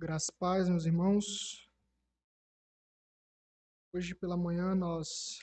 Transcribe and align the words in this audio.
Graças 0.00 0.30
paz, 0.30 0.68
meus 0.68 0.86
irmãos. 0.86 1.68
Hoje 3.92 4.14
pela 4.14 4.36
manhã 4.36 4.72
nós 4.72 5.40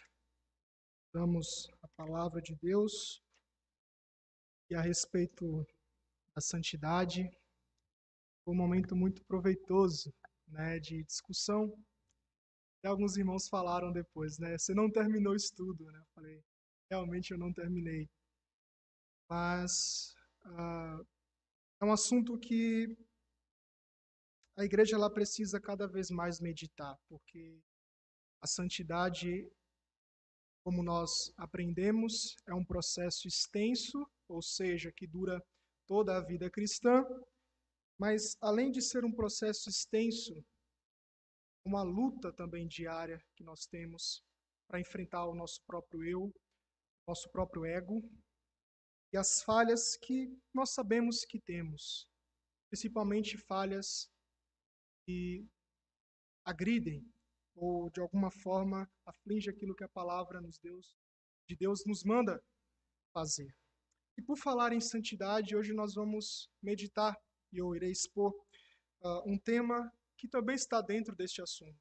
damos 1.13 1.69
a 1.81 1.89
palavra 1.89 2.41
de 2.41 2.55
Deus 2.55 3.21
e 4.69 4.75
a 4.75 4.79
respeito 4.79 5.67
da 6.33 6.39
santidade. 6.39 7.29
Foi 8.45 8.53
um 8.53 8.57
momento 8.57 8.95
muito 8.95 9.25
proveitoso, 9.25 10.13
né, 10.47 10.79
de 10.79 11.03
discussão. 11.03 11.77
E 12.81 12.87
alguns 12.87 13.17
irmãos 13.17 13.49
falaram 13.49 13.91
depois, 13.91 14.39
né, 14.39 14.57
você 14.57 14.73
não 14.73 14.89
terminou 14.89 15.33
o 15.33 15.35
estudo, 15.35 15.91
né? 15.91 15.99
Eu 15.99 16.07
falei, 16.15 16.41
realmente 16.89 17.31
eu 17.31 17.37
não 17.37 17.51
terminei. 17.51 18.09
Mas 19.29 20.15
uh, 20.45 21.05
é 21.81 21.85
um 21.85 21.91
assunto 21.91 22.39
que 22.39 22.97
a 24.57 24.63
igreja 24.63 24.95
ela 24.95 25.09
precisa 25.09 25.59
cada 25.59 25.87
vez 25.87 26.09
mais 26.09 26.39
meditar, 26.39 26.97
porque 27.09 27.61
a 28.41 28.47
santidade, 28.47 29.51
como 30.63 30.81
nós 30.81 31.33
aprendemos, 31.35 32.35
é 32.47 32.53
um 32.53 32.63
processo 32.63 33.27
extenso, 33.27 34.09
ou 34.27 34.41
seja, 34.41 34.91
que 34.91 35.05
dura 35.05 35.43
toda 35.85 36.17
a 36.17 36.21
vida 36.21 36.49
cristã, 36.49 37.03
mas 37.99 38.37
além 38.41 38.71
de 38.71 38.81
ser 38.81 39.03
um 39.03 39.11
processo 39.11 39.69
extenso, 39.69 40.33
uma 41.65 41.83
luta 41.83 42.31
também 42.31 42.67
diária 42.67 43.21
que 43.35 43.43
nós 43.43 43.65
temos 43.65 44.23
para 44.67 44.79
enfrentar 44.79 45.25
o 45.25 45.35
nosso 45.35 45.61
próprio 45.65 46.03
eu, 46.03 46.33
nosso 47.07 47.29
próprio 47.29 47.65
ego 47.65 48.01
e 49.13 49.17
as 49.17 49.41
falhas 49.43 49.95
que 49.97 50.37
nós 50.53 50.71
sabemos 50.71 51.23
que 51.25 51.39
temos, 51.39 52.07
principalmente 52.69 53.37
falhas 53.37 54.09
que 55.05 55.47
agridem 56.43 57.07
ou 57.55 57.89
de 57.89 58.01
alguma 58.01 58.29
forma 58.29 58.89
aflige 59.05 59.49
aquilo 59.49 59.75
que 59.75 59.83
a 59.83 59.89
palavra 59.89 60.41
nos 60.41 60.57
Deus, 60.59 60.97
de 61.47 61.55
Deus 61.55 61.85
nos 61.85 62.03
manda 62.03 62.43
fazer. 63.13 63.55
E 64.17 64.21
por 64.21 64.37
falar 64.37 64.73
em 64.73 64.81
santidade, 64.81 65.55
hoje 65.55 65.73
nós 65.73 65.93
vamos 65.93 66.49
meditar 66.61 67.17
e 67.51 67.57
eu 67.57 67.75
irei 67.75 67.91
expor 67.91 68.33
uh, 69.01 69.21
um 69.25 69.37
tema 69.37 69.91
que 70.17 70.27
também 70.27 70.55
está 70.55 70.81
dentro 70.81 71.15
deste 71.15 71.41
assunto. 71.41 71.79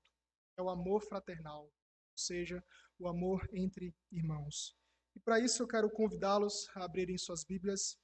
É 0.57 0.63
o 0.63 0.71
amor 0.71 1.03
fraternal, 1.03 1.65
ou 1.65 1.73
seja, 2.17 2.65
o 2.99 3.09
amor 3.09 3.49
entre 3.53 3.95
irmãos. 4.11 4.77
E 5.17 5.21
para 5.21 5.41
isso 5.41 5.63
eu 5.63 5.67
quero 5.67 5.91
convidá-los 5.91 6.69
a 6.77 6.85
abrirem 6.85 7.19
suas 7.19 7.45
Bíblias 7.45 7.99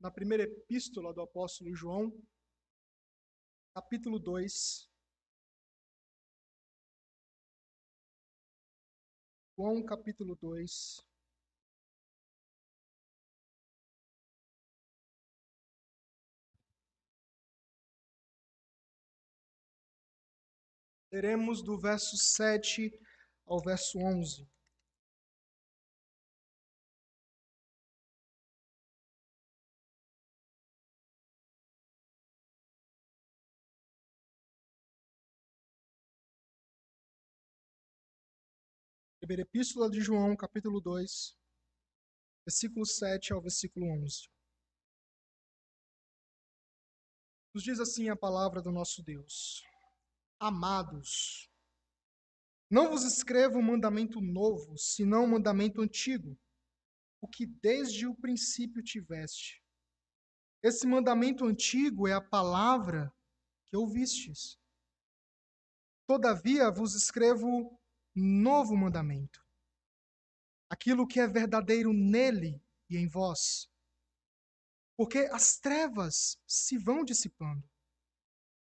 na 0.00 0.10
primeira 0.10 0.44
epístola 0.44 1.12
do 1.12 1.20
apóstolo 1.20 1.74
João, 1.74 2.12
capítulo 3.74 4.18
2. 4.18 4.88
João, 9.56 9.82
capítulo 9.84 10.36
2. 10.36 11.00
Leremos 21.10 21.62
do 21.62 21.78
verso 21.78 22.16
7 22.16 22.90
ao 23.46 23.60
verso 23.60 23.98
11. 23.98 24.51
Primeira 39.22 39.42
Epístola 39.42 39.88
de 39.88 40.00
João, 40.00 40.34
capítulo 40.36 40.80
2, 40.80 41.38
versículo 42.44 42.84
7 42.84 43.32
ao 43.32 43.40
versículo 43.40 43.86
11. 44.02 44.28
Nos 47.54 47.62
diz 47.62 47.78
assim 47.78 48.08
a 48.08 48.16
palavra 48.16 48.60
do 48.60 48.72
nosso 48.72 49.00
Deus: 49.00 49.62
Amados, 50.40 51.48
não 52.68 52.90
vos 52.90 53.04
escrevo 53.04 53.60
um 53.60 53.62
mandamento 53.62 54.20
novo, 54.20 54.76
senão 54.76 55.22
um 55.22 55.30
mandamento 55.30 55.80
antigo, 55.80 56.36
o 57.20 57.28
que 57.28 57.46
desde 57.46 58.08
o 58.08 58.16
princípio 58.16 58.82
tiveste. 58.82 59.62
Esse 60.64 60.84
mandamento 60.84 61.44
antigo 61.44 62.08
é 62.08 62.12
a 62.12 62.20
palavra 62.20 63.14
que 63.66 63.76
ouvistes. 63.76 64.58
Todavia 66.08 66.72
vos 66.72 66.96
escrevo 66.96 67.80
novo 68.14 68.76
mandamento. 68.76 69.44
Aquilo 70.70 71.06
que 71.06 71.20
é 71.20 71.26
verdadeiro 71.26 71.92
nele 71.92 72.62
e 72.88 72.96
em 72.96 73.08
vós. 73.08 73.70
Porque 74.96 75.18
as 75.32 75.58
trevas 75.58 76.38
se 76.46 76.78
vão 76.78 77.04
dissipando 77.04 77.68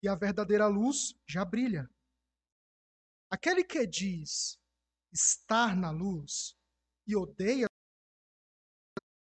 e 0.02 0.08
a 0.08 0.16
verdadeira 0.16 0.68
luz 0.68 1.16
já 1.28 1.44
brilha. 1.44 1.90
Aquele 3.30 3.64
que 3.64 3.86
diz 3.86 4.60
estar 5.12 5.76
na 5.76 5.92
luz 5.92 6.56
e 7.06 7.16
odeia 7.16 7.68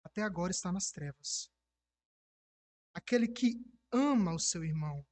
até 0.03 0.21
agora 0.21 0.51
está 0.51 0.71
nas 0.71 0.91
trevas. 0.91 1.49
Aquele 2.93 3.27
que 3.27 3.65
ama 3.91 4.33
o 4.33 4.39
seu 4.39 4.63
irmão 4.63 5.05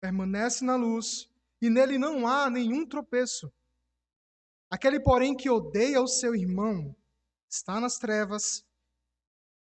permanece 0.00 0.64
na 0.64 0.76
luz 0.76 1.30
e 1.60 1.70
nele 1.70 1.96
não 1.98 2.26
há 2.26 2.50
nenhum 2.50 2.86
tropeço. 2.86 3.52
Aquele, 4.70 5.00
porém, 5.00 5.36
que 5.36 5.48
odeia 5.48 6.00
o 6.00 6.08
seu 6.08 6.34
irmão 6.34 6.94
está 7.48 7.80
nas 7.80 7.98
trevas 7.98 8.66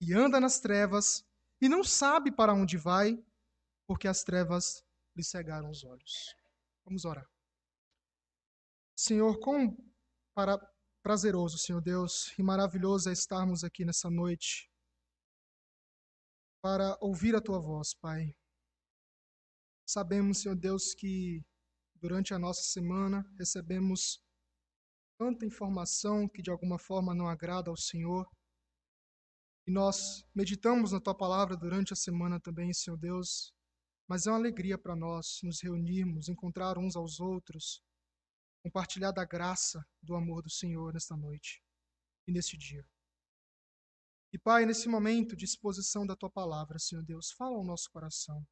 e 0.01 0.13
anda 0.13 0.39
nas 0.39 0.59
trevas 0.59 1.25
e 1.61 1.67
não 1.67 1.83
sabe 1.83 2.31
para 2.31 2.53
onde 2.53 2.77
vai, 2.77 3.21
porque 3.87 4.07
as 4.07 4.23
trevas 4.23 4.83
lhe 5.15 5.23
cegaram 5.23 5.69
os 5.69 5.83
olhos. 5.83 6.35
Vamos 6.85 7.05
orar. 7.05 7.29
Senhor, 8.95 9.39
quão 9.39 9.77
para, 10.33 10.57
prazeroso, 11.01 11.57
Senhor 11.57 11.81
Deus, 11.81 12.33
e 12.37 12.43
maravilhoso 12.43 13.09
é 13.09 13.13
estarmos 13.13 13.63
aqui 13.63 13.85
nessa 13.85 14.09
noite 14.09 14.69
para 16.61 16.97
ouvir 17.01 17.35
a 17.35 17.41
tua 17.41 17.59
voz, 17.59 17.93
Pai. 17.93 18.35
Sabemos, 19.85 20.39
Senhor 20.39 20.55
Deus, 20.55 20.93
que 20.93 21.43
durante 21.95 22.33
a 22.33 22.39
nossa 22.39 22.61
semana 22.61 23.25
recebemos 23.37 24.21
tanta 25.19 25.45
informação 25.45 26.29
que 26.29 26.41
de 26.41 26.49
alguma 26.49 26.79
forma 26.79 27.13
não 27.13 27.27
agrada 27.27 27.69
ao 27.69 27.75
Senhor. 27.75 28.25
E 29.67 29.71
nós 29.71 30.25
meditamos 30.33 30.93
na 30.93 31.01
tua 31.01 31.13
palavra 31.13 31.57
durante 31.57 31.91
a 31.91 31.95
semana 31.95 32.39
também, 32.39 32.73
Senhor 32.73 32.95
Deus. 32.95 33.53
Mas 34.07 34.25
é 34.25 34.31
uma 34.31 34.37
alegria 34.37 34.77
para 34.77 34.95
nós 34.95 35.41
nos 35.43 35.61
reunirmos, 35.61 36.29
encontrar 36.29 36.77
uns 36.77 36.95
aos 36.95 37.19
outros, 37.19 37.83
compartilhar 38.63 39.11
da 39.11 39.25
graça, 39.25 39.85
do 40.01 40.15
amor 40.15 40.41
do 40.41 40.49
Senhor 40.49 40.93
nesta 40.93 41.17
noite 41.17 41.61
e 42.25 42.31
neste 42.31 42.57
dia. 42.57 42.87
E 44.31 44.39
Pai, 44.39 44.65
nesse 44.65 44.87
momento 44.87 45.35
de 45.35 45.43
exposição 45.43 46.07
da 46.07 46.15
tua 46.15 46.29
palavra, 46.29 46.79
Senhor 46.79 47.03
Deus, 47.03 47.31
fala 47.31 47.57
ao 47.57 47.63
nosso 47.63 47.91
coração. 47.91 48.47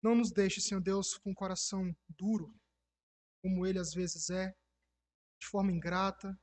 Não 0.00 0.14
nos 0.14 0.30
deixe, 0.30 0.60
Senhor 0.60 0.80
Deus, 0.80 1.18
com 1.18 1.32
o 1.32 1.34
coração 1.34 1.94
duro, 2.08 2.54
como 3.42 3.66
ele 3.66 3.80
às 3.80 3.92
vezes 3.92 4.30
é, 4.30 4.54
de 5.44 5.50
forma 5.50 5.70
ingrata. 5.70 6.38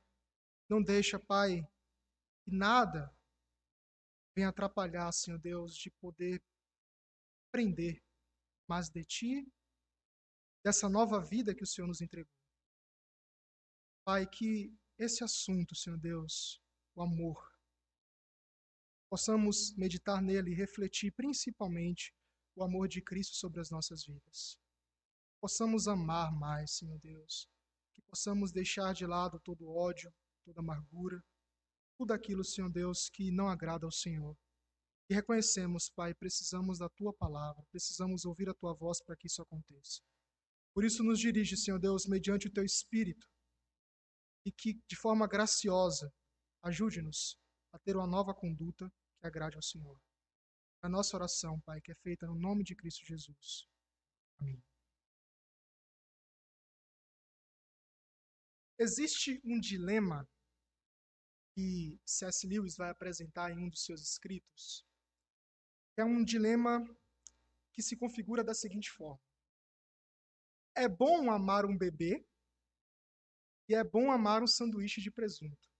Não 0.68 0.80
deixa, 0.82 1.18
Pai, 1.18 1.60
que 2.44 2.50
nada 2.50 3.12
venha 4.34 4.48
atrapalhar, 4.48 5.10
Senhor 5.12 5.38
Deus, 5.38 5.76
de 5.76 5.90
poder 5.90 6.42
aprender 7.48 8.02
mais 8.68 8.88
de 8.88 9.04
Ti, 9.04 9.52
dessa 10.64 10.88
nova 10.88 11.20
vida 11.20 11.54
que 11.54 11.64
o 11.64 11.66
Senhor 11.66 11.88
nos 11.88 12.00
entregou. 12.00 12.32
Pai, 14.04 14.26
que 14.26 14.74
esse 14.98 15.22
assunto, 15.24 15.74
Senhor 15.74 15.98
Deus, 15.98 16.62
o 16.94 17.02
amor, 17.02 17.52
possamos 19.10 19.76
meditar 19.76 20.22
nele 20.22 20.52
e 20.52 20.54
refletir 20.54 21.12
principalmente 21.12 22.14
o 22.54 22.62
amor 22.62 22.88
de 22.88 23.02
Cristo 23.02 23.36
sobre 23.36 23.60
as 23.60 23.70
nossas 23.70 24.04
vidas. 24.04 24.58
Possamos 25.40 25.88
amar 25.88 26.32
mais, 26.32 26.78
Senhor 26.78 26.98
Deus 27.00 27.52
possamos 28.00 28.52
deixar 28.52 28.94
de 28.94 29.04
lado 29.06 29.38
todo 29.40 29.68
ódio, 29.68 30.12
toda 30.44 30.60
amargura, 30.60 31.22
tudo 31.98 32.12
aquilo, 32.12 32.44
Senhor 32.44 32.70
Deus, 32.70 33.10
que 33.10 33.30
não 33.30 33.48
agrada 33.48 33.84
ao 33.84 33.92
Senhor. 33.92 34.36
E 35.10 35.14
reconhecemos, 35.14 35.90
Pai, 35.90 36.14
precisamos 36.14 36.78
da 36.78 36.88
tua 36.88 37.12
palavra, 37.12 37.62
precisamos 37.70 38.24
ouvir 38.24 38.48
a 38.48 38.54
tua 38.54 38.72
voz 38.72 39.02
para 39.02 39.16
que 39.16 39.26
isso 39.26 39.42
aconteça. 39.42 40.00
Por 40.74 40.84
isso, 40.84 41.04
nos 41.04 41.18
dirige, 41.18 41.56
Senhor 41.56 41.78
Deus, 41.78 42.06
mediante 42.06 42.46
o 42.46 42.52
teu 42.52 42.64
espírito, 42.64 43.28
e 44.44 44.50
que, 44.50 44.80
de 44.88 44.96
forma 44.96 45.26
graciosa, 45.26 46.12
ajude-nos 46.62 47.38
a 47.72 47.78
ter 47.78 47.96
uma 47.96 48.06
nova 48.06 48.34
conduta 48.34 48.90
que 49.20 49.26
agrade 49.26 49.56
ao 49.56 49.62
Senhor. 49.62 50.00
A 50.82 50.88
nossa 50.88 51.16
oração, 51.16 51.60
Pai, 51.60 51.80
que 51.80 51.92
é 51.92 51.94
feita 51.94 52.26
no 52.26 52.34
nome 52.34 52.64
de 52.64 52.74
Cristo 52.74 53.04
Jesus. 53.04 53.68
mim. 54.40 54.60
Existe 58.82 59.40
um 59.44 59.60
dilema 59.60 60.28
que 61.54 62.00
C.S. 62.04 62.44
Lewis 62.44 62.76
vai 62.76 62.90
apresentar 62.90 63.52
em 63.52 63.56
um 63.56 63.68
dos 63.68 63.84
seus 63.84 64.02
escritos. 64.02 64.84
É 65.96 66.04
um 66.04 66.24
dilema 66.24 66.84
que 67.72 67.80
se 67.80 67.96
configura 67.96 68.42
da 68.42 68.52
seguinte 68.52 68.90
forma: 68.90 69.22
é 70.74 70.88
bom 70.88 71.30
amar 71.30 71.64
um 71.64 71.78
bebê 71.78 72.26
e 73.68 73.74
é 73.76 73.84
bom 73.84 74.10
amar 74.10 74.42
um 74.42 74.48
sanduíche 74.48 75.00
de 75.00 75.12
presunto. 75.12 75.70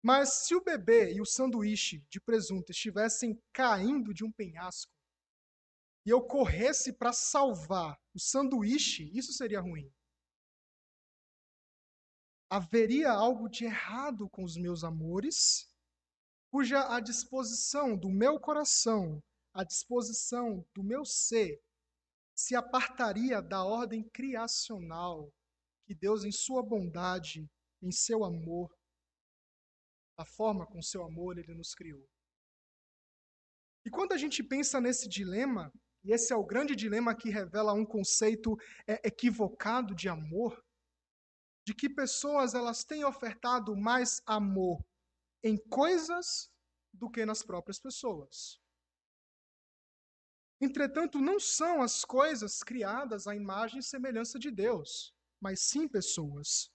Mas 0.00 0.46
se 0.46 0.54
o 0.54 0.62
bebê 0.62 1.12
e 1.12 1.20
o 1.20 1.26
sanduíche 1.26 1.98
de 2.08 2.20
presunto 2.20 2.70
estivessem 2.70 3.42
caindo 3.52 4.14
de 4.14 4.22
um 4.22 4.30
penhasco 4.30 4.94
e 6.06 6.10
eu 6.10 6.22
corresse 6.22 6.92
para 6.92 7.12
salvar 7.12 8.00
o 8.14 8.20
sanduíche, 8.20 9.10
isso 9.12 9.32
seria 9.32 9.60
ruim. 9.60 9.92
Haveria 12.50 13.12
algo 13.12 13.48
de 13.48 13.64
errado 13.64 14.28
com 14.28 14.42
os 14.42 14.56
meus 14.56 14.82
amores, 14.82 15.72
cuja 16.50 16.94
a 16.94 16.98
disposição 16.98 17.96
do 17.96 18.10
meu 18.10 18.40
coração, 18.40 19.22
a 19.54 19.62
disposição 19.62 20.66
do 20.74 20.82
meu 20.82 21.04
ser, 21.04 21.62
se 22.34 22.56
apartaria 22.56 23.40
da 23.40 23.64
ordem 23.64 24.02
criacional 24.10 25.32
que 25.86 25.94
Deus, 25.94 26.24
em 26.24 26.32
sua 26.32 26.62
bondade, 26.62 27.48
em 27.82 27.90
seu 27.92 28.24
amor, 28.24 28.68
a 30.16 30.24
forma 30.24 30.66
com 30.66 30.82
seu 30.82 31.04
amor 31.04 31.38
ele 31.38 31.54
nos 31.54 31.74
criou. 31.74 32.04
E 33.84 33.90
quando 33.90 34.12
a 34.12 34.16
gente 34.16 34.42
pensa 34.42 34.80
nesse 34.80 35.08
dilema, 35.08 35.72
e 36.04 36.12
esse 36.12 36.32
é 36.32 36.36
o 36.36 36.44
grande 36.44 36.74
dilema 36.76 37.14
que 37.14 37.30
revela 37.30 37.72
um 37.72 37.84
conceito 37.84 38.56
é, 38.86 39.06
equivocado 39.06 39.94
de 39.94 40.08
amor, 40.08 40.60
de 41.70 41.74
que 41.74 41.88
pessoas 41.88 42.52
elas 42.52 42.82
têm 42.82 43.04
ofertado 43.04 43.76
mais 43.76 44.20
amor 44.26 44.84
em 45.40 45.56
coisas 45.56 46.52
do 46.92 47.08
que 47.08 47.24
nas 47.24 47.44
próprias 47.44 47.78
pessoas. 47.78 48.60
Entretanto, 50.60 51.20
não 51.20 51.38
são 51.38 51.80
as 51.80 52.04
coisas 52.04 52.64
criadas 52.64 53.28
à 53.28 53.36
imagem 53.36 53.78
e 53.78 53.84
semelhança 53.84 54.36
de 54.36 54.50
Deus, 54.50 55.14
mas 55.40 55.60
sim 55.60 55.86
pessoas. 55.86 56.72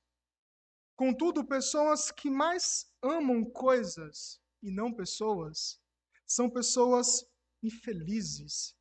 Contudo, 0.96 1.46
pessoas 1.46 2.10
que 2.10 2.30
mais 2.30 2.90
amam 3.02 3.44
coisas 3.44 4.40
e 4.64 4.72
não 4.72 4.94
pessoas 4.94 5.78
são 6.26 6.50
pessoas 6.50 7.30
infelizes 7.62 8.74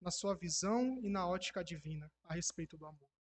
na 0.00 0.10
sua 0.10 0.34
visão 0.34 0.98
e 1.00 1.08
na 1.08 1.28
ótica 1.28 1.62
divina 1.62 2.10
a 2.24 2.34
respeito 2.34 2.76
do 2.76 2.86
amor. 2.86 3.19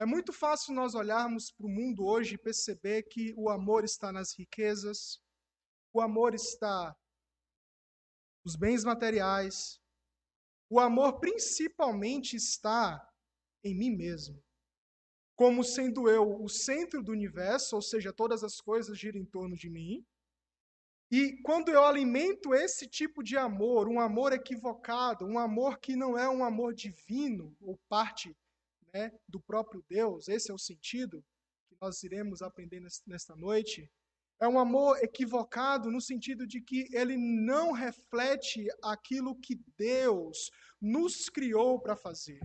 É 0.00 0.06
muito 0.06 0.32
fácil 0.32 0.72
nós 0.72 0.94
olharmos 0.94 1.50
para 1.50 1.66
o 1.66 1.68
mundo 1.68 2.06
hoje 2.06 2.34
e 2.34 2.38
perceber 2.38 3.02
que 3.02 3.34
o 3.36 3.50
amor 3.50 3.84
está 3.84 4.10
nas 4.10 4.32
riquezas, 4.32 5.22
o 5.92 6.00
amor 6.00 6.34
está 6.34 6.96
nos 8.42 8.56
bens 8.56 8.82
materiais, 8.82 9.78
o 10.70 10.80
amor 10.80 11.20
principalmente 11.20 12.34
está 12.34 13.06
em 13.62 13.76
mim 13.76 13.90
mesmo. 13.90 14.42
Como 15.36 15.62
sendo 15.62 16.08
eu 16.08 16.42
o 16.42 16.48
centro 16.48 17.02
do 17.02 17.12
universo, 17.12 17.76
ou 17.76 17.82
seja, 17.82 18.10
todas 18.10 18.42
as 18.42 18.58
coisas 18.58 18.98
giram 18.98 19.20
em 19.20 19.26
torno 19.26 19.54
de 19.54 19.68
mim. 19.68 20.02
E 21.10 21.36
quando 21.42 21.68
eu 21.68 21.84
alimento 21.84 22.54
esse 22.54 22.88
tipo 22.88 23.22
de 23.22 23.36
amor, 23.36 23.86
um 23.86 24.00
amor 24.00 24.32
equivocado, 24.32 25.26
um 25.26 25.38
amor 25.38 25.78
que 25.78 25.94
não 25.94 26.16
é 26.16 26.26
um 26.26 26.42
amor 26.42 26.72
divino, 26.72 27.54
ou 27.60 27.78
parte 27.86 28.34
né, 28.92 29.12
do 29.28 29.40
próprio 29.40 29.84
Deus, 29.88 30.28
esse 30.28 30.50
é 30.50 30.54
o 30.54 30.58
sentido 30.58 31.24
que 31.68 31.76
nós 31.80 32.02
iremos 32.02 32.42
aprender 32.42 32.82
nesta 33.06 33.34
noite, 33.36 33.90
é 34.40 34.48
um 34.48 34.58
amor 34.58 34.98
equivocado 35.02 35.90
no 35.90 36.00
sentido 36.00 36.46
de 36.46 36.62
que 36.62 36.88
ele 36.92 37.16
não 37.16 37.72
reflete 37.72 38.66
aquilo 38.82 39.38
que 39.38 39.60
Deus 39.76 40.50
nos 40.80 41.28
criou 41.28 41.78
para 41.78 41.94
fazer. 41.94 42.40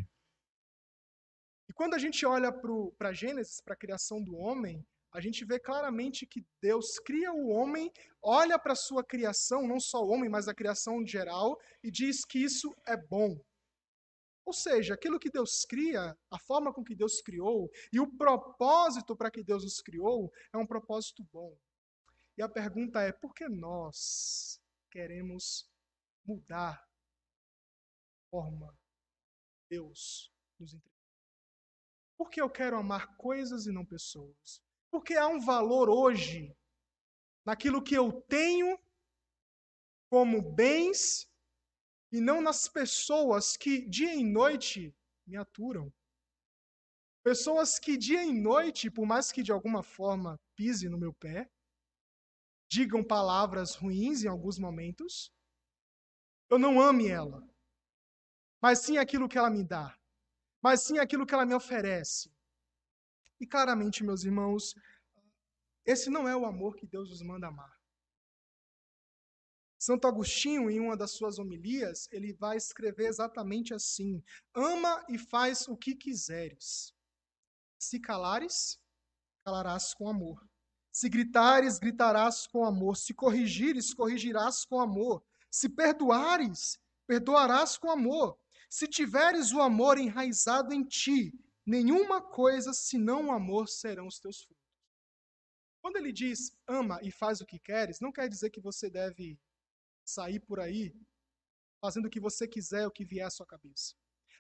E 1.69 1.73
quando 1.73 1.93
a 1.93 1.97
gente 1.97 2.25
olha 2.25 2.51
para 2.51 3.13
Gênesis, 3.13 3.61
para 3.61 3.73
a 3.73 3.77
criação 3.77 4.21
do 4.21 4.35
homem, 4.35 4.85
a 5.15 5.21
gente 5.21 5.45
vê 5.45 5.57
claramente 5.57 6.25
que 6.25 6.45
Deus 6.61 6.99
cria 6.99 7.31
o 7.31 7.47
homem, 7.47 7.89
olha 8.21 8.59
para 8.59 8.73
a 8.73 8.75
sua 8.75 9.01
criação, 9.01 9.65
não 9.65 9.79
só 9.79 10.03
o 10.03 10.09
homem, 10.09 10.29
mas 10.29 10.49
a 10.49 10.53
criação 10.53 11.01
em 11.01 11.07
geral, 11.07 11.57
e 11.81 11.89
diz 11.89 12.25
que 12.25 12.39
isso 12.39 12.75
é 12.85 12.97
bom. 12.97 13.39
Ou 14.45 14.53
seja, 14.53 14.93
aquilo 14.93 15.19
que 15.19 15.31
Deus 15.31 15.65
cria, 15.65 16.15
a 16.29 16.39
forma 16.39 16.71
com 16.71 16.83
que 16.83 16.95
Deus 16.95 17.19
criou 17.19 17.69
e 17.91 17.99
o 17.99 18.15
propósito 18.15 19.15
para 19.15 19.31
que 19.31 19.43
Deus 19.43 19.63
nos 19.63 19.81
criou 19.81 20.31
é 20.53 20.57
um 20.57 20.67
propósito 20.67 21.23
bom. 21.33 21.57
E 22.37 22.43
a 22.43 22.49
pergunta 22.49 23.01
é: 23.01 23.11
por 23.11 23.33
que 23.33 23.49
nós 23.49 24.61
queremos 24.91 25.67
mudar 26.23 26.73
a 26.75 28.29
forma 28.29 28.77
Deus 29.67 30.31
nos 30.59 30.73
entregou? 30.73 30.95
Por 32.15 32.29
que 32.29 32.39
eu 32.39 32.49
quero 32.49 32.77
amar 32.77 33.17
coisas 33.17 33.65
e 33.65 33.71
não 33.71 33.85
pessoas? 33.85 34.61
Porque 34.91 35.15
há 35.15 35.27
um 35.27 35.39
valor 35.39 35.89
hoje 35.89 36.55
naquilo 37.43 37.83
que 37.83 37.95
eu 37.95 38.21
tenho 38.21 38.79
como 40.09 40.41
bens 40.41 41.27
e 42.11 42.21
não 42.21 42.41
nas 42.41 42.67
pessoas 42.67 43.57
que 43.57 43.87
dia 43.87 44.13
e 44.13 44.23
noite 44.23 44.95
me 45.25 45.37
aturam. 45.37 45.91
Pessoas 47.23 47.79
que 47.79 47.97
dia 47.97 48.23
e 48.23 48.31
noite, 48.31 48.91
por 48.91 49.05
mais 49.05 49.31
que 49.31 49.41
de 49.41 49.51
alguma 49.51 49.81
forma 49.81 50.39
pise 50.55 50.87
no 50.87 50.97
meu 50.97 51.13
pé, 51.13 51.49
digam 52.69 53.03
palavras 53.03 53.75
ruins 53.75 54.23
em 54.23 54.27
alguns 54.27 54.59
momentos, 54.59 55.31
eu 56.49 56.59
não 56.59 56.79
ame 56.79 57.07
ela, 57.07 57.47
mas 58.61 58.79
sim 58.79 58.97
aquilo 58.97 59.27
que 59.27 59.37
ela 59.37 59.49
me 59.49 59.63
dá, 59.63 59.97
mas 60.61 60.83
sim 60.83 60.99
aquilo 60.99 61.25
que 61.25 61.33
ela 61.33 61.45
me 61.45 61.55
oferece. 61.55 62.31
E 63.39 63.47
claramente, 63.47 64.03
meus 64.03 64.23
irmãos, 64.23 64.75
esse 65.85 66.09
não 66.09 66.27
é 66.27 66.35
o 66.35 66.45
amor 66.45 66.75
que 66.75 66.85
Deus 66.85 67.09
nos 67.09 67.21
manda 67.21 67.47
amar. 67.47 67.74
Santo 69.85 70.07
Agostinho, 70.07 70.67
em 70.67 70.79
uma 70.79 70.97
das 70.97 71.11
suas 71.11 71.37
homilias, 71.37 72.09
ele 72.11 72.33
vai 72.33 72.57
escrever 72.57 73.05
exatamente 73.05 73.71
assim: 73.71 74.23
Ama 74.51 75.05
e 75.07 75.15
faz 75.15 75.67
o 75.67 75.77
que 75.77 75.93
quiseres. 75.93 76.91
Se 77.77 77.99
calares, 77.99 78.79
calarás 79.45 79.93
com 79.93 80.09
amor. 80.09 80.43
Se 80.91 81.07
gritares, 81.07 81.77
gritarás 81.77 82.47
com 82.47 82.65
amor. 82.65 82.97
Se 82.97 83.13
corrigires, 83.13 83.93
corrigirás 83.93 84.65
com 84.65 84.79
amor. 84.79 85.23
Se 85.51 85.69
perdoares, 85.69 86.79
perdoarás 87.05 87.77
com 87.77 87.91
amor. 87.91 88.39
Se 88.67 88.87
tiveres 88.87 89.51
o 89.51 89.61
amor 89.61 89.99
enraizado 89.99 90.73
em 90.73 90.83
ti, 90.83 91.31
nenhuma 91.63 92.23
coisa 92.23 92.73
senão 92.73 93.27
o 93.27 93.31
amor 93.31 93.69
serão 93.69 94.07
os 94.07 94.19
teus 94.19 94.41
frutos. 94.41 94.65
Quando 95.79 95.97
ele 95.97 96.11
diz 96.11 96.57
ama 96.67 96.99
e 97.03 97.11
faz 97.11 97.39
o 97.39 97.45
que 97.45 97.59
queres, 97.59 97.99
não 97.99 98.11
quer 98.11 98.27
dizer 98.27 98.49
que 98.49 98.59
você 98.59 98.89
deve 98.89 99.39
sair 100.05 100.39
por 100.39 100.59
aí 100.59 100.93
fazendo 101.81 102.05
o 102.05 102.09
que 102.09 102.19
você 102.19 102.47
quiser, 102.47 102.87
o 102.87 102.91
que 102.91 103.05
vier 103.05 103.27
à 103.27 103.29
sua 103.29 103.45
cabeça. 103.45 103.93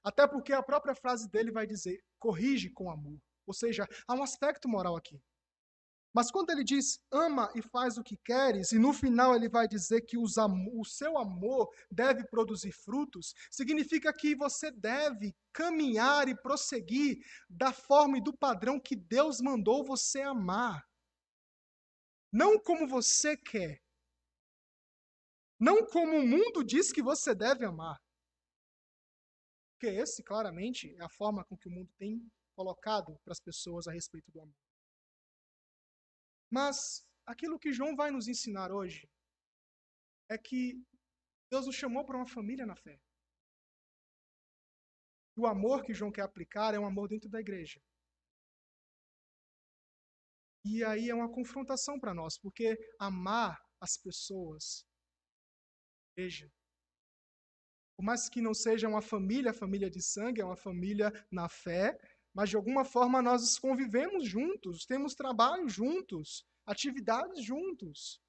Até 0.03 0.27
porque 0.27 0.53
a 0.53 0.63
própria 0.63 0.95
frase 0.95 1.29
dele 1.29 1.51
vai 1.51 1.65
dizer 1.67 2.03
corrige 2.19 2.69
com 2.69 2.89
amor. 2.89 3.19
Ou 3.45 3.53
seja, 3.53 3.87
há 4.07 4.13
um 4.15 4.23
aspecto 4.23 4.67
moral 4.67 4.95
aqui. 4.95 5.21
Mas 6.15 6.31
quando 6.31 6.49
ele 6.49 6.63
diz 6.63 6.97
ama 7.11 7.51
e 7.53 7.61
faz 7.61 7.97
o 7.97 8.03
que 8.03 8.15
queres, 8.15 8.71
e 8.71 8.79
no 8.79 8.93
final 8.93 9.35
ele 9.35 9.49
vai 9.49 9.67
dizer 9.67 10.01
que 10.01 10.17
o 10.17 10.85
seu 10.85 11.17
amor 11.17 11.69
deve 11.91 12.25
produzir 12.25 12.71
frutos, 12.71 13.33
significa 13.51 14.13
que 14.13 14.33
você 14.33 14.71
deve 14.71 15.35
caminhar 15.51 16.29
e 16.29 16.41
prosseguir 16.41 17.17
da 17.49 17.73
forma 17.73 18.17
e 18.17 18.23
do 18.23 18.35
padrão 18.35 18.79
que 18.79 18.95
Deus 18.95 19.41
mandou 19.41 19.83
você 19.83 20.21
amar. 20.21 20.87
Não 22.31 22.57
como 22.57 22.87
você 22.87 23.35
quer. 23.35 23.84
Não 25.59 25.85
como 25.85 26.17
o 26.17 26.27
mundo 26.27 26.63
diz 26.63 26.91
que 26.91 27.01
você 27.01 27.33
deve 27.33 27.65
amar. 27.65 27.97
Porque 29.73 29.87
esse, 29.87 30.23
claramente, 30.23 30.95
é 30.95 31.03
a 31.03 31.09
forma 31.09 31.43
com 31.45 31.57
que 31.57 31.67
o 31.67 31.71
mundo 31.71 31.91
tem 31.97 32.25
colocado 32.55 33.17
para 33.23 33.31
as 33.33 33.39
pessoas 33.39 33.87
a 33.87 33.91
respeito 33.91 34.31
do 34.31 34.41
amor. 34.41 34.55
Mas 36.49 37.05
aquilo 37.25 37.59
que 37.59 37.73
João 37.73 37.95
vai 37.95 38.11
nos 38.11 38.27
ensinar 38.27 38.71
hoje 38.71 39.09
é 40.29 40.37
que 40.37 40.81
Deus 41.51 41.65
nos 41.65 41.75
chamou 41.75 42.05
para 42.05 42.17
uma 42.17 42.27
família 42.27 42.65
na 42.65 42.75
fé. 42.75 42.99
E 45.37 45.41
o 45.41 45.45
amor 45.45 45.83
que 45.83 45.93
João 45.93 46.11
quer 46.11 46.23
aplicar 46.23 46.73
é 46.73 46.79
um 46.79 46.85
amor 46.85 47.09
dentro 47.09 47.29
da 47.29 47.39
igreja. 47.39 47.81
E 50.63 50.83
aí 50.83 51.09
é 51.09 51.13
uma 51.13 51.31
confrontação 51.31 51.99
para 51.99 52.13
nós, 52.13 52.39
porque 52.39 52.75
amar 52.99 53.61
as 53.79 53.97
pessoas, 53.97 54.85
igreja, 56.15 56.49
por 57.97 58.03
mais 58.03 58.29
que 58.29 58.41
não 58.41 58.53
seja 58.53 58.87
uma 58.87 59.01
família, 59.01 59.53
família 59.53 59.89
de 59.89 60.01
sangue, 60.01 60.41
é 60.41 60.45
uma 60.45 60.55
família 60.55 61.11
na 61.29 61.49
fé, 61.49 61.97
mas 62.33 62.49
de 62.49 62.55
alguma 62.55 62.83
forma 62.85 63.21
nós 63.21 63.59
convivemos 63.59 64.27
juntos, 64.27 64.85
temos 64.85 65.13
trabalho 65.13 65.67
juntos, 65.67 66.45
atividades 66.65 67.43
juntos. 67.43 68.21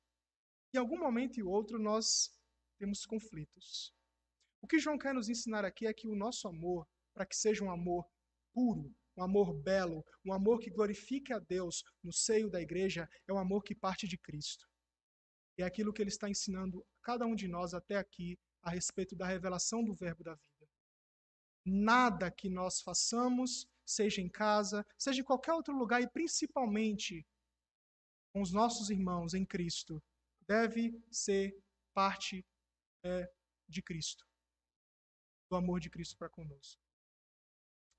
Em 0.74 0.78
algum 0.78 0.98
momento 0.98 1.38
e 1.38 1.42
outro 1.42 1.78
nós 1.78 2.30
temos 2.78 3.06
conflitos. 3.06 3.92
O 4.60 4.66
que 4.66 4.78
João 4.78 4.98
quer 4.98 5.14
nos 5.14 5.28
ensinar 5.28 5.64
aqui 5.64 5.86
é 5.86 5.94
que 5.94 6.08
o 6.08 6.14
nosso 6.14 6.46
amor, 6.48 6.86
para 7.14 7.26
que 7.26 7.36
seja 7.36 7.64
um 7.64 7.70
amor 7.70 8.06
puro, 8.52 8.94
um 9.16 9.22
amor 9.22 9.54
belo, 9.54 10.04
um 10.24 10.32
amor 10.32 10.60
que 10.60 10.70
glorifique 10.70 11.32
a 11.32 11.38
Deus 11.38 11.82
no 12.02 12.12
seio 12.12 12.50
da 12.50 12.60
igreja, 12.60 13.08
é 13.26 13.32
um 13.32 13.38
amor 13.38 13.62
que 13.62 13.74
parte 13.74 14.06
de 14.06 14.18
Cristo. 14.18 14.68
É 15.58 15.64
aquilo 15.64 15.92
que 15.92 16.02
ele 16.02 16.10
está 16.10 16.28
ensinando 16.28 16.84
a 16.98 17.02
cada 17.02 17.26
um 17.26 17.34
de 17.34 17.48
nós 17.48 17.72
até 17.72 17.96
aqui 17.96 18.38
a 18.62 18.70
respeito 18.70 19.14
da 19.16 19.26
revelação 19.26 19.82
do 19.82 19.94
Verbo 19.94 20.22
da 20.22 20.34
vida. 20.34 20.68
Nada 21.64 22.30
que 22.30 22.48
nós 22.48 22.80
façamos, 22.80 23.66
seja 23.84 24.20
em 24.20 24.28
casa, 24.28 24.84
seja 24.98 25.20
em 25.20 25.25
qualquer 25.25 25.52
outro 25.52 25.76
lugar, 25.76 26.02
e 26.02 26.08
principalmente 26.08 27.26
com 28.32 28.42
os 28.42 28.52
nossos 28.52 28.90
irmãos 28.90 29.34
em 29.34 29.44
Cristo, 29.44 30.02
deve 30.46 31.00
ser 31.10 31.56
parte 31.94 32.44
é, 33.02 33.30
de 33.68 33.82
Cristo, 33.82 34.26
do 35.50 35.56
amor 35.56 35.80
de 35.80 35.88
Cristo 35.88 36.16
para 36.16 36.28
conosco. 36.28 36.80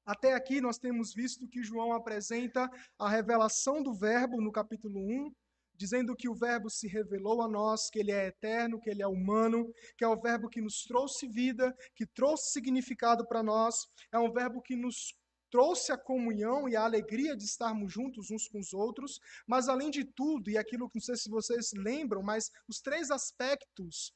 Até 0.06 0.34
aqui 0.34 0.62
nós 0.62 0.78
temos 0.78 1.14
visto 1.14 1.48
que 1.48 1.64
João 1.64 1.92
apresenta 1.92 2.70
a 2.98 3.10
revelação 3.10 3.84
do 3.84 3.94
Verbo 3.94 4.40
no 4.40 4.52
capítulo 4.52 5.02
1, 5.02 5.36
dizendo 5.78 6.16
que 6.16 6.28
o 6.28 6.36
Verbo 6.36 6.70
se 6.70 6.88
revelou 6.88 7.42
a 7.42 7.48
nós, 7.48 7.90
que 7.90 8.00
ele 8.00 8.12
é 8.12 8.28
eterno, 8.28 8.80
que 8.80 8.90
ele 8.90 9.04
é 9.04 9.08
humano, 9.08 9.72
que 9.98 10.04
é 10.04 10.08
o 10.08 10.20
Verbo 10.20 10.50
que 10.50 10.60
nos 10.60 10.84
trouxe 10.84 11.28
vida, 11.28 11.76
que 11.96 12.06
trouxe 12.06 12.52
significado 12.52 13.28
para 13.28 13.44
nós, 13.44 13.88
é 14.12 14.18
um 14.18 14.32
Verbo 14.32 14.62
que 14.62 14.76
nos 14.76 15.16
trouxe 15.50 15.92
a 15.92 15.98
comunhão 15.98 16.68
e 16.68 16.76
a 16.76 16.84
alegria 16.84 17.36
de 17.36 17.46
estarmos 17.46 17.94
juntos 17.94 18.30
uns 18.32 18.48
com 18.48 18.60
os 18.60 18.74
outros, 18.74 19.20
mas 19.46 19.70
além 19.70 19.90
de 19.90 20.04
tudo, 20.04 20.50
e 20.50 20.58
aquilo 20.58 20.90
que 20.90 20.98
não 20.98 21.02
sei 21.02 21.16
se 21.16 21.30
vocês 21.30 21.72
lembram, 21.74 22.22
mas 22.22 22.52
os 22.68 22.82
três 22.82 23.10
aspectos 23.12 24.14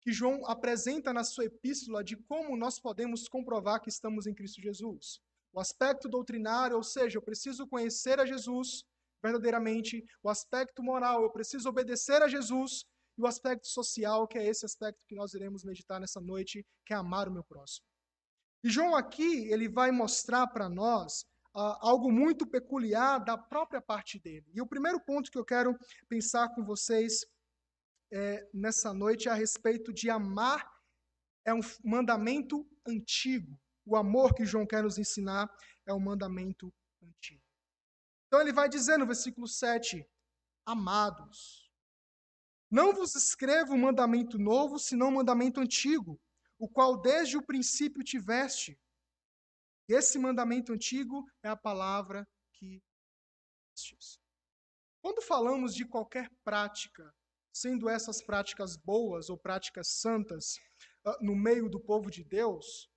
que 0.00 0.12
João 0.12 0.46
apresenta 0.46 1.12
na 1.12 1.24
sua 1.24 1.46
epístola 1.46 2.04
de 2.04 2.16
como 2.16 2.56
nós 2.56 2.78
podemos 2.78 3.28
comprovar 3.28 3.80
que 3.80 3.88
estamos 3.88 4.26
em 4.26 4.34
Cristo 4.34 4.60
Jesus. 4.60 5.20
O 5.52 5.60
aspecto 5.60 6.08
doutrinário, 6.08 6.76
ou 6.76 6.82
seja, 6.82 7.18
eu 7.18 7.22
preciso 7.22 7.66
conhecer 7.66 8.20
a 8.20 8.26
Jesus 8.26 8.84
verdadeiramente. 9.22 10.04
O 10.22 10.28
aspecto 10.28 10.82
moral, 10.82 11.22
eu 11.22 11.30
preciso 11.30 11.68
obedecer 11.68 12.22
a 12.22 12.28
Jesus. 12.28 12.84
E 13.16 13.22
o 13.22 13.26
aspecto 13.26 13.66
social, 13.66 14.28
que 14.28 14.38
é 14.38 14.46
esse 14.46 14.64
aspecto 14.64 15.04
que 15.06 15.14
nós 15.14 15.34
iremos 15.34 15.64
meditar 15.64 16.00
nessa 16.00 16.20
noite, 16.20 16.64
que 16.86 16.94
é 16.94 16.96
amar 16.96 17.28
o 17.28 17.32
meu 17.32 17.42
próximo. 17.42 17.84
E 18.62 18.70
João 18.70 18.94
aqui, 18.94 19.50
ele 19.52 19.68
vai 19.68 19.90
mostrar 19.90 20.46
para 20.46 20.68
nós 20.68 21.22
uh, 21.54 21.78
algo 21.80 22.12
muito 22.12 22.46
peculiar 22.46 23.18
da 23.18 23.36
própria 23.36 23.80
parte 23.80 24.18
dele. 24.20 24.46
E 24.54 24.60
o 24.60 24.66
primeiro 24.66 25.00
ponto 25.00 25.30
que 25.30 25.38
eu 25.38 25.44
quero 25.44 25.76
pensar 26.08 26.48
com 26.54 26.64
vocês 26.64 27.26
é, 28.12 28.48
nessa 28.54 28.94
noite 28.94 29.28
é 29.28 29.32
a 29.32 29.34
respeito 29.34 29.92
de 29.92 30.08
amar 30.08 30.66
é 31.44 31.54
um 31.54 31.60
mandamento 31.82 32.66
antigo. 32.86 33.58
O 33.84 33.96
amor 33.96 34.34
que 34.34 34.44
João 34.44 34.66
quer 34.66 34.82
nos 34.82 34.98
ensinar 34.98 35.50
é 35.86 35.94
um 35.94 36.00
mandamento 36.00 36.72
antigo. 37.02 37.47
Então 38.28 38.40
ele 38.40 38.52
vai 38.52 38.68
dizer 38.68 38.98
no 38.98 39.06
versículo 39.06 39.48
7: 39.48 40.06
Amados, 40.64 41.68
não 42.70 42.92
vos 42.92 43.14
escrevo 43.14 43.72
um 43.72 43.78
mandamento 43.78 44.38
novo, 44.38 44.78
senão 44.78 45.08
um 45.08 45.14
mandamento 45.14 45.60
antigo, 45.60 46.20
o 46.58 46.68
qual 46.68 47.00
desde 47.00 47.36
o 47.36 47.42
princípio 47.42 48.04
tiveste. 48.04 48.78
Esse 49.88 50.18
mandamento 50.18 50.72
antigo 50.72 51.26
é 51.42 51.48
a 51.48 51.56
palavra 51.56 52.28
que 52.52 52.82
Quando 55.00 55.22
falamos 55.22 55.74
de 55.74 55.86
qualquer 55.86 56.30
prática, 56.44 57.14
sendo 57.50 57.88
essas 57.88 58.20
práticas 58.20 58.76
boas 58.76 59.30
ou 59.30 59.38
práticas 59.38 59.88
santas, 59.88 60.58
ah, 61.06 61.16
no 61.22 61.34
meio 61.34 61.70
do 61.70 61.80
povo 61.80 62.10
de 62.10 62.22
Deus, 62.22 62.90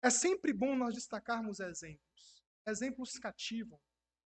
é 0.00 0.10
sempre 0.10 0.52
bom 0.52 0.76
nós 0.76 0.94
destacarmos 0.94 1.58
exemplos. 1.58 2.44
Exemplos 2.66 3.18
cativam, 3.18 3.80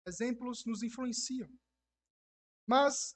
exemplos 0.05 0.65
nos 0.65 0.83
influenciam. 0.83 1.49
Mas, 2.65 3.15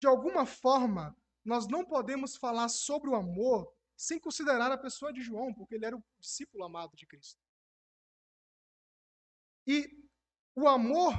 de 0.00 0.06
alguma 0.06 0.46
forma, 0.46 1.16
nós 1.44 1.66
não 1.66 1.84
podemos 1.84 2.36
falar 2.36 2.68
sobre 2.68 3.10
o 3.10 3.14
amor 3.14 3.72
sem 3.96 4.18
considerar 4.18 4.72
a 4.72 4.78
pessoa 4.78 5.12
de 5.12 5.22
João, 5.22 5.52
porque 5.52 5.74
ele 5.74 5.84
era 5.84 5.96
o 5.96 6.04
discípulo 6.18 6.64
amado 6.64 6.96
de 6.96 7.06
Cristo. 7.06 7.40
E 9.66 9.94
o 10.54 10.66
amor 10.66 11.12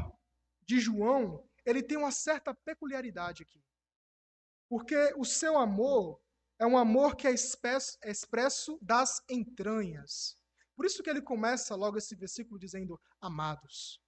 de 0.64 0.80
João, 0.80 1.48
ele 1.64 1.84
tem 1.84 1.98
uma 1.98 2.12
certa 2.12 2.54
peculiaridade 2.54 3.44
aqui. 3.44 3.64
Porque 4.68 5.14
o 5.18 5.24
seu 5.24 5.58
amor 5.58 6.20
é 6.58 6.66
um 6.66 6.78
amor 6.78 7.16
que 7.16 7.28
é 7.28 7.32
expresso 7.32 8.80
das 8.82 9.22
entranhas. 9.30 10.36
Por 10.76 10.86
isso 10.86 11.04
que 11.04 11.10
ele 11.10 11.22
começa 11.22 11.76
logo 11.76 11.98
esse 11.98 12.16
versículo 12.16 12.60
dizendo: 12.60 13.00
Amados. 13.20 14.01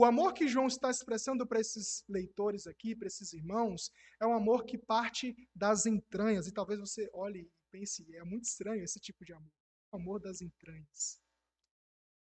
O 0.00 0.04
amor 0.06 0.32
que 0.32 0.48
João 0.48 0.66
está 0.66 0.88
expressando 0.88 1.46
para 1.46 1.60
esses 1.60 2.02
leitores 2.08 2.66
aqui, 2.66 2.96
para 2.96 3.06
esses 3.06 3.34
irmãos, 3.34 3.92
é 4.18 4.26
um 4.26 4.32
amor 4.32 4.64
que 4.64 4.78
parte 4.78 5.36
das 5.54 5.84
entranhas. 5.84 6.46
E 6.46 6.54
talvez 6.54 6.80
você 6.80 7.10
olhe 7.12 7.40
e 7.40 7.50
pense, 7.70 8.06
é 8.16 8.24
muito 8.24 8.44
estranho 8.44 8.82
esse 8.82 8.98
tipo 8.98 9.26
de 9.26 9.34
amor. 9.34 9.52
O 9.92 9.96
amor 9.98 10.18
das 10.18 10.40
entranhas. 10.40 11.20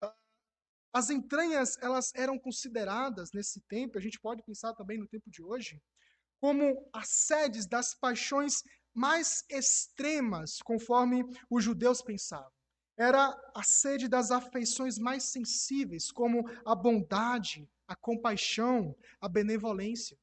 Ah, 0.02 0.12
as 0.92 1.10
entranhas, 1.10 1.78
elas 1.80 2.12
eram 2.16 2.40
consideradas 2.40 3.30
nesse 3.32 3.60
tempo, 3.60 3.96
a 3.96 4.00
gente 4.00 4.18
pode 4.18 4.42
pensar 4.42 4.74
também 4.74 4.98
no 4.98 5.06
tempo 5.06 5.30
de 5.30 5.40
hoje, 5.40 5.80
como 6.40 6.90
as 6.92 7.08
sedes 7.08 7.68
das 7.68 7.94
paixões 7.94 8.64
mais 8.92 9.44
extremas, 9.48 10.60
conforme 10.60 11.22
os 11.48 11.62
judeus 11.62 12.02
pensavam 12.02 12.59
era 13.00 13.34
a 13.54 13.62
sede 13.62 14.08
das 14.08 14.30
afeições 14.30 14.98
mais 14.98 15.22
sensíveis, 15.24 16.12
como 16.12 16.44
a 16.66 16.74
bondade, 16.74 17.66
a 17.88 17.96
compaixão, 17.96 18.94
a 19.18 19.26
benevolência. 19.26 20.18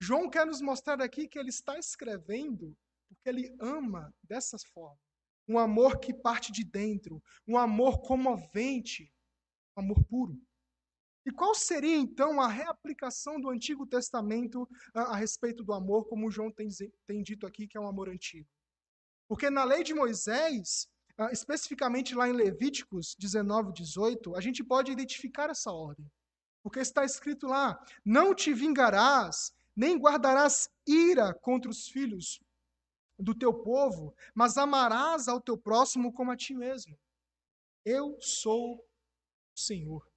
João 0.00 0.30
quer 0.30 0.46
nos 0.46 0.60
mostrar 0.60 1.02
aqui 1.02 1.26
que 1.26 1.36
ele 1.36 1.48
está 1.48 1.76
escrevendo 1.76 2.76
porque 3.08 3.28
ele 3.28 3.56
ama 3.60 4.14
dessa 4.22 4.56
forma. 4.72 5.00
Um 5.48 5.58
amor 5.58 5.98
que 5.98 6.14
parte 6.14 6.52
de 6.52 6.62
dentro, 6.62 7.20
um 7.48 7.58
amor 7.58 8.00
comovente, 8.02 9.12
um 9.76 9.80
amor 9.80 10.04
puro. 10.04 10.40
E 11.26 11.32
qual 11.32 11.52
seria 11.52 11.96
então 11.96 12.40
a 12.40 12.46
reaplicação 12.46 13.40
do 13.40 13.50
Antigo 13.50 13.84
Testamento 13.84 14.68
a, 14.94 15.14
a 15.14 15.16
respeito 15.16 15.64
do 15.64 15.72
amor, 15.72 16.04
como 16.04 16.30
João 16.30 16.52
tem, 16.52 16.68
tem 17.08 17.24
dito 17.24 17.44
aqui, 17.44 17.66
que 17.66 17.76
é 17.76 17.80
um 17.80 17.88
amor 17.88 18.08
antigo? 18.08 18.48
Porque 19.28 19.50
na 19.50 19.64
lei 19.64 19.82
de 19.82 19.92
Moisés, 19.92 20.88
especificamente 21.32 22.14
lá 22.14 22.28
em 22.28 22.32
Levíticos 22.32 23.16
19, 23.18 23.72
18, 23.72 24.36
a 24.36 24.40
gente 24.40 24.62
pode 24.62 24.92
identificar 24.92 25.50
essa 25.50 25.72
ordem. 25.72 26.08
Porque 26.62 26.78
está 26.78 27.04
escrito 27.04 27.46
lá: 27.46 27.78
Não 28.04 28.34
te 28.34 28.52
vingarás, 28.52 29.52
nem 29.74 29.98
guardarás 29.98 30.70
ira 30.86 31.34
contra 31.34 31.70
os 31.70 31.88
filhos 31.88 32.40
do 33.18 33.34
teu 33.34 33.52
povo, 33.52 34.14
mas 34.34 34.56
amarás 34.56 35.26
ao 35.26 35.40
teu 35.40 35.58
próximo 35.58 36.12
como 36.12 36.30
a 36.30 36.36
ti 36.36 36.54
mesmo. 36.54 36.96
Eu 37.84 38.16
sou 38.20 38.76
o 38.76 39.58
Senhor. 39.58 40.08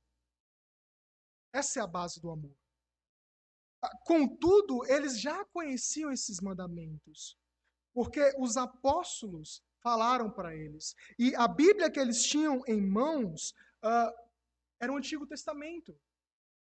Essa 1.54 1.80
é 1.80 1.84
a 1.84 1.88
base 1.88 2.22
do 2.22 2.30
amor. 2.30 2.56
Ah, 3.84 3.98
contudo, 4.06 4.86
eles 4.86 5.20
já 5.20 5.44
conheciam 5.46 6.12
esses 6.12 6.40
mandamentos, 6.40 7.36
porque 7.94 8.22
os 8.38 8.56
apóstolos 8.56 9.64
falaram 9.82 10.30
para 10.30 10.56
eles. 10.56 10.96
E 11.18 11.36
a 11.36 11.48
Bíblia 11.48 11.90
que 11.90 12.00
eles 12.00 12.24
tinham 12.24 12.62
em 12.68 12.82
mãos 12.82 13.52
uh, 13.84 14.12
era 14.80 14.92
o 14.92 14.98
Antigo 14.98 15.26
Testamento. 15.28 15.98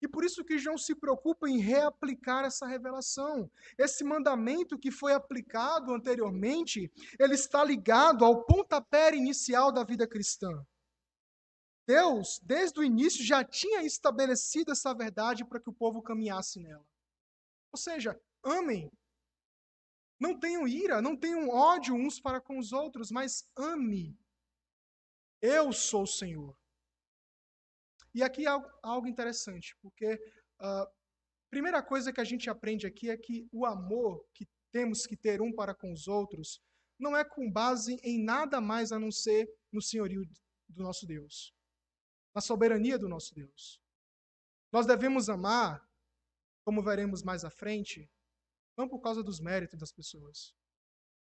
E 0.00 0.06
por 0.06 0.24
isso 0.24 0.44
que 0.44 0.58
João 0.58 0.78
se 0.78 0.94
preocupa 0.94 1.48
em 1.48 1.58
reaplicar 1.58 2.44
essa 2.44 2.66
revelação. 2.66 3.50
Esse 3.76 4.04
mandamento 4.04 4.78
que 4.78 4.90
foi 4.90 5.12
aplicado 5.12 5.92
anteriormente, 5.92 6.90
ele 7.18 7.34
está 7.34 7.64
ligado 7.64 8.24
ao 8.24 8.44
pontapé 8.44 9.14
inicial 9.14 9.72
da 9.72 9.82
vida 9.82 10.06
cristã. 10.06 10.64
Deus, 11.86 12.38
desde 12.42 12.78
o 12.78 12.84
início, 12.84 13.24
já 13.24 13.42
tinha 13.42 13.82
estabelecido 13.82 14.70
essa 14.70 14.94
verdade 14.94 15.44
para 15.44 15.58
que 15.58 15.70
o 15.70 15.72
povo 15.72 16.02
caminhasse 16.02 16.60
nela. 16.60 16.84
Ou 17.72 17.78
seja, 17.78 18.20
amem 18.44 18.90
não 20.18 20.38
tenham 20.38 20.66
ira, 20.66 21.00
não 21.00 21.16
tenham 21.16 21.48
ódio 21.48 21.94
uns 21.94 22.20
para 22.20 22.40
com 22.40 22.58
os 22.58 22.72
outros, 22.72 23.10
mas 23.10 23.48
ame. 23.56 24.18
Eu 25.40 25.72
sou 25.72 26.02
o 26.02 26.06
Senhor. 26.06 26.58
E 28.12 28.22
aqui 28.22 28.46
há 28.46 28.60
algo 28.82 29.06
interessante, 29.06 29.76
porque 29.80 30.18
a 30.58 30.84
uh, 30.84 30.86
primeira 31.48 31.82
coisa 31.82 32.12
que 32.12 32.20
a 32.20 32.24
gente 32.24 32.50
aprende 32.50 32.86
aqui 32.86 33.10
é 33.10 33.16
que 33.16 33.48
o 33.52 33.64
amor 33.64 34.26
que 34.34 34.48
temos 34.72 35.06
que 35.06 35.16
ter 35.16 35.40
um 35.40 35.52
para 35.52 35.74
com 35.74 35.92
os 35.92 36.08
outros 36.08 36.60
não 36.98 37.16
é 37.16 37.24
com 37.24 37.50
base 37.50 37.98
em 38.02 38.22
nada 38.22 38.60
mais 38.60 38.90
a 38.90 38.98
não 38.98 39.10
ser 39.10 39.48
no 39.72 39.80
senhorio 39.80 40.28
do 40.68 40.82
nosso 40.82 41.06
Deus, 41.06 41.54
na 42.34 42.40
soberania 42.40 42.98
do 42.98 43.08
nosso 43.08 43.34
Deus. 43.34 43.80
Nós 44.72 44.84
devemos 44.84 45.28
amar, 45.28 45.86
como 46.64 46.82
veremos 46.82 47.22
mais 47.22 47.44
à 47.44 47.50
frente, 47.50 48.10
não 48.78 48.88
por 48.88 49.00
causa 49.00 49.24
dos 49.24 49.40
méritos 49.40 49.76
das 49.76 49.90
pessoas, 49.90 50.54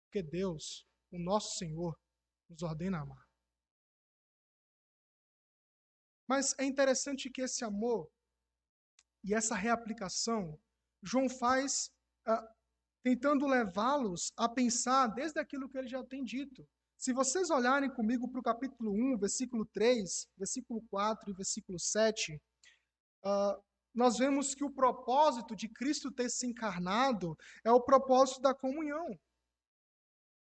porque 0.04 0.22
Deus, 0.22 0.86
o 1.10 1.18
nosso 1.18 1.58
Senhor, 1.58 1.98
nos 2.50 2.62
ordena 2.62 3.00
amar. 3.00 3.26
Mas 6.28 6.54
é 6.60 6.66
interessante 6.66 7.30
que 7.30 7.42
esse 7.42 7.64
amor 7.64 8.12
e 9.24 9.34
essa 9.34 9.56
reaplicação, 9.56 10.60
João 11.02 11.30
faz 11.30 11.90
uh, 12.28 12.48
tentando 13.02 13.48
levá-los 13.48 14.34
a 14.36 14.50
pensar 14.50 15.08
desde 15.08 15.40
aquilo 15.40 15.70
que 15.70 15.78
ele 15.78 15.88
já 15.88 16.04
tem 16.04 16.24
dito. 16.24 16.68
Se 16.98 17.14
vocês 17.14 17.50
olharem 17.50 17.90
comigo 17.90 18.30
para 18.30 18.42
o 18.42 18.44
capítulo 18.44 18.92
1, 18.92 19.18
versículo 19.18 19.66
3, 19.66 20.28
versículo 20.38 20.82
4 20.90 21.32
e 21.32 21.34
versículo 21.34 21.80
7, 21.80 22.36
uh, 22.36 22.40
ah, 23.24 23.62
nós 24.00 24.18
vemos 24.18 24.56
que 24.56 24.64
o 24.64 24.72
propósito 24.72 25.54
de 25.54 25.68
Cristo 25.68 26.10
ter 26.10 26.30
se 26.30 26.48
encarnado 26.48 27.38
é 27.66 27.72
o 27.72 27.82
propósito 27.82 28.40
da 28.40 28.56
comunhão. 28.56 29.20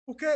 Porque 0.05 0.27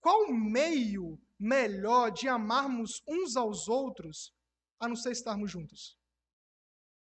qual 0.00 0.32
meio 0.32 1.20
melhor 1.38 2.10
de 2.10 2.28
amarmos 2.28 3.02
uns 3.06 3.36
aos 3.36 3.68
outros 3.68 4.32
a 4.80 4.88
não 4.88 4.96
ser 4.96 5.12
estarmos 5.12 5.50
juntos? 5.50 5.98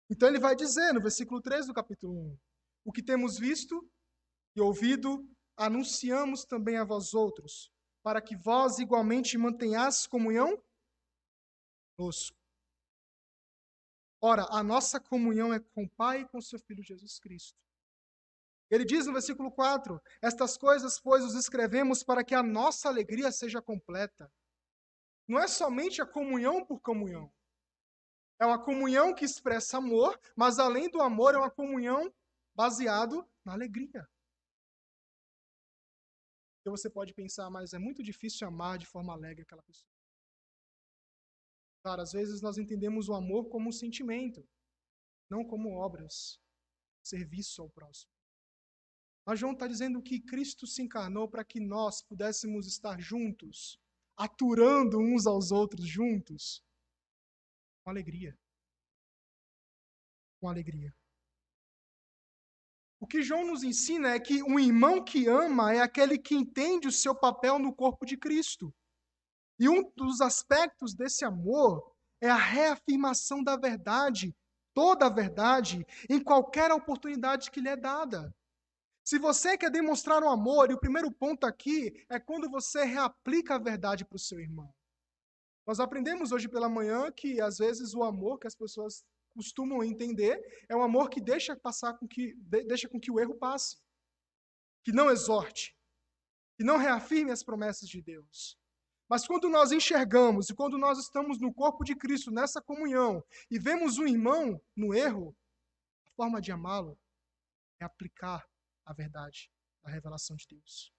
Então 0.09 0.27
ele 0.27 0.39
vai 0.39 0.55
dizer 0.55 0.93
no 0.93 1.01
versículo 1.01 1.39
3 1.39 1.67
do 1.67 1.73
capítulo 1.75 2.13
1: 2.13 2.37
O 2.83 2.91
que 2.91 3.03
temos 3.03 3.37
visto 3.37 3.87
e 4.55 4.61
ouvido, 4.61 5.29
anunciamos 5.55 6.43
também 6.43 6.77
a 6.77 6.83
vós 6.83 7.13
outros, 7.13 7.69
para 8.01 8.19
que 8.19 8.35
vós 8.35 8.79
igualmente 8.79 9.37
mantenhais 9.37 10.07
comunhão 10.07 10.59
conosco. 11.95 12.44
Ora, 14.27 14.47
a 14.49 14.63
nossa 14.63 14.99
comunhão 14.99 15.53
é 15.53 15.59
com 15.59 15.83
o 15.83 15.89
Pai 15.89 16.21
e 16.21 16.27
com 16.27 16.41
seu 16.41 16.57
Filho 16.57 16.81
Jesus 16.81 17.19
Cristo. 17.19 17.55
Ele 18.71 18.83
diz 18.83 19.05
no 19.05 19.13
versículo 19.13 19.51
4: 19.51 20.01
Estas 20.19 20.57
coisas, 20.57 20.99
pois, 20.99 21.23
os 21.23 21.35
escrevemos 21.35 22.01
para 22.01 22.23
que 22.23 22.33
a 22.33 22.41
nossa 22.41 22.89
alegria 22.89 23.31
seja 23.31 23.61
completa. 23.61 24.27
Não 25.27 25.39
é 25.39 25.47
somente 25.47 26.01
a 26.01 26.07
comunhão 26.07 26.65
por 26.65 26.81
comunhão. 26.81 27.31
É 28.39 28.47
uma 28.47 28.57
comunhão 28.57 29.13
que 29.13 29.23
expressa 29.23 29.77
amor, 29.77 30.19
mas 30.35 30.57
além 30.57 30.89
do 30.89 31.03
amor, 31.03 31.35
é 31.35 31.37
uma 31.37 31.51
comunhão 31.51 32.11
baseado 32.55 33.29
na 33.45 33.53
alegria. 33.53 34.09
Então 36.61 36.75
você 36.75 36.89
pode 36.89 37.13
pensar, 37.13 37.47
mas 37.51 37.73
é 37.73 37.77
muito 37.77 38.01
difícil 38.01 38.47
amar 38.47 38.79
de 38.79 38.87
forma 38.87 39.13
alegre 39.13 39.43
aquela 39.43 39.61
pessoa. 39.61 39.94
Claro, 41.85 42.01
às 42.01 42.13
vezes 42.13 42.41
nós 42.41 42.57
entendemos 42.57 43.09
o 43.09 43.13
amor 43.13 43.47
como 43.47 43.69
um 43.69 43.71
sentimento, 43.71 44.43
não 45.29 45.45
como 45.45 45.69
obras, 45.77 46.41
serviço 47.03 47.61
ao 47.61 47.69
próximo. 47.69 48.11
Mas 49.23 49.39
João 49.39 49.53
está 49.53 49.67
dizendo 49.67 50.01
que 50.01 50.19
Cristo 50.19 50.65
se 50.65 50.81
encarnou 50.81 51.29
para 51.29 51.45
que 51.45 51.59
nós 51.59 52.01
pudéssemos 52.01 52.65
estar 52.65 52.99
juntos, 52.99 53.79
aturando 54.17 54.97
uns 54.97 55.27
aos 55.27 55.51
outros 55.51 55.87
juntos, 55.87 56.65
com 57.83 57.91
alegria. 57.91 58.35
Com 60.41 60.49
alegria. 60.49 60.91
O 62.99 63.05
que 63.05 63.21
João 63.21 63.45
nos 63.45 63.61
ensina 63.61 64.15
é 64.15 64.19
que 64.19 64.41
um 64.41 64.59
irmão 64.59 65.05
que 65.05 65.27
ama 65.27 65.71
é 65.71 65.81
aquele 65.81 66.17
que 66.17 66.33
entende 66.33 66.87
o 66.87 66.91
seu 66.91 67.13
papel 67.13 67.59
no 67.59 67.75
corpo 67.75 68.07
de 68.07 68.17
Cristo. 68.17 68.73
E 69.59 69.69
um 69.69 69.89
dos 69.95 70.21
aspectos 70.21 70.93
desse 70.93 71.23
amor 71.23 71.95
é 72.21 72.29
a 72.29 72.35
reafirmação 72.35 73.43
da 73.43 73.55
verdade, 73.55 74.35
toda 74.73 75.05
a 75.05 75.09
verdade, 75.09 75.85
em 76.09 76.21
qualquer 76.21 76.71
oportunidade 76.71 77.49
que 77.51 77.61
lhe 77.61 77.69
é 77.69 77.75
dada. 77.75 78.33
Se 79.03 79.19
você 79.19 79.57
quer 79.57 79.69
demonstrar 79.69 80.23
o 80.23 80.25
um 80.25 80.29
amor, 80.29 80.71
e 80.71 80.73
o 80.73 80.79
primeiro 80.79 81.11
ponto 81.11 81.45
aqui 81.45 81.93
é 82.09 82.19
quando 82.19 82.49
você 82.49 82.83
reaplica 82.83 83.55
a 83.55 83.59
verdade 83.59 84.03
para 84.03 84.15
o 84.15 84.19
seu 84.19 84.39
irmão. 84.39 84.73
Nós 85.65 85.79
aprendemos 85.79 86.31
hoje 86.31 86.49
pela 86.49 86.67
manhã 86.67 87.11
que 87.11 87.39
às 87.39 87.57
vezes 87.57 87.93
o 87.93 88.03
amor 88.03 88.39
que 88.39 88.47
as 88.47 88.55
pessoas 88.55 89.05
costumam 89.35 89.83
entender 89.83 90.41
é 90.69 90.75
um 90.75 90.81
amor 90.81 91.09
que 91.09 91.21
deixa 91.21 91.55
passar 91.55 91.93
com 91.97 92.07
que 92.07 92.33
deixa 92.67 92.87
com 92.87 92.99
que 92.99 93.11
o 93.11 93.19
erro 93.19 93.35
passe, 93.35 93.77
que 94.83 94.91
não 94.91 95.09
exorte, 95.09 95.75
que 96.57 96.63
não 96.63 96.77
reafirme 96.77 97.31
as 97.31 97.43
promessas 97.43 97.87
de 97.87 98.01
Deus. 98.01 98.57
Mas 99.09 99.27
quando 99.27 99.49
nós 99.49 99.71
enxergamos 99.71 100.49
e 100.49 100.55
quando 100.55 100.77
nós 100.77 100.97
estamos 100.97 101.39
no 101.39 101.53
corpo 101.53 101.83
de 101.83 101.95
Cristo, 101.95 102.31
nessa 102.31 102.61
comunhão, 102.61 103.23
e 103.51 103.59
vemos 103.59 103.97
um 103.97 104.07
irmão 104.07 104.59
no 104.75 104.93
erro, 104.93 105.35
a 106.07 106.11
forma 106.11 106.41
de 106.41 106.51
amá-lo 106.51 106.99
é 107.79 107.85
aplicar 107.85 108.47
a 108.85 108.93
verdade, 108.93 109.51
a 109.83 109.91
revelação 109.91 110.35
de 110.35 110.47
Deus. 110.47 110.91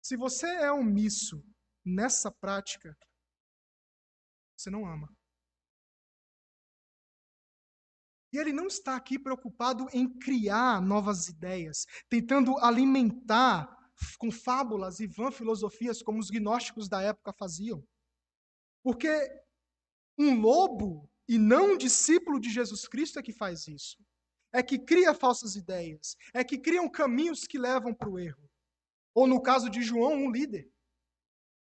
Se 0.00 0.16
você 0.16 0.46
é 0.46 0.70
omisso 0.70 1.44
nessa 1.84 2.30
prática, 2.30 2.96
você 4.56 4.70
não 4.70 4.86
ama. 4.86 5.12
E 8.32 8.38
ele 8.38 8.52
não 8.52 8.66
está 8.66 8.94
aqui 8.94 9.18
preocupado 9.18 9.86
em 9.92 10.08
criar 10.18 10.82
novas 10.82 11.28
ideias, 11.28 11.86
tentando 12.08 12.58
alimentar 12.58 13.77
com 14.18 14.30
fábulas 14.30 15.00
e 15.00 15.06
vã 15.06 15.30
filosofias 15.30 16.02
como 16.02 16.18
os 16.18 16.30
gnósticos 16.30 16.88
da 16.88 17.02
época 17.02 17.32
faziam. 17.32 17.86
Porque 18.82 19.08
um 20.18 20.40
lobo 20.40 21.10
e 21.28 21.38
não 21.38 21.72
um 21.72 21.76
discípulo 21.76 22.40
de 22.40 22.50
Jesus 22.50 22.88
Cristo 22.88 23.18
é 23.18 23.22
que 23.22 23.32
faz 23.32 23.68
isso. 23.68 23.98
É 24.52 24.62
que 24.62 24.78
cria 24.78 25.12
falsas 25.12 25.56
ideias, 25.56 26.16
é 26.32 26.42
que 26.42 26.56
criam 26.56 26.88
caminhos 26.88 27.46
que 27.46 27.58
levam 27.58 27.92
para 27.92 28.08
o 28.08 28.18
erro. 28.18 28.48
Ou 29.14 29.26
no 29.26 29.42
caso 29.42 29.68
de 29.68 29.82
João, 29.82 30.14
um 30.14 30.30
líder. 30.30 30.70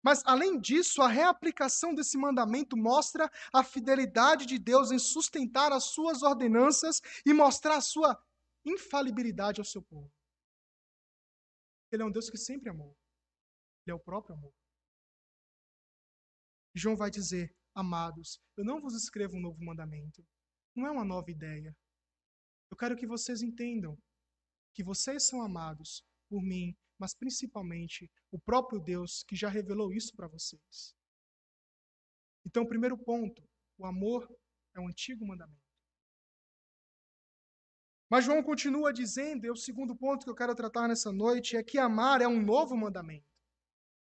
Mas, 0.02 0.22
além 0.24 0.58
disso, 0.58 1.02
a 1.02 1.08
reaplicação 1.08 1.94
desse 1.94 2.16
mandamento 2.16 2.76
mostra 2.76 3.30
a 3.52 3.62
fidelidade 3.62 4.46
de 4.46 4.58
Deus 4.58 4.90
em 4.90 4.98
sustentar 4.98 5.72
as 5.72 5.84
suas 5.84 6.22
ordenanças 6.22 7.02
e 7.26 7.34
mostrar 7.34 7.76
a 7.76 7.80
sua 7.80 8.18
infalibilidade 8.64 9.60
ao 9.60 9.64
seu 9.64 9.82
povo. 9.82 10.10
Ele 11.90 12.02
é 12.02 12.06
um 12.06 12.10
Deus 12.10 12.30
que 12.30 12.38
sempre 12.38 12.70
amou. 12.70 12.96
Ele 13.84 13.92
é 13.92 13.94
o 13.94 14.00
próprio 14.00 14.34
amor. 14.34 14.52
João 16.74 16.96
vai 16.96 17.10
dizer: 17.10 17.54
Amados, 17.74 18.40
eu 18.56 18.64
não 18.64 18.80
vos 18.80 18.94
escrevo 18.94 19.36
um 19.36 19.40
novo 19.40 19.62
mandamento. 19.64 20.24
Não 20.74 20.86
é 20.86 20.90
uma 20.90 21.04
nova 21.04 21.30
ideia. 21.30 21.76
Eu 22.70 22.76
quero 22.76 22.96
que 22.96 23.06
vocês 23.06 23.42
entendam 23.42 23.98
que 24.74 24.84
vocês 24.84 25.26
são 25.26 25.42
amados 25.42 26.04
por 26.28 26.40
mim 26.42 26.76
mas 27.00 27.14
principalmente 27.14 28.10
o 28.30 28.38
próprio 28.38 28.78
Deus 28.78 29.24
que 29.26 29.34
já 29.34 29.48
revelou 29.48 29.90
isso 29.90 30.14
para 30.14 30.28
vocês. 30.28 30.94
Então, 32.44 32.66
primeiro 32.66 32.96
ponto, 32.98 33.42
o 33.78 33.86
amor 33.86 34.28
é 34.76 34.80
um 34.80 34.86
antigo 34.86 35.26
mandamento. 35.26 35.69
Mas 38.10 38.24
João 38.24 38.42
continua 38.42 38.92
dizendo, 38.92 39.46
e 39.46 39.50
o 39.50 39.56
segundo 39.56 39.94
ponto 39.94 40.24
que 40.24 40.30
eu 40.30 40.34
quero 40.34 40.54
tratar 40.54 40.88
nessa 40.88 41.12
noite 41.12 41.56
é 41.56 41.62
que 41.62 41.78
amar 41.78 42.20
é 42.20 42.26
um 42.26 42.42
novo 42.42 42.76
mandamento. 42.76 43.24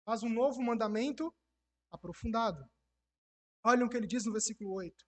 Mas 0.06 0.22
um 0.24 0.30
novo 0.30 0.62
mandamento 0.62 1.34
aprofundado. 1.90 2.70
Olhem 3.66 3.86
o 3.86 3.90
que 3.90 3.96
ele 3.96 4.06
diz 4.06 4.26
no 4.26 4.34
versículo 4.34 4.74
8. 4.74 5.06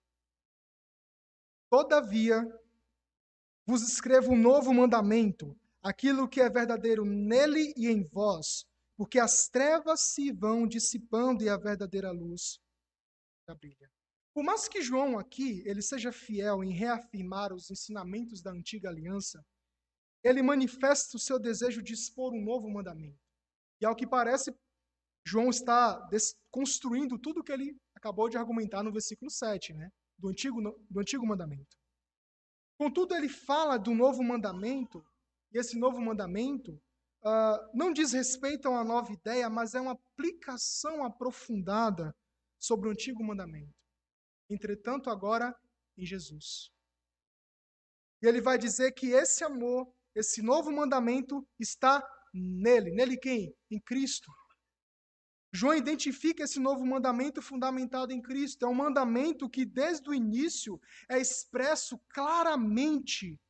Todavia, 1.70 2.42
vos 3.66 3.82
escrevo 3.82 4.32
um 4.32 4.40
novo 4.40 4.72
mandamento, 4.72 5.54
aquilo 5.82 6.26
que 6.26 6.40
é 6.40 6.48
verdadeiro 6.48 7.04
nele 7.04 7.74
e 7.76 7.88
em 7.88 8.02
vós, 8.08 8.64
porque 8.96 9.18
as 9.18 9.46
trevas 9.48 10.00
se 10.00 10.32
vão 10.32 10.66
dissipando 10.66 11.44
e 11.44 11.50
a 11.50 11.58
verdadeira 11.58 12.10
luz 12.10 12.58
brilha. 13.54 13.95
Por 14.36 14.44
mais 14.44 14.68
que 14.68 14.82
João 14.82 15.18
aqui 15.18 15.62
ele 15.64 15.80
seja 15.80 16.12
fiel 16.12 16.62
em 16.62 16.70
reafirmar 16.70 17.54
os 17.54 17.70
ensinamentos 17.70 18.42
da 18.42 18.50
antiga 18.50 18.90
aliança, 18.90 19.42
ele 20.22 20.42
manifesta 20.42 21.16
o 21.16 21.18
seu 21.18 21.38
desejo 21.38 21.82
de 21.82 21.94
expor 21.94 22.34
um 22.34 22.44
novo 22.44 22.68
mandamento. 22.68 23.18
E 23.80 23.86
ao 23.86 23.96
que 23.96 24.06
parece, 24.06 24.54
João 25.26 25.48
está 25.48 26.06
construindo 26.50 27.18
tudo 27.18 27.40
o 27.40 27.42
que 27.42 27.50
ele 27.50 27.80
acabou 27.94 28.28
de 28.28 28.36
argumentar 28.36 28.82
no 28.82 28.92
versículo 28.92 29.30
7, 29.30 29.72
né? 29.72 29.90
do, 30.18 30.28
antigo, 30.28 30.60
do 30.90 31.00
antigo 31.00 31.26
mandamento. 31.26 31.74
Contudo, 32.76 33.14
ele 33.14 33.30
fala 33.30 33.78
do 33.78 33.94
novo 33.94 34.22
mandamento 34.22 35.02
e 35.50 35.56
esse 35.56 35.78
novo 35.78 35.98
mandamento 35.98 36.72
uh, 37.24 37.70
não 37.72 37.90
diz 37.90 38.12
respeito 38.12 38.68
a 38.68 38.70
uma 38.70 38.84
nova 38.84 39.10
ideia, 39.10 39.48
mas 39.48 39.74
é 39.74 39.80
uma 39.80 39.92
aplicação 39.92 41.02
aprofundada 41.02 42.14
sobre 42.58 42.86
o 42.86 42.92
antigo 42.92 43.24
mandamento. 43.24 43.85
Entretanto, 44.48 45.10
agora 45.10 45.54
em 45.96 46.04
Jesus. 46.04 46.70
E 48.22 48.26
ele 48.26 48.40
vai 48.40 48.58
dizer 48.58 48.92
que 48.92 49.08
esse 49.08 49.44
amor, 49.44 49.92
esse 50.14 50.42
novo 50.42 50.70
mandamento, 50.72 51.46
está 51.58 52.06
nele. 52.32 52.90
Nele 52.90 53.16
quem? 53.16 53.54
Em 53.70 53.80
Cristo. 53.80 54.30
João 55.52 55.74
identifica 55.74 56.42
esse 56.42 56.60
novo 56.60 56.84
mandamento 56.84 57.40
fundamentado 57.40 58.12
em 58.12 58.20
Cristo. 58.20 58.64
É 58.64 58.68
um 58.68 58.74
mandamento 58.74 59.48
que, 59.48 59.64
desde 59.64 60.08
o 60.08 60.14
início, 60.14 60.80
é 61.08 61.18
expresso 61.18 61.98
claramente 62.10 63.40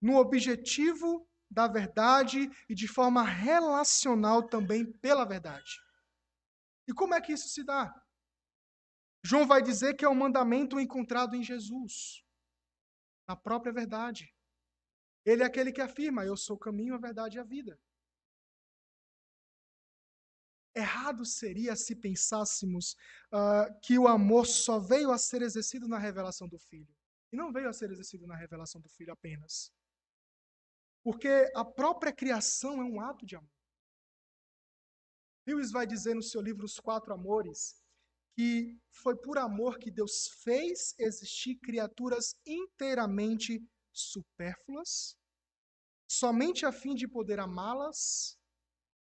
no 0.00 0.16
objetivo 0.16 1.28
da 1.50 1.68
verdade 1.68 2.50
e 2.68 2.74
de 2.74 2.88
forma 2.88 3.22
relacional 3.22 4.42
também 4.42 4.84
pela 4.84 5.24
verdade. 5.24 5.80
E 6.88 6.92
como 6.92 7.14
é 7.14 7.20
que 7.20 7.32
isso 7.32 7.48
se 7.48 7.64
dá? 7.64 7.92
João 9.26 9.44
vai 9.44 9.60
dizer 9.60 9.96
que 9.96 10.04
é 10.04 10.08
um 10.08 10.14
mandamento 10.14 10.78
encontrado 10.78 11.34
em 11.34 11.42
Jesus, 11.42 12.24
na 13.26 13.34
própria 13.34 13.72
verdade. 13.72 14.32
Ele 15.24 15.42
é 15.42 15.46
aquele 15.46 15.72
que 15.72 15.80
afirma: 15.80 16.24
Eu 16.24 16.36
sou 16.36 16.54
o 16.54 16.58
caminho, 16.66 16.94
a 16.94 16.98
verdade 16.98 17.36
e 17.36 17.40
a 17.40 17.42
vida. 17.42 17.76
Errado 20.76 21.24
seria 21.24 21.74
se 21.74 21.96
pensássemos 21.96 22.94
uh, 23.32 23.80
que 23.82 23.98
o 23.98 24.06
amor 24.06 24.46
só 24.46 24.78
veio 24.78 25.10
a 25.10 25.18
ser 25.18 25.42
exercido 25.42 25.88
na 25.88 25.98
revelação 25.98 26.46
do 26.46 26.58
Filho. 26.58 26.94
E 27.32 27.36
não 27.36 27.50
veio 27.50 27.68
a 27.68 27.72
ser 27.72 27.90
exercido 27.90 28.28
na 28.28 28.36
revelação 28.36 28.80
do 28.80 28.88
Filho 28.88 29.12
apenas. 29.12 29.72
Porque 31.02 31.50
a 31.56 31.64
própria 31.64 32.12
criação 32.12 32.80
é 32.80 32.84
um 32.84 33.00
ato 33.00 33.26
de 33.26 33.34
amor. 33.34 33.50
Lewis 35.46 35.72
vai 35.72 35.86
dizer 35.86 36.14
no 36.14 36.22
seu 36.22 36.40
livro 36.40 36.64
Os 36.64 36.78
Quatro 36.78 37.12
Amores 37.12 37.84
que 38.36 38.78
foi 38.90 39.16
por 39.16 39.38
amor 39.38 39.78
que 39.78 39.90
Deus 39.90 40.28
fez 40.42 40.94
existir 40.98 41.56
criaturas 41.56 42.36
inteiramente 42.44 43.66
supérfluas, 43.90 45.16
somente 46.06 46.66
a 46.66 46.70
fim 46.70 46.94
de 46.94 47.08
poder 47.08 47.40
amá-las 47.40 48.38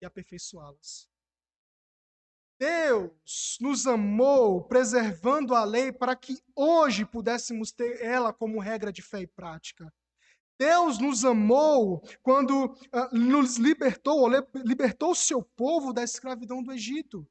e 0.00 0.06
aperfeiçoá-las. 0.06 1.08
Deus 2.58 3.58
nos 3.60 3.86
amou 3.86 4.64
preservando 4.64 5.56
a 5.56 5.64
lei 5.64 5.92
para 5.92 6.14
que 6.14 6.40
hoje 6.54 7.04
pudéssemos 7.04 7.72
ter 7.72 8.00
ela 8.00 8.32
como 8.32 8.60
regra 8.60 8.92
de 8.92 9.02
fé 9.02 9.22
e 9.22 9.26
prática. 9.26 9.92
Deus 10.58 10.98
nos 10.98 11.24
amou 11.24 12.00
quando 12.22 12.66
uh, 12.66 13.14
nos 13.14 13.56
libertou, 13.56 14.28
libertou 14.54 15.10
o 15.10 15.16
seu 15.16 15.42
povo 15.42 15.92
da 15.92 16.02
escravidão 16.02 16.62
do 16.62 16.72
Egito. 16.72 17.28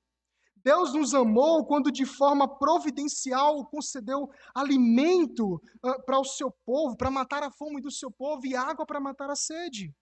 Deus 0.65 0.95
nos 0.95 1.13
amou 1.13 1.63
quando, 1.63 1.91
de 1.91 2.08
forma 2.08 2.47
providencial, 2.47 3.63
concedeu 3.67 4.32
alimento 4.54 5.62
uh, 5.84 6.04
para 6.04 6.19
o 6.19 6.23
seu 6.23 6.49
povo, 6.65 6.97
para 6.97 7.12
matar 7.12 7.43
a 7.43 7.51
fome 7.51 7.80
do 7.80 7.91
seu 7.91 8.10
povo 8.10 8.47
e 8.47 8.56
água 8.56 8.84
para 8.84 8.99
matar 8.99 9.30
a 9.30 9.36
sede 9.36 9.93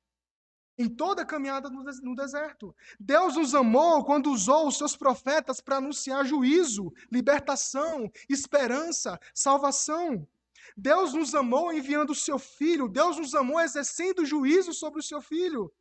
em 0.76 0.88
toda 0.88 1.22
a 1.22 1.26
caminhada 1.26 1.70
no 1.70 2.16
deserto. 2.16 2.74
Deus 3.00 3.36
nos 3.36 3.54
amou 3.54 4.04
quando 4.06 4.32
usou 4.32 4.68
os 4.68 4.78
seus 4.78 4.96
profetas 4.96 5.62
para 5.62 5.78
anunciar 5.78 6.26
juízo, 6.26 6.92
libertação, 7.12 8.10
esperança, 8.28 9.20
salvação. 9.36 10.28
Deus 10.76 11.14
nos 11.14 11.36
amou 11.36 11.72
enviando 11.72 12.12
o 12.12 12.16
seu 12.16 12.40
filho, 12.40 12.88
Deus 12.88 13.18
nos 13.18 13.36
amou 13.36 13.60
exercendo 13.60 14.26
juízo 14.26 14.74
sobre 14.74 15.00
o 15.00 15.04
seu 15.04 15.22
filho. 15.22 15.72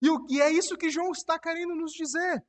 E, 0.00 0.08
e 0.36 0.40
é 0.40 0.50
isso 0.50 0.78
que 0.78 0.88
João 0.88 1.10
está 1.10 1.38
querendo 1.38 1.74
nos 1.74 1.92
dizer 1.92 2.42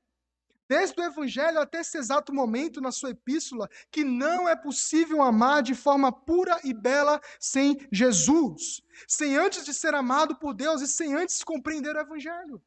desde 0.70 1.02
o 1.02 1.04
Evangelho 1.04 1.60
até 1.60 1.80
esse 1.80 1.98
exato 1.98 2.32
momento 2.32 2.80
na 2.80 2.92
sua 2.92 3.10
epístola, 3.10 3.68
que 3.92 4.04
não 4.04 4.48
é 4.48 4.56
possível 4.56 5.24
amar 5.24 5.64
de 5.64 5.74
forma 5.74 6.12
pura 6.12 6.60
e 6.64 6.72
bela 6.72 7.20
sem 7.40 7.76
Jesus, 7.92 8.82
sem 9.08 9.36
antes 9.36 9.66
de 9.66 9.74
ser 9.74 9.96
amado 9.96 10.36
por 10.38 10.54
Deus 10.54 10.82
e 10.82 10.88
sem 10.88 11.16
antes 11.16 11.44
compreender 11.44 11.96
o 11.96 12.00
Evangelho. 12.00 12.62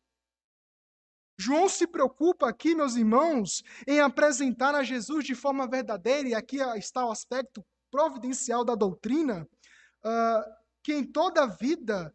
João 1.38 1.69
se 1.69 1.87
preocupa 1.87 2.49
aqui, 2.49 2.75
meus 2.75 2.97
irmãos, 2.97 3.62
em 3.87 4.01
apresentar 4.01 4.75
a 4.75 4.83
Jesus 4.83 5.25
de 5.25 5.35
forma 5.35 5.67
verdadeira, 5.67 6.29
e 6.29 6.35
aqui 6.35 6.59
está 6.77 7.07
o 7.07 7.11
aspecto 7.11 7.65
providencial 7.91 8.65
da 8.65 8.75
doutrina, 8.75 9.49
uh, 10.05 10.53
que 10.83 10.93
em 10.93 11.05
toda 11.05 11.45
a 11.45 11.47
vida, 11.47 12.15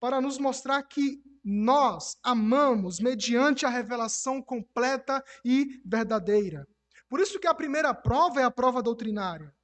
para 0.00 0.20
nos 0.20 0.38
mostrar 0.38 0.82
que 0.82 1.22
nós 1.48 2.18
amamos 2.24 2.98
mediante 2.98 3.64
a 3.64 3.68
revelação 3.68 4.42
completa 4.42 5.24
e 5.44 5.80
verdadeira. 5.84 6.66
Por 7.08 7.20
isso 7.20 7.38
que 7.38 7.46
a 7.46 7.54
primeira 7.54 7.94
prova 7.94 8.40
é 8.40 8.44
a 8.44 8.50
prova 8.50 8.82
doutrinária. 8.82 9.54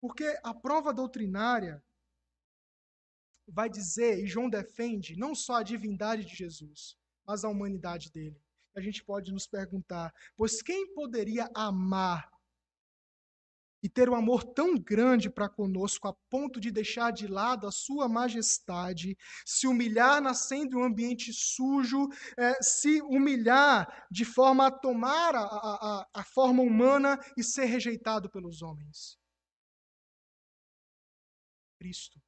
Porque 0.00 0.36
a 0.42 0.52
prova 0.52 0.92
doutrinária 0.92 1.80
vai 3.46 3.70
dizer, 3.70 4.18
e 4.18 4.26
João 4.26 4.50
defende, 4.50 5.16
não 5.16 5.36
só 5.36 5.58
a 5.58 5.62
divindade 5.62 6.24
de 6.24 6.34
Jesus, 6.34 6.98
mas 7.24 7.44
a 7.44 7.48
humanidade 7.48 8.10
dele. 8.10 8.42
A 8.74 8.80
gente 8.80 9.04
pode 9.04 9.30
nos 9.30 9.46
perguntar, 9.46 10.12
pois 10.36 10.62
quem 10.62 10.92
poderia 10.94 11.48
amar 11.54 12.28
e 13.82 13.88
ter 13.88 14.08
um 14.08 14.14
amor 14.14 14.44
tão 14.44 14.78
grande 14.78 15.28
para 15.28 15.48
conosco 15.48 16.06
a 16.06 16.14
ponto 16.30 16.60
de 16.60 16.70
deixar 16.70 17.10
de 17.12 17.26
lado 17.26 17.66
a 17.66 17.72
sua 17.72 18.08
majestade, 18.08 19.16
se 19.44 19.66
humilhar 19.66 20.22
nascendo 20.22 20.76
em 20.76 20.80
um 20.80 20.84
ambiente 20.84 21.32
sujo, 21.32 22.08
é, 22.38 22.62
se 22.62 23.02
humilhar 23.02 24.06
de 24.10 24.24
forma 24.24 24.68
a 24.68 24.70
tomar 24.70 25.34
a, 25.34 25.42
a, 25.42 26.06
a 26.14 26.24
forma 26.24 26.62
humana 26.62 27.18
e 27.36 27.42
ser 27.42 27.64
rejeitado 27.64 28.30
pelos 28.30 28.62
homens. 28.62 29.18
Cristo. 31.78 32.20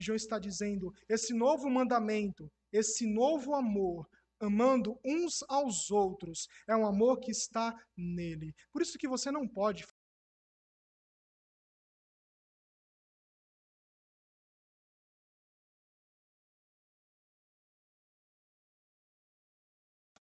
João 0.00 0.16
está 0.16 0.38
dizendo: 0.38 0.92
esse 1.08 1.32
novo 1.32 1.70
mandamento, 1.70 2.50
esse 2.72 3.06
novo 3.06 3.54
amor, 3.54 4.08
amando 4.40 4.98
uns 5.04 5.44
aos 5.48 5.90
outros. 5.90 6.48
É 6.68 6.74
um 6.74 6.86
amor 6.86 7.20
que 7.20 7.30
está 7.30 7.74
nele. 7.96 8.54
Por 8.72 8.82
isso 8.82 8.98
que 8.98 9.06
você 9.06 9.30
não 9.30 9.46
pode 9.46 9.86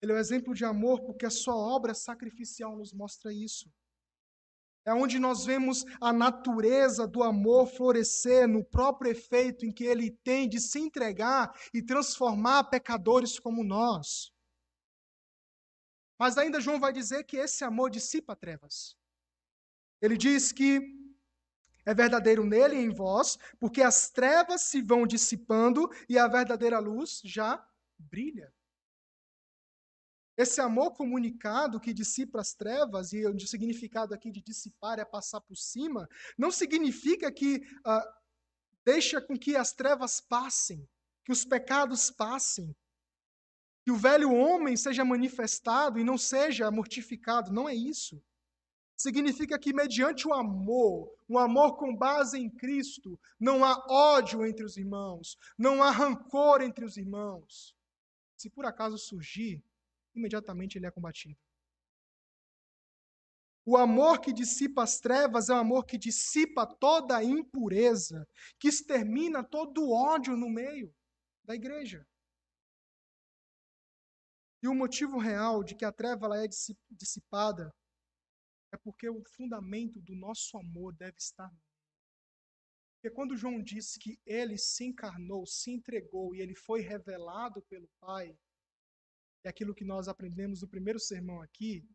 Ele 0.01 0.11
é 0.11 0.15
o 0.15 0.17
um 0.17 0.19
exemplo 0.19 0.55
de 0.55 0.65
amor 0.65 1.01
porque 1.01 1.27
a 1.27 1.29
sua 1.29 1.55
obra 1.55 1.93
sacrificial 1.93 2.75
nos 2.75 2.91
mostra 2.91 3.31
isso. 3.31 3.71
É 4.83 4.93
onde 4.93 5.19
nós 5.19 5.45
vemos 5.45 5.85
a 5.99 6.11
natureza 6.11 7.07
do 7.07 7.21
amor 7.21 7.67
florescer 7.67 8.47
no 8.47 8.63
próprio 8.63 9.11
efeito 9.11 9.65
em 9.65 9.71
que 9.71 9.83
ele 9.83 10.09
tem 10.23 10.49
de 10.49 10.59
se 10.59 10.79
entregar 10.79 11.55
e 11.73 11.83
transformar 11.83 12.63
pecadores 12.63 13.37
como 13.37 13.63
nós. 13.63 14.31
Mas 16.17 16.37
ainda 16.37 16.61
João 16.61 16.79
vai 16.79 16.91
dizer 16.91 17.23
que 17.23 17.37
esse 17.37 17.63
amor 17.63 17.89
dissipa 17.89 18.35
trevas. 18.35 18.95
Ele 20.01 20.17
diz 20.17 20.51
que 20.51 20.81
é 21.85 21.93
verdadeiro 21.93 22.43
nele 22.43 22.75
e 22.75 22.83
em 22.83 22.89
vós, 22.89 23.37
porque 23.59 23.81
as 23.81 24.09
trevas 24.09 24.63
se 24.63 24.81
vão 24.81 25.05
dissipando 25.05 25.89
e 26.09 26.17
a 26.17 26.27
verdadeira 26.27 26.79
luz 26.79 27.21
já 27.23 27.63
brilha. 27.97 28.53
Esse 30.41 30.59
amor 30.59 30.93
comunicado 30.93 31.79
que 31.79 31.93
dissipa 31.93 32.41
as 32.41 32.51
trevas, 32.51 33.13
e 33.13 33.23
o 33.27 33.39
significado 33.39 34.11
aqui 34.11 34.31
de 34.31 34.41
dissipar 34.41 34.97
é 34.97 35.05
passar 35.05 35.39
por 35.39 35.55
cima, 35.55 36.09
não 36.35 36.49
significa 36.49 37.31
que 37.31 37.57
uh, 37.57 38.11
deixa 38.83 39.21
com 39.21 39.37
que 39.37 39.55
as 39.55 39.71
trevas 39.71 40.19
passem, 40.19 40.89
que 41.23 41.31
os 41.31 41.45
pecados 41.45 42.09
passem, 42.09 42.75
que 43.85 43.91
o 43.91 43.95
velho 43.95 44.33
homem 44.33 44.75
seja 44.75 45.05
manifestado 45.05 45.99
e 45.99 46.03
não 46.03 46.17
seja 46.17 46.71
mortificado. 46.71 47.53
Não 47.53 47.69
é 47.69 47.75
isso. 47.75 48.19
Significa 48.97 49.59
que, 49.59 49.71
mediante 49.71 50.27
o 50.27 50.33
amor, 50.33 51.15
o 51.27 51.37
amor 51.37 51.77
com 51.77 51.95
base 51.95 52.39
em 52.39 52.49
Cristo, 52.49 53.19
não 53.39 53.63
há 53.63 53.77
ódio 53.87 54.43
entre 54.43 54.65
os 54.65 54.75
irmãos, 54.75 55.37
não 55.55 55.83
há 55.83 55.91
rancor 55.91 56.63
entre 56.63 56.83
os 56.83 56.97
irmãos. 56.97 57.75
Se 58.35 58.49
por 58.49 58.65
acaso 58.65 58.97
surgir, 58.97 59.63
imediatamente 60.15 60.77
ele 60.77 60.85
é 60.85 60.91
combatido. 60.91 61.37
O 63.65 63.77
amor 63.77 64.19
que 64.19 64.33
dissipa 64.33 64.83
as 64.83 64.99
trevas 64.99 65.49
é 65.49 65.53
o 65.53 65.57
amor 65.57 65.85
que 65.85 65.97
dissipa 65.97 66.65
toda 66.65 67.17
a 67.17 67.23
impureza, 67.23 68.27
que 68.59 68.67
extermina 68.67 69.43
todo 69.43 69.83
o 69.83 69.93
ódio 69.93 70.35
no 70.35 70.49
meio 70.49 70.93
da 71.43 71.53
igreja. 71.53 72.07
E 74.63 74.67
o 74.67 74.73
motivo 74.73 75.17
real 75.17 75.63
de 75.63 75.75
que 75.75 75.85
a 75.85 75.91
treva 75.91 76.25
ela 76.25 76.43
é 76.43 76.47
dissipada 76.89 77.73
é 78.73 78.77
porque 78.77 79.09
o 79.09 79.23
fundamento 79.23 79.99
do 80.01 80.15
nosso 80.15 80.57
amor 80.57 80.93
deve 80.95 81.17
estar 81.17 81.51
porque 83.01 83.15
quando 83.15 83.35
João 83.35 83.59
disse 83.59 83.97
que 83.97 84.19
ele 84.27 84.59
se 84.59 84.85
encarnou, 84.85 85.43
se 85.47 85.71
entregou 85.71 86.35
e 86.35 86.39
ele 86.39 86.53
foi 86.53 86.81
revelado 86.81 87.59
pelo 87.63 87.89
Pai, 87.99 88.37
e 89.43 89.47
aquilo 89.47 89.73
que 89.73 89.83
nós 89.83 90.07
aprendemos 90.07 90.61
no 90.61 90.67
primeiro 90.67 90.99
sermão 90.99 91.41
aqui, 91.41 91.87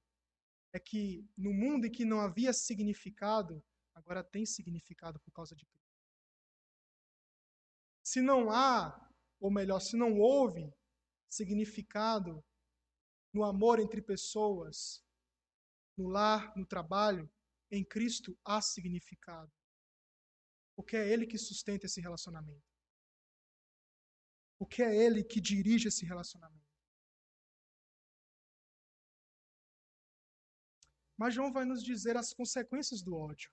é 0.72 0.78
que 0.78 1.28
no 1.36 1.52
mundo 1.52 1.86
em 1.86 1.90
que 1.90 2.04
não 2.04 2.20
havia 2.20 2.52
significado, 2.52 3.64
agora 3.94 4.22
tem 4.22 4.44
significado 4.44 5.18
por 5.20 5.32
causa 5.32 5.54
de 5.54 5.64
Cristo. 5.64 5.86
Se 8.02 8.20
não 8.20 8.50
há 8.50 9.06
ou 9.40 9.50
melhor, 9.50 9.80
se 9.80 9.96
não 9.96 10.18
houve 10.18 10.72
significado 11.28 12.44
no 13.32 13.44
amor 13.44 13.78
entre 13.78 14.00
pessoas, 14.00 15.04
no 15.96 16.08
lar, 16.08 16.56
no 16.56 16.66
trabalho, 16.66 17.30
em 17.70 17.84
Cristo 17.84 18.38
há 18.44 18.60
significado. 18.60 19.52
Porque 20.74 20.96
é 20.96 21.08
Ele 21.08 21.26
que 21.26 21.38
sustenta 21.38 21.86
esse 21.86 22.00
relacionamento. 22.00 22.64
Porque 24.58 24.82
é 24.82 24.94
Ele 24.94 25.22
que 25.24 25.40
dirige 25.40 25.88
esse 25.88 26.04
relacionamento. 26.04 26.65
Mas 31.16 31.34
João 31.34 31.52
vai 31.52 31.64
nos 31.64 31.82
dizer 31.82 32.16
as 32.16 32.32
consequências 32.32 33.02
do 33.02 33.14
ódio. 33.14 33.50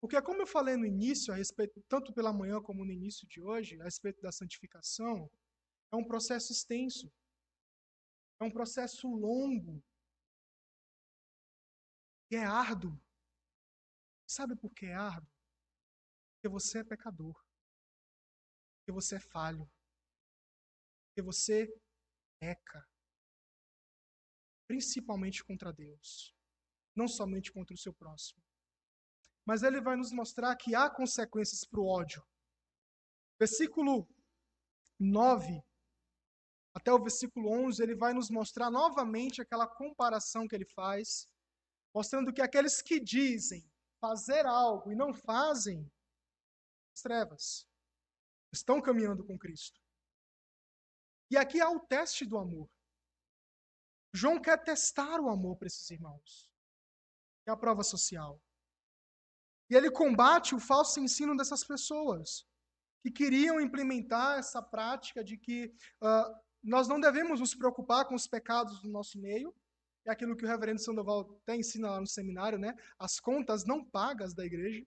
Porque, 0.00 0.20
como 0.20 0.42
eu 0.42 0.46
falei 0.46 0.76
no 0.76 0.84
início, 0.84 1.32
a 1.32 1.36
respeito, 1.36 1.82
tanto 1.88 2.12
pela 2.12 2.32
manhã 2.32 2.60
como 2.60 2.84
no 2.84 2.92
início 2.92 3.26
de 3.26 3.40
hoje, 3.40 3.80
a 3.80 3.84
respeito 3.84 4.20
da 4.20 4.30
santificação, 4.30 5.30
é 5.90 5.96
um 5.96 6.04
processo 6.04 6.52
extenso. 6.52 7.10
É 8.40 8.44
um 8.44 8.50
processo 8.50 9.08
longo. 9.08 9.82
E 12.30 12.36
é 12.36 12.44
árduo. 12.44 13.00
Sabe 14.26 14.56
por 14.56 14.74
que 14.74 14.86
é 14.86 14.94
árduo? 14.94 15.30
Porque 16.34 16.48
você 16.48 16.80
é 16.80 16.84
pecador. 16.84 17.34
Porque 18.78 18.92
você 18.92 19.16
é 19.16 19.20
falho. 19.20 19.70
Porque 21.06 21.22
você 21.22 21.72
peca. 22.38 22.86
Principalmente 24.66 25.44
contra 25.44 25.72
Deus. 25.72 26.34
Não 26.94 27.08
somente 27.08 27.52
contra 27.52 27.74
o 27.74 27.78
seu 27.78 27.92
próximo. 27.92 28.42
Mas 29.44 29.62
ele 29.62 29.80
vai 29.80 29.96
nos 29.96 30.12
mostrar 30.12 30.56
que 30.56 30.74
há 30.74 30.88
consequências 30.88 31.64
para 31.64 31.80
o 31.80 31.86
ódio. 31.86 32.24
Versículo 33.38 34.08
9 34.98 35.62
até 36.74 36.92
o 36.92 36.98
versículo 36.98 37.48
11, 37.66 37.80
ele 37.80 37.94
vai 37.94 38.12
nos 38.12 38.28
mostrar 38.28 38.68
novamente 38.68 39.40
aquela 39.40 39.66
comparação 39.66 40.48
que 40.48 40.56
ele 40.56 40.64
faz, 40.64 41.28
mostrando 41.94 42.32
que 42.32 42.42
aqueles 42.42 42.82
que 42.82 42.98
dizem 42.98 43.64
fazer 44.00 44.44
algo 44.44 44.90
e 44.90 44.96
não 44.96 45.14
fazem, 45.14 45.88
as 46.92 47.00
trevas, 47.00 47.66
estão 48.52 48.82
caminhando 48.82 49.24
com 49.24 49.38
Cristo. 49.38 49.80
E 51.30 51.36
aqui 51.36 51.60
há 51.60 51.70
o 51.70 51.78
teste 51.78 52.26
do 52.26 52.36
amor. 52.36 52.68
João 54.14 54.40
quer 54.40 54.62
testar 54.62 55.20
o 55.20 55.28
amor 55.28 55.56
para 55.56 55.66
esses 55.66 55.90
irmãos. 55.90 56.48
É 57.48 57.50
a 57.50 57.56
prova 57.56 57.82
social. 57.82 58.40
E 59.68 59.74
ele 59.74 59.90
combate 59.90 60.54
o 60.54 60.60
falso 60.60 61.00
ensino 61.00 61.36
dessas 61.36 61.64
pessoas 61.64 62.46
que 63.02 63.10
queriam 63.10 63.60
implementar 63.60 64.38
essa 64.38 64.62
prática 64.62 65.24
de 65.24 65.36
que 65.36 65.74
uh, 66.00 66.40
nós 66.62 66.86
não 66.86 67.00
devemos 67.00 67.40
nos 67.40 67.54
preocupar 67.54 68.06
com 68.06 68.14
os 68.14 68.28
pecados 68.28 68.80
do 68.80 68.88
nosso 68.88 69.20
meio. 69.20 69.52
É 70.06 70.12
aquilo 70.12 70.36
que 70.36 70.44
o 70.44 70.48
reverendo 70.48 70.80
Sandoval 70.80 71.36
até 71.42 71.56
ensina 71.56 71.90
lá 71.90 72.00
no 72.00 72.06
seminário, 72.06 72.58
né? 72.58 72.74
As 72.98 73.18
contas 73.18 73.64
não 73.64 73.84
pagas 73.84 74.32
da 74.32 74.44
igreja, 74.44 74.86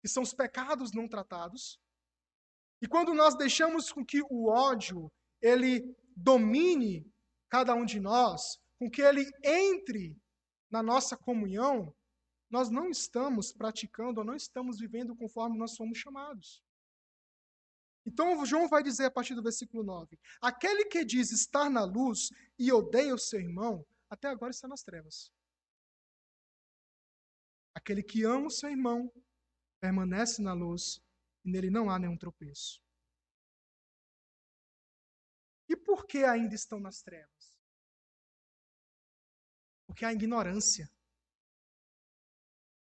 que 0.00 0.08
são 0.08 0.22
os 0.22 0.32
pecados 0.32 0.92
não 0.92 1.06
tratados. 1.06 1.78
E 2.80 2.88
quando 2.88 3.12
nós 3.12 3.36
deixamos 3.36 3.92
com 3.92 4.04
que 4.04 4.22
o 4.30 4.48
ódio 4.48 5.12
ele 5.42 5.94
domine 6.16 7.12
cada 7.48 7.74
um 7.74 7.84
de 7.84 8.00
nós, 8.00 8.58
com 8.78 8.90
que 8.90 9.02
ele 9.02 9.30
entre 9.42 10.16
na 10.70 10.82
nossa 10.82 11.16
comunhão, 11.16 11.94
nós 12.50 12.70
não 12.70 12.88
estamos 12.88 13.52
praticando 13.52 14.20
ou 14.20 14.26
não 14.26 14.34
estamos 14.34 14.78
vivendo 14.78 15.16
conforme 15.16 15.58
nós 15.58 15.74
somos 15.74 15.98
chamados. 15.98 16.62
Então, 18.06 18.44
João 18.44 18.68
vai 18.68 18.82
dizer 18.82 19.06
a 19.06 19.10
partir 19.10 19.34
do 19.34 19.42
versículo 19.42 19.82
9: 19.82 20.18
Aquele 20.40 20.84
que 20.84 21.04
diz 21.04 21.32
estar 21.32 21.70
na 21.70 21.84
luz 21.84 22.28
e 22.58 22.70
odeia 22.70 23.14
o 23.14 23.18
seu 23.18 23.40
irmão, 23.40 23.86
até 24.10 24.28
agora 24.28 24.50
está 24.50 24.68
nas 24.68 24.82
trevas. 24.82 25.32
Aquele 27.74 28.02
que 28.02 28.22
ama 28.24 28.46
o 28.46 28.50
seu 28.50 28.70
irmão 28.70 29.10
permanece 29.80 30.40
na 30.40 30.52
luz 30.52 31.02
e 31.44 31.50
nele 31.50 31.70
não 31.70 31.90
há 31.90 31.98
nenhum 31.98 32.16
tropeço. 32.16 32.80
E 35.68 35.76
por 35.76 36.06
que 36.06 36.24
ainda 36.24 36.54
estão 36.54 36.78
nas 36.78 37.02
trevas? 37.02 37.33
Porque 39.94 40.04
há 40.04 40.12
ignorância. 40.12 40.90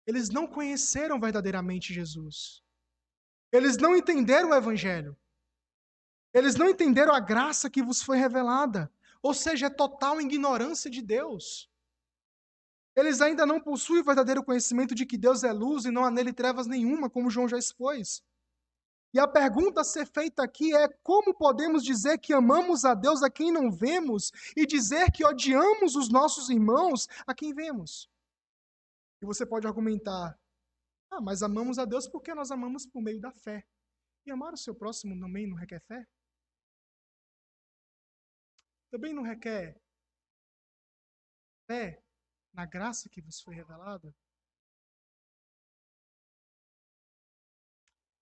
Eles 0.08 0.32
não 0.32 0.48
conheceram 0.48 1.20
verdadeiramente 1.20 1.94
Jesus. 1.94 2.64
Eles 3.52 3.78
não 3.78 3.96
entenderam 3.96 4.50
o 4.50 4.56
Evangelho. 4.56 5.16
Eles 6.34 6.56
não 6.56 6.68
entenderam 6.68 7.14
a 7.14 7.20
graça 7.20 7.70
que 7.70 7.84
vos 7.84 8.02
foi 8.02 8.18
revelada. 8.18 8.92
Ou 9.22 9.32
seja, 9.32 9.68
é 9.68 9.70
total 9.70 10.20
ignorância 10.20 10.90
de 10.90 11.04
Deus. 11.04 11.70
Eles 12.96 13.22
ainda 13.22 13.46
não 13.46 13.62
possuem 13.62 14.02
o 14.02 14.04
verdadeiro 14.04 14.44
conhecimento 14.44 14.96
de 14.96 15.06
que 15.06 15.20
Deus 15.20 15.44
é 15.44 15.52
luz 15.52 15.86
e 15.86 15.92
não 15.92 16.04
há 16.04 16.10
nele 16.10 16.34
trevas 16.34 16.66
nenhuma, 16.66 17.12
como 17.12 17.30
João 17.30 17.48
já 17.48 17.60
expôs. 17.60 18.24
E 19.14 19.20
a 19.20 19.28
pergunta 19.28 19.82
a 19.82 19.84
ser 19.84 20.06
feita 20.06 20.44
aqui 20.44 20.76
é: 20.76 20.88
como 21.02 21.34
podemos 21.34 21.84
dizer 21.84 22.18
que 22.18 22.34
amamos 22.34 22.84
a 22.84 22.94
Deus 22.94 23.24
a 23.24 23.30
quem 23.30 23.52
não 23.52 23.72
vemos 23.72 24.32
e 24.56 24.66
dizer 24.66 25.12
que 25.12 25.26
odiamos 25.26 25.96
os 25.96 26.10
nossos 26.10 26.50
irmãos 26.50 27.08
a 27.26 27.34
quem 27.34 27.54
vemos? 27.54 28.10
E 29.22 29.26
você 29.26 29.46
pode 29.46 29.66
argumentar: 29.66 30.38
ah, 31.12 31.22
mas 31.22 31.42
amamos 31.42 31.80
a 31.80 31.86
Deus 31.86 32.08
porque 32.08 32.34
nós 32.34 32.52
amamos 32.52 32.86
por 32.86 33.02
meio 33.02 33.20
da 33.20 33.32
fé. 33.32 33.66
E 34.26 34.32
amar 34.32 34.54
o 34.54 34.58
seu 34.58 34.76
próximo 34.76 35.18
também 35.20 35.48
não 35.48 35.56
requer 35.56 35.80
fé? 35.82 36.06
Também 38.92 39.14
não 39.14 39.24
requer 39.24 39.80
fé 41.66 42.02
na 42.54 42.66
graça 42.66 43.10
que 43.10 43.22
vos 43.22 43.42
foi 43.42 43.56
revelada? 43.56 44.14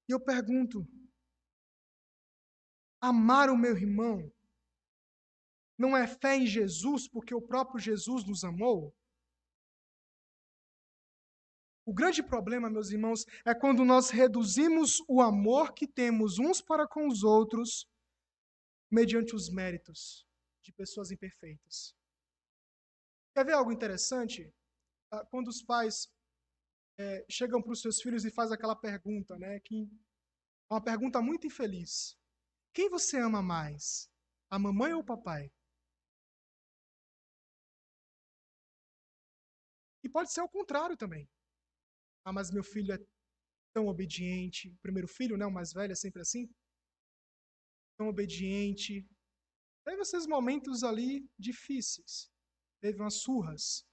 E 0.08 0.12
eu 0.12 0.20
pergunto: 0.20 0.88
amar 3.02 3.50
o 3.50 3.58
meu 3.58 3.76
irmão 3.76 4.32
não 5.78 5.96
é 5.96 6.08
fé 6.08 6.38
em 6.38 6.48
Jesus 6.48 7.08
porque 7.08 7.34
o 7.34 7.42
próprio 7.42 7.80
Jesus 7.80 8.24
nos 8.26 8.44
amou? 8.44 8.96
O 11.88 11.94
grande 11.94 12.24
problema, 12.24 12.68
meus 12.68 12.90
irmãos, 12.90 13.26
é 13.46 13.54
quando 13.54 13.86
nós 13.86 14.10
reduzimos 14.10 15.04
o 15.08 15.22
amor 15.22 15.74
que 15.74 15.88
temos 15.88 16.40
uns 16.40 16.60
para 16.60 16.88
com 16.88 17.08
os 17.08 17.24
outros 17.24 17.88
mediante 18.90 19.36
os 19.36 19.50
méritos 19.50 20.26
de 20.64 20.72
pessoas 20.72 21.12
imperfeitas. 21.12 21.96
Quer 23.36 23.46
ver 23.46 23.54
algo 23.54 23.72
interessante? 23.72 24.52
Ah, 25.12 25.24
quando 25.26 25.50
os 25.50 25.62
pais 25.62 26.10
é, 26.98 27.26
chegam 27.30 27.62
para 27.62 27.72
os 27.72 27.82
seus 27.82 28.02
filhos 28.02 28.26
e 28.26 28.32
fazem 28.32 28.56
aquela 28.56 28.76
pergunta, 28.76 29.38
né? 29.38 29.60
Que 29.60 29.90
é 30.70 30.74
uma 30.74 30.84
pergunta 30.84 31.22
muito 31.22 31.48
infeliz. 31.48 32.18
Quem 32.74 32.90
você 32.90 33.20
ama 33.20 33.42
mais? 33.42 34.10
A 34.50 34.60
mamãe 34.60 34.94
ou 34.94 35.02
o 35.02 35.06
papai? 35.06 35.52
E 40.04 40.10
pode 40.10 40.32
ser 40.32 40.42
o 40.42 40.50
contrário 40.50 40.96
também. 40.96 41.28
Ah, 42.24 42.32
mas 42.32 42.52
meu 42.52 42.64
filho 42.64 42.94
é 42.94 43.00
tão 43.74 43.88
obediente. 43.88 44.70
O 44.70 44.78
primeiro 44.78 45.08
filho, 45.08 45.38
né, 45.38 45.46
o 45.46 45.52
mais 45.52 45.74
velho, 45.74 45.92
é 45.92 45.96
sempre 45.96 46.22
assim. 46.22 46.50
Tão 47.98 48.08
obediente. 48.08 49.08
Teve 49.84 50.02
esses 50.02 50.26
momentos 50.28 50.84
ali 50.84 51.30
difíceis. 51.38 52.32
Teve 52.82 53.00
umas 53.00 53.16
surras. 53.16 53.86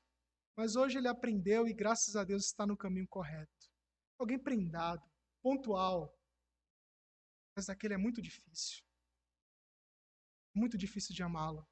Mas 0.56 0.76
hoje 0.76 0.98
ele 0.98 1.08
aprendeu 1.08 1.66
e, 1.66 1.72
graças 1.72 2.14
a 2.14 2.24
Deus, 2.24 2.44
está 2.44 2.66
no 2.66 2.76
caminho 2.76 3.08
correto. 3.08 3.70
Alguém 4.18 4.38
prendado, 4.38 5.02
pontual. 5.42 6.16
Mas 7.56 7.68
aquele 7.68 7.94
é 7.94 7.98
muito 7.98 8.20
difícil. 8.20 8.84
Muito 10.54 10.76
difícil 10.76 11.14
de 11.14 11.22
amá-lo. 11.22 11.66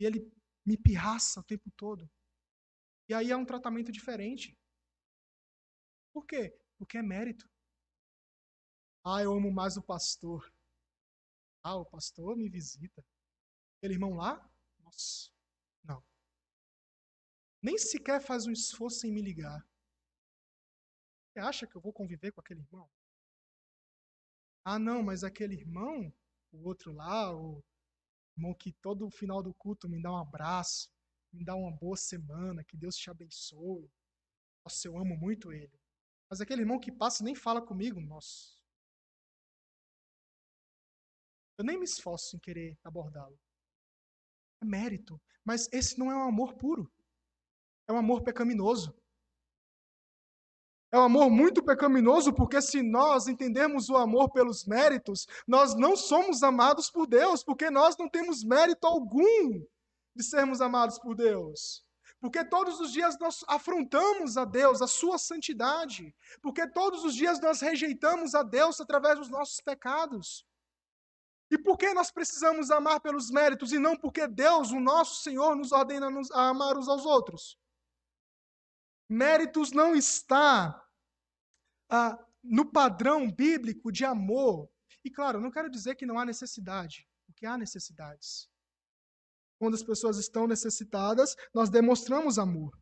E 0.00 0.04
ele 0.04 0.32
me 0.64 0.76
pirraça 0.76 1.40
o 1.40 1.44
tempo 1.44 1.70
todo. 1.76 2.10
E 3.08 3.14
aí 3.14 3.30
é 3.30 3.36
um 3.36 3.44
tratamento 3.44 3.92
diferente. 3.92 4.58
Por 6.12 6.26
quê? 6.26 6.58
Porque 6.78 6.98
é 6.98 7.02
mérito. 7.02 7.48
Ah, 9.04 9.22
eu 9.22 9.32
amo 9.32 9.52
mais 9.52 9.76
o 9.76 9.82
pastor. 9.82 10.52
Ah, 11.62 11.76
o 11.76 11.84
pastor 11.84 12.36
me 12.36 12.48
visita. 12.48 13.04
Aquele 13.76 13.94
irmão 13.94 14.14
lá? 14.14 14.50
Nossa. 14.80 15.35
Nem 17.62 17.78
sequer 17.78 18.20
faz 18.20 18.46
um 18.46 18.52
esforço 18.52 19.06
em 19.06 19.12
me 19.12 19.22
ligar. 19.22 19.66
Você 21.32 21.40
acha 21.40 21.66
que 21.66 21.76
eu 21.76 21.80
vou 21.80 21.92
conviver 21.92 22.32
com 22.32 22.40
aquele 22.40 22.60
irmão? 22.60 22.88
Ah, 24.64 24.78
não, 24.78 25.02
mas 25.02 25.22
aquele 25.22 25.54
irmão, 25.54 26.12
o 26.52 26.66
outro 26.66 26.92
lá, 26.92 27.34
o 27.34 27.62
irmão 28.36 28.54
que 28.54 28.72
todo 28.72 29.10
final 29.10 29.42
do 29.42 29.54
culto 29.54 29.88
me 29.88 30.00
dá 30.00 30.10
um 30.10 30.16
abraço, 30.16 30.90
me 31.32 31.44
dá 31.44 31.54
uma 31.54 31.70
boa 31.70 31.96
semana, 31.96 32.64
que 32.64 32.76
Deus 32.76 32.96
te 32.96 33.10
abençoe. 33.10 33.90
Nossa, 34.64 34.88
eu 34.88 34.98
amo 34.98 35.16
muito 35.16 35.52
ele. 35.52 35.78
Mas 36.28 36.40
aquele 36.40 36.62
irmão 36.62 36.80
que 36.80 36.90
passa 36.90 37.22
nem 37.22 37.34
fala 37.34 37.62
comigo, 37.62 38.00
nossa. 38.00 38.56
Eu 41.58 41.64
nem 41.64 41.78
me 41.78 41.84
esforço 41.84 42.36
em 42.36 42.38
querer 42.40 42.78
abordá-lo. 42.82 43.38
É 44.60 44.64
mérito. 44.64 45.20
Mas 45.44 45.68
esse 45.72 45.98
não 45.98 46.10
é 46.10 46.16
um 46.16 46.28
amor 46.28 46.54
puro. 46.54 46.92
É 47.88 47.92
um 47.92 47.98
amor 47.98 48.22
pecaminoso. 48.22 48.94
É 50.92 50.98
um 50.98 51.02
amor 51.02 51.30
muito 51.30 51.62
pecaminoso, 51.62 52.32
porque 52.32 52.60
se 52.62 52.82
nós 52.82 53.26
entendermos 53.26 53.88
o 53.90 53.96
amor 53.96 54.30
pelos 54.30 54.64
méritos, 54.64 55.26
nós 55.46 55.74
não 55.74 55.96
somos 55.96 56.42
amados 56.42 56.90
por 56.90 57.06
Deus, 57.06 57.42
porque 57.42 57.70
nós 57.70 57.96
não 57.96 58.08
temos 58.08 58.44
mérito 58.44 58.86
algum 58.86 59.62
de 60.14 60.24
sermos 60.24 60.60
amados 60.60 60.98
por 60.98 61.14
Deus. 61.14 61.84
Porque 62.20 62.44
todos 62.44 62.80
os 62.80 62.92
dias 62.92 63.18
nós 63.18 63.44
afrontamos 63.46 64.36
a 64.36 64.44
Deus, 64.44 64.80
a 64.80 64.86
sua 64.86 65.18
santidade. 65.18 66.14
Porque 66.40 66.66
todos 66.66 67.04
os 67.04 67.14
dias 67.14 67.40
nós 67.40 67.60
rejeitamos 67.60 68.34
a 68.34 68.42
Deus 68.42 68.80
através 68.80 69.18
dos 69.18 69.28
nossos 69.28 69.60
pecados. 69.60 70.46
E 71.50 71.58
por 71.58 71.76
que 71.76 71.92
nós 71.92 72.10
precisamos 72.10 72.70
amar 72.70 73.00
pelos 73.00 73.30
méritos 73.30 73.72
e 73.72 73.78
não 73.78 73.96
porque 73.96 74.26
Deus, 74.26 74.72
o 74.72 74.80
nosso 74.80 75.22
Senhor, 75.22 75.54
nos 75.54 75.72
ordena 75.72 76.08
a 76.32 76.48
amar 76.48 76.76
uns 76.76 76.88
aos 76.88 77.04
outros? 77.04 77.56
Méritos 79.08 79.72
não 79.72 79.94
está 79.94 80.84
ah, 81.88 82.18
no 82.42 82.70
padrão 82.70 83.30
bíblico 83.30 83.92
de 83.92 84.04
amor. 84.04 84.68
E 85.04 85.10
claro, 85.10 85.40
não 85.40 85.50
quero 85.50 85.70
dizer 85.70 85.94
que 85.94 86.06
não 86.06 86.18
há 86.18 86.24
necessidade, 86.24 87.08
porque 87.26 87.46
há 87.46 87.56
necessidades. 87.56 88.50
Quando 89.58 89.74
as 89.74 89.82
pessoas 89.82 90.18
estão 90.18 90.46
necessitadas, 90.46 91.36
nós 91.54 91.70
demonstramos 91.70 92.38
amor. 92.38 92.76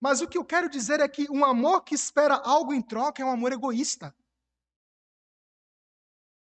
Mas 0.00 0.20
o 0.20 0.28
que 0.28 0.38
eu 0.38 0.44
quero 0.44 0.68
dizer 0.68 1.00
é 1.00 1.08
que 1.08 1.30
um 1.30 1.44
amor 1.44 1.84
que 1.84 1.94
espera 1.94 2.34
algo 2.34 2.72
em 2.72 2.82
troca 2.82 3.22
é 3.22 3.24
um 3.24 3.30
amor 3.30 3.52
egoísta. 3.52 4.14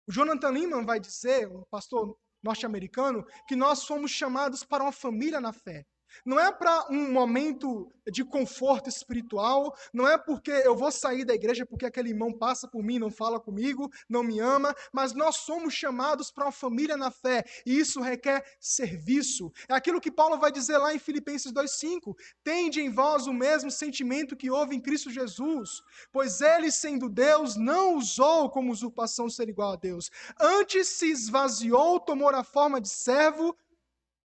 O 0.08 0.12
Jonathan 0.12 0.50
Lehman 0.50 0.86
vai 0.86 1.00
dizer, 1.00 1.48
um 1.48 1.63
pastor 1.65 2.17
norte-americano, 2.44 3.26
que 3.48 3.56
nós 3.56 3.86
fomos 3.86 4.12
chamados 4.12 4.63
para 4.63 4.84
uma 4.84 4.91
família 4.91 5.39
na 5.39 5.54
fé. 5.54 5.86
Não 6.26 6.39
é 6.39 6.52
para 6.52 6.88
um 6.89 7.12
momento 7.12 7.91
de 8.12 8.24
conforto 8.24 8.89
espiritual, 8.89 9.76
não 9.93 10.08
é 10.08 10.17
porque 10.17 10.52
eu 10.52 10.76
vou 10.76 10.91
sair 10.91 11.24
da 11.24 11.34
igreja 11.34 11.65
porque 11.65 11.86
aquele 11.86 12.10
irmão 12.10 12.32
passa 12.32 12.67
por 12.67 12.84
mim, 12.84 13.00
não 13.00 13.12
fala 13.12 13.39
comigo, 13.39 13.91
não 14.10 14.24
me 14.24 14.39
ama, 14.39 14.76
mas 14.91 15.13
nós 15.13 15.38
somos 15.38 15.74
chamados 15.74 16.32
para 16.32 16.45
uma 16.45 16.52
família 16.52 16.97
na 16.97 17.12
fé, 17.12 17.43
e 17.65 17.78
isso 17.78 18.02
requer 18.02 18.43
serviço. 18.60 19.52
É 19.69 19.74
aquilo 19.74 20.02
que 20.02 20.12
Paulo 20.12 20.38
vai 20.38 20.52
dizer 20.52 20.78
lá 20.78 20.93
em 20.93 21.00
Filipenses 21.00 21.52
2:5: 21.52 22.15
"Tende 22.43 22.82
em 22.82 22.89
vós 22.89 23.28
o 23.28 23.34
mesmo 23.34 23.69
sentimento 23.69 24.36
que 24.36 24.50
houve 24.50 24.76
em 24.76 24.82
Cristo 24.82 25.10
Jesus, 25.10 25.82
pois 26.12 26.41
ele, 26.41 26.71
sendo 26.71 27.10
Deus, 27.10 27.56
não 27.56 27.95
usou 27.95 28.50
como 28.50 28.71
usurpação 28.71 29.30
ser 29.30 29.50
igual 29.50 29.74
a 29.74 29.76
Deus, 29.76 30.10
antes 30.39 30.88
se 30.88 31.12
esvaziou, 31.12 32.00
tomou 32.00 32.30
a 32.30 32.43
forma 32.43 32.80
de 32.80 32.89
servo, 32.89 33.56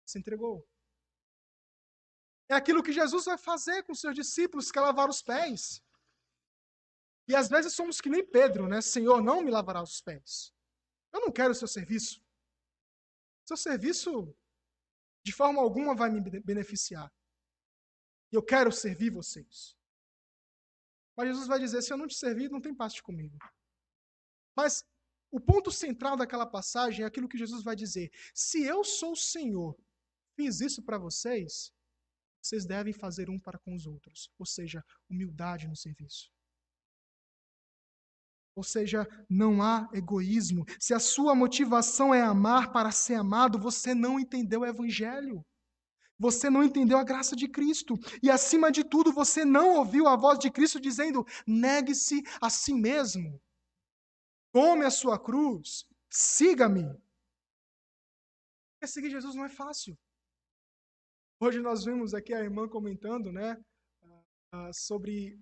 se 0.05 0.17
entregou 0.17 0.65
é 2.49 2.55
aquilo 2.55 2.81
que 2.81 2.91
Jesus 2.91 3.25
vai 3.25 3.37
fazer 3.37 3.83
com 3.83 3.93
seus 3.93 4.15
discípulos, 4.15 4.71
que 4.71 4.79
é 4.79 4.81
lavar 4.81 5.07
os 5.07 5.21
pés. 5.21 5.83
E 7.27 7.35
às 7.35 7.47
vezes 7.47 7.73
somos 7.73 8.01
que 8.01 8.09
nem 8.09 8.25
Pedro, 8.25 8.67
né? 8.67 8.81
Senhor, 8.81 9.21
não 9.21 9.43
me 9.43 9.51
lavará 9.51 9.83
os 9.83 10.01
pés. 10.01 10.51
Eu 11.13 11.21
não 11.21 11.31
quero 11.31 11.51
o 11.51 11.55
seu 11.55 11.67
serviço. 11.67 12.23
Seu 13.45 13.55
serviço, 13.55 14.35
de 15.23 15.31
forma 15.31 15.61
alguma, 15.61 15.95
vai 15.95 16.09
me 16.09 16.19
beneficiar. 16.41 17.13
E 18.31 18.35
eu 18.35 18.43
quero 18.43 18.71
servir 18.71 19.11
vocês. 19.11 19.77
Mas 21.15 21.27
Jesus 21.27 21.47
vai 21.47 21.59
dizer: 21.59 21.83
se 21.83 21.93
eu 21.93 21.97
não 21.97 22.07
te 22.07 22.15
servir, 22.15 22.49
não 22.49 22.61
tem 22.61 22.73
parte 22.73 23.03
comigo. 23.03 23.37
Mas 24.55 24.83
o 25.31 25.39
ponto 25.39 25.71
central 25.71 26.17
daquela 26.17 26.47
passagem 26.47 27.03
é 27.03 27.07
aquilo 27.07 27.29
que 27.29 27.37
Jesus 27.37 27.63
vai 27.63 27.75
dizer: 27.75 28.11
se 28.33 28.63
eu 28.63 28.83
sou 28.83 29.11
o 29.11 29.15
Senhor, 29.17 29.77
fiz 30.35 30.61
isso 30.61 30.81
para 30.81 30.97
vocês, 30.97 31.71
vocês 32.41 32.65
devem 32.65 32.93
fazer 32.93 33.29
um 33.29 33.39
para 33.39 33.59
com 33.59 33.75
os 33.75 33.85
outros. 33.85 34.31
Ou 34.37 34.45
seja, 34.45 34.83
humildade 35.09 35.67
no 35.67 35.75
serviço. 35.75 36.31
Ou 38.55 38.63
seja, 38.63 39.07
não 39.29 39.61
há 39.61 39.89
egoísmo. 39.93 40.65
Se 40.79 40.93
a 40.93 40.99
sua 40.99 41.33
motivação 41.33 42.13
é 42.13 42.21
amar 42.21 42.71
para 42.71 42.91
ser 42.91 43.15
amado, 43.15 43.57
você 43.57 43.93
não 43.93 44.19
entendeu 44.19 44.61
o 44.61 44.65
Evangelho. 44.65 45.45
Você 46.17 46.49
não 46.49 46.61
entendeu 46.61 46.97
a 46.97 47.03
graça 47.03 47.35
de 47.35 47.47
Cristo. 47.47 47.97
E, 48.21 48.29
acima 48.29 48.69
de 48.69 48.83
tudo, 48.83 49.13
você 49.13 49.45
não 49.45 49.75
ouviu 49.77 50.07
a 50.07 50.17
voz 50.17 50.37
de 50.37 50.51
Cristo 50.51 50.79
dizendo: 50.79 51.25
negue-se 51.47 52.21
a 52.41 52.49
si 52.49 52.73
mesmo. 52.73 53.41
Tome 54.51 54.83
a 54.83 54.91
sua 54.91 55.17
cruz. 55.17 55.85
Siga-me. 56.09 56.83
Seguir 58.83 59.09
Jesus 59.09 59.35
não 59.35 59.45
é 59.45 59.49
fácil. 59.49 59.97
Hoje 61.41 61.61
nós 61.61 61.85
vimos 61.85 62.13
aqui 62.13 62.33
a 62.33 62.43
irmã 62.43 62.67
comentando, 62.67 63.31
né, 63.31 63.53
uh, 64.53 64.73
sobre 64.73 65.39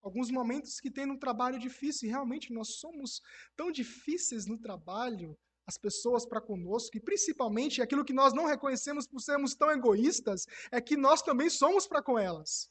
alguns 0.00 0.30
momentos 0.30 0.78
que 0.78 0.88
tem 0.88 1.04
no 1.04 1.18
trabalho 1.18 1.58
difícil. 1.58 2.06
E 2.06 2.10
realmente 2.10 2.52
nós 2.52 2.76
somos 2.76 3.20
tão 3.56 3.72
difíceis 3.72 4.46
no 4.46 4.56
trabalho, 4.56 5.36
as 5.66 5.76
pessoas 5.76 6.24
para 6.24 6.40
conosco, 6.40 6.96
e 6.96 7.00
principalmente 7.00 7.82
aquilo 7.82 8.04
que 8.04 8.12
nós 8.12 8.32
não 8.32 8.44
reconhecemos 8.44 9.08
por 9.08 9.20
sermos 9.20 9.56
tão 9.56 9.72
egoístas, 9.72 10.46
é 10.70 10.80
que 10.80 10.96
nós 10.96 11.20
também 11.20 11.50
somos 11.50 11.84
para 11.84 12.00
com 12.00 12.16
elas. 12.16 12.70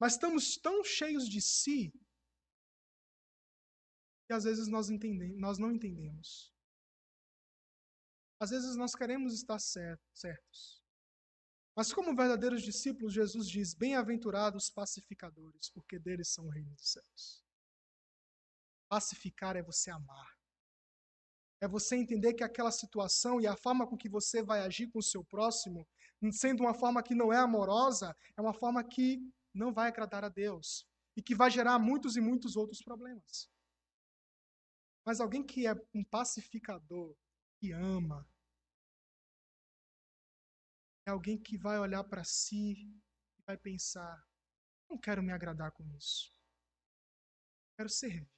Mas 0.00 0.14
estamos 0.14 0.56
tão 0.56 0.82
cheios 0.82 1.28
de 1.28 1.40
si 1.40 1.92
que 4.26 4.32
às 4.32 4.42
vezes 4.42 4.66
nós, 4.66 4.90
entendemos, 4.90 5.38
nós 5.38 5.58
não 5.58 5.70
entendemos. 5.70 6.52
Às 8.40 8.50
vezes 8.50 8.74
nós 8.74 8.96
queremos 8.96 9.34
estar 9.34 9.60
certos. 9.60 10.81
Mas, 11.74 11.92
como 11.92 12.14
verdadeiros 12.14 12.62
discípulos, 12.62 13.14
Jesus 13.14 13.48
diz: 13.48 13.74
Bem-aventurados 13.74 14.70
pacificadores, 14.70 15.70
porque 15.70 15.98
deles 15.98 16.28
são 16.28 16.46
o 16.46 16.50
reino 16.50 16.74
dos 16.74 16.92
céus. 16.92 17.42
Pacificar 18.88 19.56
é 19.56 19.62
você 19.62 19.90
amar. 19.90 20.36
É 21.62 21.68
você 21.68 21.96
entender 21.96 22.34
que 22.34 22.44
aquela 22.44 22.70
situação 22.70 23.40
e 23.40 23.46
a 23.46 23.56
forma 23.56 23.86
com 23.86 23.96
que 23.96 24.08
você 24.08 24.42
vai 24.42 24.60
agir 24.60 24.88
com 24.88 24.98
o 24.98 25.02
seu 25.02 25.24
próximo, 25.24 25.88
sendo 26.32 26.62
uma 26.62 26.74
forma 26.74 27.02
que 27.02 27.14
não 27.14 27.32
é 27.32 27.38
amorosa, 27.38 28.14
é 28.36 28.40
uma 28.40 28.52
forma 28.52 28.82
que 28.84 29.20
não 29.54 29.72
vai 29.72 29.88
agradar 29.88 30.24
a 30.24 30.28
Deus 30.28 30.86
e 31.16 31.22
que 31.22 31.34
vai 31.34 31.50
gerar 31.50 31.78
muitos 31.78 32.16
e 32.16 32.20
muitos 32.20 32.56
outros 32.56 32.82
problemas. 32.82 33.48
Mas 35.04 35.20
alguém 35.20 35.42
que 35.42 35.66
é 35.66 35.74
um 35.94 36.04
pacificador, 36.04 37.16
que 37.58 37.72
ama, 37.72 38.28
é 41.06 41.10
alguém 41.10 41.40
que 41.40 41.56
vai 41.56 41.78
olhar 41.78 42.04
para 42.04 42.24
si 42.24 42.74
e 43.38 43.42
vai 43.44 43.56
pensar: 43.56 44.22
não 44.88 44.98
quero 44.98 45.22
me 45.22 45.32
agradar 45.32 45.72
com 45.72 45.84
isso. 45.96 46.32
Quero 47.76 47.88
servir. 47.88 48.30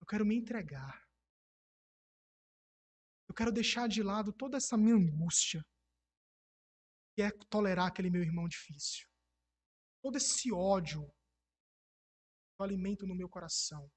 Eu 0.00 0.06
quero 0.06 0.24
me 0.24 0.36
entregar. 0.36 1.06
Eu 3.28 3.34
quero 3.34 3.52
deixar 3.52 3.88
de 3.88 4.02
lado 4.02 4.32
toda 4.32 4.56
essa 4.56 4.76
minha 4.76 4.94
angústia, 4.94 5.64
que 7.14 7.22
é 7.22 7.30
tolerar 7.48 7.86
aquele 7.86 8.10
meu 8.10 8.22
irmão 8.22 8.48
difícil. 8.48 9.08
Todo 10.02 10.16
esse 10.16 10.52
ódio 10.52 11.06
que 11.06 12.60
eu 12.60 12.64
alimento 12.64 13.06
no 13.06 13.14
meu 13.14 13.28
coração. 13.28 13.90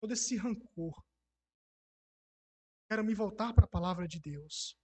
Todo 0.00 0.12
esse 0.12 0.36
rancor. 0.36 1.04
Quero 2.88 3.04
me 3.04 3.14
voltar 3.14 3.52
para 3.52 3.64
a 3.64 3.68
palavra 3.68 4.06
de 4.06 4.20
Deus 4.20 4.76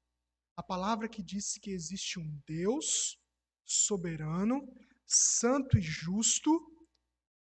a 0.56 0.62
palavra 0.62 1.08
que 1.08 1.22
disse 1.22 1.58
que 1.60 1.70
existe 1.70 2.18
um 2.18 2.40
Deus 2.46 3.18
soberano, 3.64 4.66
santo 5.06 5.78
e 5.78 5.80
justo, 5.80 6.50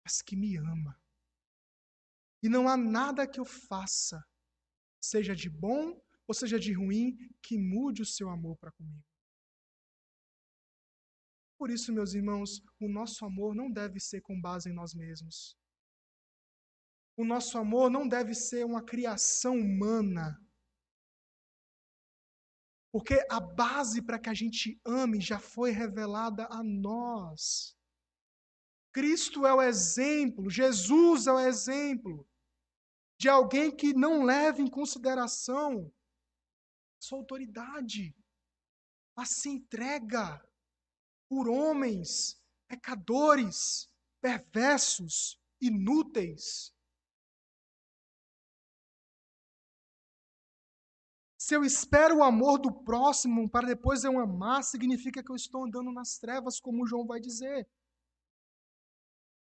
mas 0.04 0.22
que 0.22 0.36
me 0.36 0.58
ama. 0.58 1.00
E 2.44 2.50
não 2.50 2.68
há 2.68 2.76
nada 2.76 3.28
que 3.28 3.40
eu 3.40 3.46
faça, 3.46 4.24
seja 5.02 5.36
de 5.36 5.50
bom 5.50 6.02
ou 6.28 6.34
seja 6.34 6.60
de 6.60 6.72
ruim, 6.72 7.18
que 7.42 7.58
mude 7.58 8.02
o 8.02 8.06
seu 8.06 8.30
amor 8.30 8.58
para 8.58 8.72
comigo. 8.72 9.04
Por 11.58 11.70
isso, 11.70 11.94
meus 11.94 12.14
irmãos, 12.14 12.64
o 12.80 12.88
nosso 12.88 13.26
amor 13.26 13.54
não 13.54 13.70
deve 13.70 14.00
ser 14.00 14.22
com 14.22 14.40
base 14.40 14.70
em 14.70 14.74
nós 14.74 14.96
mesmos. 14.96 15.58
O 17.18 17.26
nosso 17.26 17.58
amor 17.58 17.92
não 17.92 18.08
deve 18.08 18.34
ser 18.34 18.66
uma 18.66 18.84
criação 18.84 19.58
humana 19.58 20.41
porque 22.92 23.26
a 23.30 23.40
base 23.40 24.02
para 24.02 24.20
que 24.20 24.30
a 24.30 24.34
gente 24.34 24.80
ame 24.86 25.22
já 25.22 25.40
foi 25.40 25.72
revelada 25.72 26.48
a 26.52 26.62
nós. 26.62 27.78
Cristo 28.92 29.48
é 29.48 29.54
o 29.54 29.62
exemplo, 29.62 30.50
Jesus 30.50 31.28
é 31.28 31.32
o 31.32 31.40
exemplo 31.40 32.28
de 33.18 33.30
alguém 33.30 33.74
que 33.74 33.94
não 33.94 34.24
leva 34.24 34.62
em 34.62 34.68
consideração 34.68 35.94
sua 37.00 37.18
autoridade, 37.18 38.16
mas 39.16 39.30
se 39.30 39.50
entrega 39.50 40.44
por 41.30 41.48
homens 41.48 42.40
pecadores, 42.68 43.92
perversos, 44.22 45.40
inúteis. 45.60 46.74
Se 51.52 51.56
eu 51.58 51.66
espero 51.66 52.20
o 52.20 52.24
amor 52.24 52.60
do 52.60 52.72
próximo 52.72 53.50
para 53.50 53.68
depois 53.68 54.06
eu 54.06 54.18
amar, 54.18 54.64
significa 54.64 55.22
que 55.22 55.30
eu 55.30 55.36
estou 55.36 55.66
andando 55.66 55.92
nas 55.92 56.18
trevas, 56.18 56.62
como 56.62 56.88
João 56.88 57.06
vai 57.06 57.20
dizer. 57.20 57.68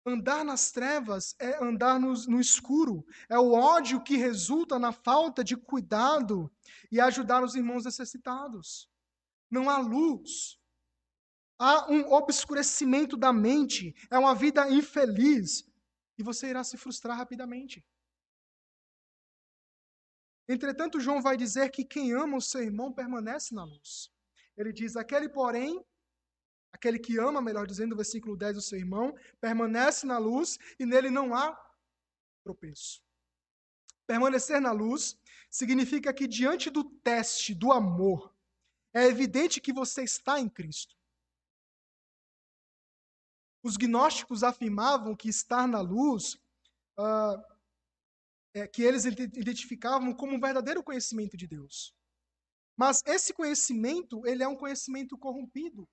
Andar 0.06 0.44
nas 0.44 0.74
trevas 0.74 1.34
é 1.40 1.64
andar 1.64 1.98
no, 1.98 2.12
no, 2.28 2.42
escuro. 2.42 3.06
É 3.30 3.40
o 3.40 3.54
ódio 3.54 4.04
que 4.04 4.18
resulta 4.18 4.78
na 4.78 4.92
falta 4.92 5.42
de 5.42 5.56
cuidado 5.56 6.52
e 6.92 7.00
ajudar 7.00 7.42
os 7.42 7.56
irmãos 7.56 7.86
necessitados. 7.86 8.92
Não 9.50 9.70
há 9.70 9.78
luz. 9.78 10.60
Há 11.58 11.90
um 11.90 12.12
obscurecimento 12.12 13.16
da 13.16 13.32
mente. 13.32 13.96
É 14.12 14.20
uma 14.20 14.36
vida 14.36 14.70
infeliz. 14.70 15.64
E 16.18 16.24
você 16.24 16.50
irá 16.50 16.62
se 16.62 16.76
frustrar 16.76 17.18
rapidamente. 17.18 17.86
Entretanto, 20.48 21.00
João 21.00 21.22
vai 21.22 21.36
dizer 21.36 21.70
que 21.70 21.84
quem 21.84 22.14
ama 22.14 22.38
o 22.38 22.42
seu 22.42 22.62
irmão 22.62 22.94
permanece 22.94 23.54
na 23.54 23.64
luz. 23.64 24.12
Ele 24.56 24.72
diz: 24.72 24.96
aquele, 24.96 25.28
porém, 25.28 25.84
aquele 26.72 27.00
que 27.00 27.18
ama, 27.18 27.42
melhor 27.42 27.66
dizendo, 27.66 27.94
o 27.94 27.96
versículo 27.96 28.38
10 28.38 28.56
do 28.56 28.62
seu 28.62 28.78
irmão, 28.78 29.16
permanece 29.42 30.06
na 30.06 30.18
luz 30.18 30.60
e 30.80 30.86
nele 30.86 31.10
não 31.10 31.34
há 31.34 31.58
tropeço. 32.44 33.04
Permanecer 34.06 34.62
na 34.62 34.72
luz 34.72 35.18
significa 35.50 36.14
que 36.14 36.28
diante 36.28 36.70
do 36.70 36.84
teste 36.84 37.56
do 37.56 37.72
amor, 37.72 38.36
é 38.94 39.06
evidente 39.08 39.60
que 39.60 39.74
você 39.74 40.04
está 40.04 40.40
em 40.40 40.48
Cristo. 40.48 40.96
Os 43.64 43.78
gnósticos 43.78 44.44
afirmavam 44.44 45.16
que 45.16 45.28
estar 45.28 45.68
na 45.68 45.82
luz 45.82 46.36
uh, 47.00 47.55
é, 48.56 48.66
que 48.66 48.82
eles 48.82 49.04
identificavam 49.04 50.16
como 50.16 50.34
um 50.34 50.40
verdadeiro 50.40 50.82
conhecimento 50.82 51.36
de 51.36 51.46
Deus. 51.46 51.94
Mas 52.78 53.02
esse 53.06 53.34
conhecimento, 53.34 54.26
ele 54.26 54.44
é 54.44 54.48
um 54.48 54.56
conhecimento 54.56 55.18
corrompido, 55.18 55.88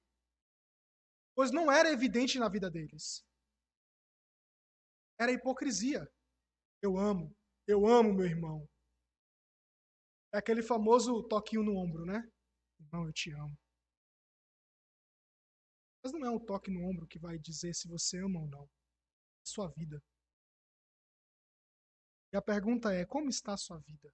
pois 1.35 1.51
não 1.51 1.71
era 1.71 1.91
evidente 1.91 2.39
na 2.39 2.49
vida 2.49 2.71
deles. 2.71 3.25
Era 5.19 5.33
hipocrisia. 5.33 6.09
Eu 6.81 6.97
amo, 6.97 7.35
eu 7.67 7.87
amo 7.87 8.15
meu 8.15 8.27
irmão. 8.27 8.69
É 10.33 10.39
aquele 10.39 10.63
famoso 10.63 11.23
toquinho 11.25 11.65
no 11.65 11.77
ombro, 11.77 12.07
né? 12.07 12.29
Irmão, 12.81 13.07
eu 13.07 13.13
te 13.13 13.31
amo. 13.33 13.57
Mas 16.03 16.13
não 16.13 16.25
é 16.25 16.31
um 16.31 16.39
toque 16.39 16.71
no 16.71 16.85
ombro 16.89 17.07
que 17.07 17.19
vai 17.19 17.39
dizer 17.39 17.75
se 17.75 17.87
você 17.87 18.19
ama 18.19 18.41
ou 18.41 18.49
não. 18.49 18.65
É 18.65 19.45
sua 19.45 19.69
vida. 19.69 20.03
E 22.33 22.37
a 22.37 22.43
pergunta 22.43 22.93
é: 22.93 23.05
como 23.05 23.29
está 23.29 23.53
a 23.53 23.59
sua 23.59 23.79
vida? 23.79 24.13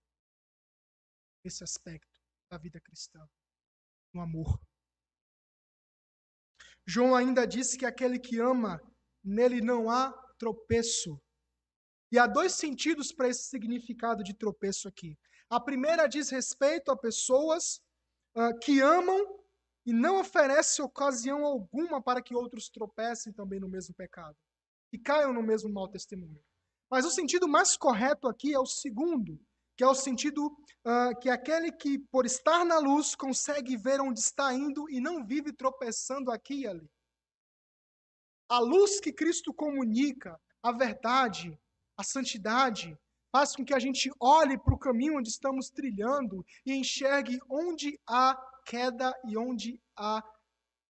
Esse 1.45 1.63
aspecto 1.63 2.21
da 2.51 2.59
vida 2.59 2.81
cristã, 2.81 3.27
no 4.13 4.21
amor. 4.21 4.61
João 6.85 7.15
ainda 7.15 7.47
disse 7.47 7.79
que 7.79 7.87
aquele 7.87 8.19
que 8.19 8.41
ama, 8.41 8.81
nele 9.23 9.61
não 9.61 9.91
há 9.91 10.11
tropeço. 10.39 11.21
E 12.11 12.19
há 12.19 12.27
dois 12.27 12.55
sentidos 12.55 13.13
para 13.13 13.29
esse 13.29 13.45
significado 13.45 14.25
de 14.25 14.33
tropeço 14.33 14.89
aqui. 14.89 15.19
A 15.51 15.61
primeira 15.61 16.07
diz 16.07 16.31
respeito 16.31 16.91
a 16.91 16.97
pessoas 16.97 17.83
uh, 18.35 18.59
que 18.61 18.81
amam 18.81 19.39
e 19.85 19.93
não 19.93 20.19
oferece 20.19 20.81
ocasião 20.81 21.45
alguma 21.45 22.03
para 22.03 22.23
que 22.23 22.35
outros 22.35 22.69
tropecem 22.71 23.33
também 23.33 23.61
no 23.61 23.69
mesmo 23.69 23.95
pecado 23.95 24.37
e 24.91 24.99
caiam 24.99 25.33
no 25.33 25.43
mesmo 25.43 25.71
mau 25.71 25.87
testemunho. 25.89 26.43
Mas 26.91 27.05
o 27.05 27.11
sentido 27.11 27.47
mais 27.47 27.77
correto 27.77 28.29
aqui 28.29 28.55
é 28.55 28.59
o 28.59 28.67
segundo, 28.67 29.39
que 29.77 29.85
é 29.85 29.87
o 29.87 29.95
sentido 29.95 30.47
uh, 30.47 31.19
que 31.21 31.29
aquele 31.29 31.71
que, 31.71 31.99
por 31.99 32.25
estar 32.25 32.65
na 32.65 32.79
luz, 32.79 33.15
consegue 33.15 33.77
ver 33.77 34.01
onde 34.01 34.19
está 34.21 34.53
indo 34.53 34.89
e 34.89 35.01
não 35.01 35.25
vive 35.25 35.53
tropeçando 35.53 36.31
aqui 36.31 36.63
e 36.63 36.67
ali. 36.67 36.91
A 38.49 38.59
luz 38.59 38.99
que 38.99 39.13
Cristo 39.13 39.53
comunica, 39.53 40.41
a 40.63 40.73
verdade, 40.73 41.59
a 41.97 42.03
santidade, 42.03 42.99
faz 43.31 43.55
com 43.55 43.65
que 43.65 43.75
a 43.75 43.79
gente 43.79 44.11
olhe 44.19 44.59
para 44.59 44.75
o 44.75 44.79
caminho 44.79 45.19
onde 45.19 45.29
estamos 45.29 45.69
trilhando 45.69 46.45
e 46.65 46.75
enxergue 46.75 47.39
onde 47.49 48.01
há 48.07 48.37
queda 48.65 49.15
e 49.27 49.37
onde 49.37 49.81
há 49.97 50.23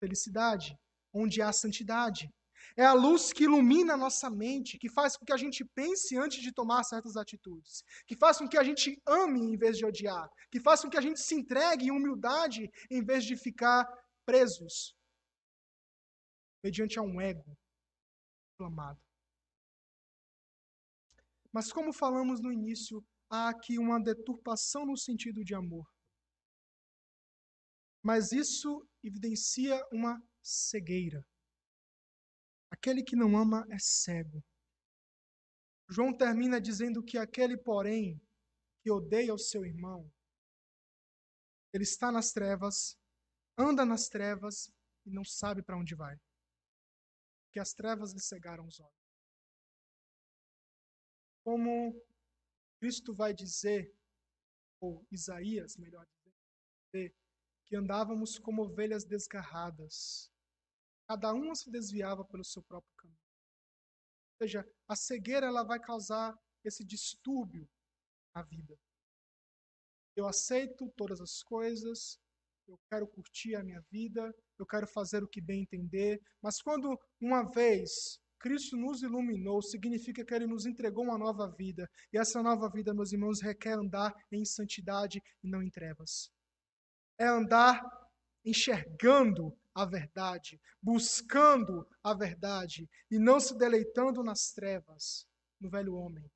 felicidade, 0.01 0.79
onde 1.13 1.41
há 1.41 1.53
santidade. 1.53 2.29
É 2.77 2.85
a 2.85 2.93
luz 2.93 3.33
que 3.33 3.45
ilumina 3.45 3.95
a 3.95 3.97
nossa 3.97 4.29
mente, 4.29 4.79
que 4.79 4.89
faz 4.89 5.17
com 5.17 5.25
que 5.25 5.33
a 5.33 5.37
gente 5.37 5.65
pense 5.65 6.17
antes 6.17 6.43
de 6.43 6.53
tomar 6.53 6.83
certas 6.83 7.17
atitudes, 7.17 7.85
que 8.07 8.17
faz 8.17 8.39
com 8.39 8.49
que 8.49 8.59
a 8.59 8.65
gente 8.65 9.01
ame 9.07 9.41
em 9.41 9.57
vez 9.57 9.79
de 9.79 9.87
odiar, 9.87 10.29
que 10.51 10.61
faz 10.61 10.81
com 10.83 10.91
que 10.91 10.97
a 10.97 11.01
gente 11.01 11.21
se 11.21 11.37
entregue 11.37 11.87
em 11.87 11.93
humildade 11.93 12.69
em 12.91 13.05
vez 13.05 13.25
de 13.25 13.37
ficar 13.37 13.87
presos 14.27 14.97
mediante 16.65 16.99
a 16.99 17.03
um 17.03 17.21
ego 17.21 17.57
inflamado. 18.55 19.01
Mas 21.53 21.73
como 21.73 21.93
falamos 21.93 22.41
no 22.41 22.51
início, 22.51 23.05
há 23.31 23.51
aqui 23.51 23.79
uma 23.79 24.01
deturpação 24.01 24.85
no 24.85 24.97
sentido 24.97 25.45
de 25.45 25.55
amor. 25.55 25.87
Mas 28.03 28.33
isso 28.33 28.85
evidencia 29.03 29.81
uma 29.93 30.21
cegueira. 30.43 31.25
Aquele 32.75 33.05
que 33.05 33.15
não 33.15 33.37
ama 33.37 33.65
é 33.71 33.79
cego. 33.79 34.45
João 35.89 36.13
termina 36.13 36.61
dizendo 36.61 37.05
que 37.05 37.17
aquele, 37.17 37.57
porém, 37.57 38.21
que 38.83 38.91
odeia 38.91 39.33
o 39.33 39.39
seu 39.39 39.65
irmão, 39.65 40.13
ele 41.73 41.85
está 41.85 42.11
nas 42.11 42.33
trevas, 42.33 42.99
anda 43.57 43.85
nas 43.85 44.09
trevas 44.09 44.73
e 45.07 45.11
não 45.11 45.25
sabe 45.25 45.63
para 45.63 45.79
onde 45.79 45.95
vai. 45.95 46.19
Porque 47.45 47.61
as 47.61 47.73
trevas 47.73 48.13
lhe 48.13 48.21
cegaram 48.21 48.67
os 48.67 48.81
olhos. 48.81 49.05
Como 51.45 52.05
Cristo 52.81 53.15
vai 53.15 53.33
dizer, 53.33 53.95
ou 54.81 55.07
Isaías, 55.13 55.77
melhor 55.77 56.05
dizer, 56.93 57.15
que 57.67 57.77
andávamos 57.77 58.37
como 58.37 58.65
ovelhas 58.65 59.05
desgarradas, 59.05 60.34
Cada 61.07 61.33
um 61.35 61.55
se 61.55 61.71
desviava 61.71 62.25
pelo 62.25 62.45
seu 62.45 62.63
próprio 62.63 62.95
caminho. 62.97 63.19
Ou 64.33 64.47
seja, 64.47 64.69
a 64.89 64.97
cegueira 64.97 65.47
ela 65.47 65.63
vai 65.63 65.79
causar 65.79 66.37
esse 66.65 66.85
distúrbio 66.85 67.69
na 68.35 68.43
vida. 68.43 68.79
Eu 70.17 70.27
aceito 70.27 70.91
todas 70.97 71.21
as 71.21 71.43
coisas, 71.43 72.19
eu 72.67 72.79
quero 72.89 73.07
curtir 73.07 73.55
a 73.55 73.63
minha 73.63 73.81
vida, 73.91 74.35
eu 74.59 74.67
quero 74.67 74.87
fazer 74.87 75.23
o 75.23 75.29
que 75.29 75.41
bem 75.41 75.63
entender, 75.63 76.21
mas 76.41 76.63
quando 76.63 76.99
uma 77.21 77.43
vez 77.51 78.19
Cristo 78.39 78.77
nos 78.77 79.03
iluminou, 79.03 79.63
significa 79.63 80.25
que 80.25 80.35
ele 80.35 80.47
nos 80.47 80.67
entregou 80.67 81.05
uma 81.05 81.19
nova 81.19 81.49
vida, 81.51 81.91
e 82.13 82.19
essa 82.19 82.43
nova 82.43 82.69
vida, 82.69 82.93
meus 82.93 83.13
irmãos, 83.13 83.41
requer 83.41 83.73
andar 83.73 84.13
em 84.31 84.45
santidade 84.45 85.23
e 85.43 85.49
não 85.49 85.63
em 85.63 85.71
trevas. 85.71 86.31
É 87.19 87.27
andar 87.27 87.81
enxergando 88.45 89.57
a 89.75 89.85
verdade, 89.85 90.61
buscando 90.81 91.87
a 92.03 92.15
verdade 92.15 92.89
e 93.11 93.19
não 93.19 93.41
se 93.41 93.57
deleitando 93.59 94.23
nas 94.23 94.53
trevas, 94.53 95.29
no 95.61 95.69
velho 95.69 95.95
homem, 95.95 96.31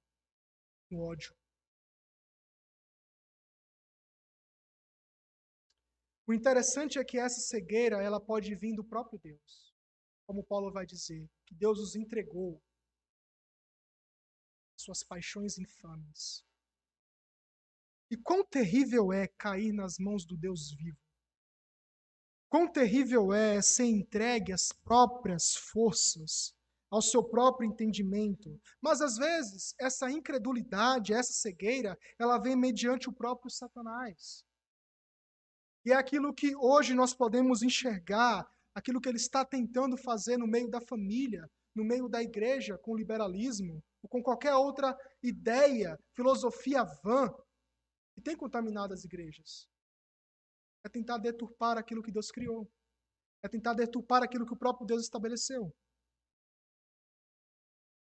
no 0.91 1.01
ódio. 1.01 1.37
O 6.27 6.35
interessante 6.35 6.99
é 6.99 7.05
que 7.05 7.19
essa 7.19 7.41
cegueira, 7.41 8.03
ela 8.03 8.21
pode 8.21 8.55
vir 8.55 8.75
do 8.75 8.85
próprio 8.85 9.19
Deus. 9.19 9.75
Como 10.27 10.45
Paulo 10.45 10.71
vai 10.71 10.85
dizer, 10.85 11.27
que 11.47 11.55
Deus 11.55 11.79
os 11.79 11.95
entregou 11.95 12.63
suas 14.77 15.03
paixões 15.03 15.59
infames. 15.59 16.45
E 18.11 18.17
quão 18.17 18.45
terrível 18.45 19.13
é 19.13 19.27
cair 19.27 19.73
nas 19.73 19.99
mãos 19.99 20.27
do 20.27 20.37
Deus 20.37 20.71
vivo. 20.73 21.08
Quão 22.49 22.67
terrível 22.67 23.33
é 23.33 23.61
ser 23.61 23.85
entregue 23.85 24.55
às 24.55 24.73
próprias 24.73 25.55
forças, 25.55 26.55
ao 26.91 27.03
seu 27.03 27.23
próprio 27.23 27.69
entendimento. 27.69 28.59
Mas 28.81 29.03
às 29.03 29.17
vezes, 29.17 29.75
essa 29.79 30.11
incredulidade, 30.11 31.13
essa 31.13 31.33
cegueira, 31.33 31.99
ela 32.19 32.39
vem 32.39 32.57
mediante 32.57 33.07
o 33.09 33.13
próprio 33.13 33.51
Satanás. 33.51 34.43
E 35.85 35.93
é 35.93 35.95
aquilo 35.95 36.33
que 36.33 36.57
hoje 36.57 36.95
nós 36.95 37.13
podemos 37.13 37.63
enxergar, 37.63 38.51
aquilo 38.75 39.01
que 39.01 39.11
ele 39.11 39.19
está 39.19 39.45
tentando 39.45 39.99
fazer 39.99 40.39
no 40.39 40.47
meio 40.47 40.71
da 40.71 40.81
família, 40.81 41.51
no 41.75 41.85
meio 41.85 42.09
da 42.09 42.23
igreja, 42.23 42.79
com 42.79 42.93
o 42.93 42.97
liberalismo, 42.97 43.85
ou 44.03 44.09
com 44.09 44.23
qualquer 44.23 44.55
outra 44.55 44.97
ideia, 45.23 45.99
filosofia 46.15 46.83
vã, 47.05 47.31
que 48.15 48.23
tem 48.23 48.35
contaminado 48.35 48.95
as 48.95 49.05
igrejas 49.05 49.69
é 50.85 50.89
tentar 50.89 51.19
deturpar 51.19 51.77
aquilo 51.77 52.03
que 52.03 52.13
Deus 52.13 52.31
criou. 52.31 52.71
É 53.43 53.49
tentar 53.49 53.75
deturpar 53.75 54.23
aquilo 54.23 54.47
que 54.47 54.53
o 54.53 54.59
próprio 54.59 54.87
Deus 54.87 55.03
estabeleceu. 55.03 55.73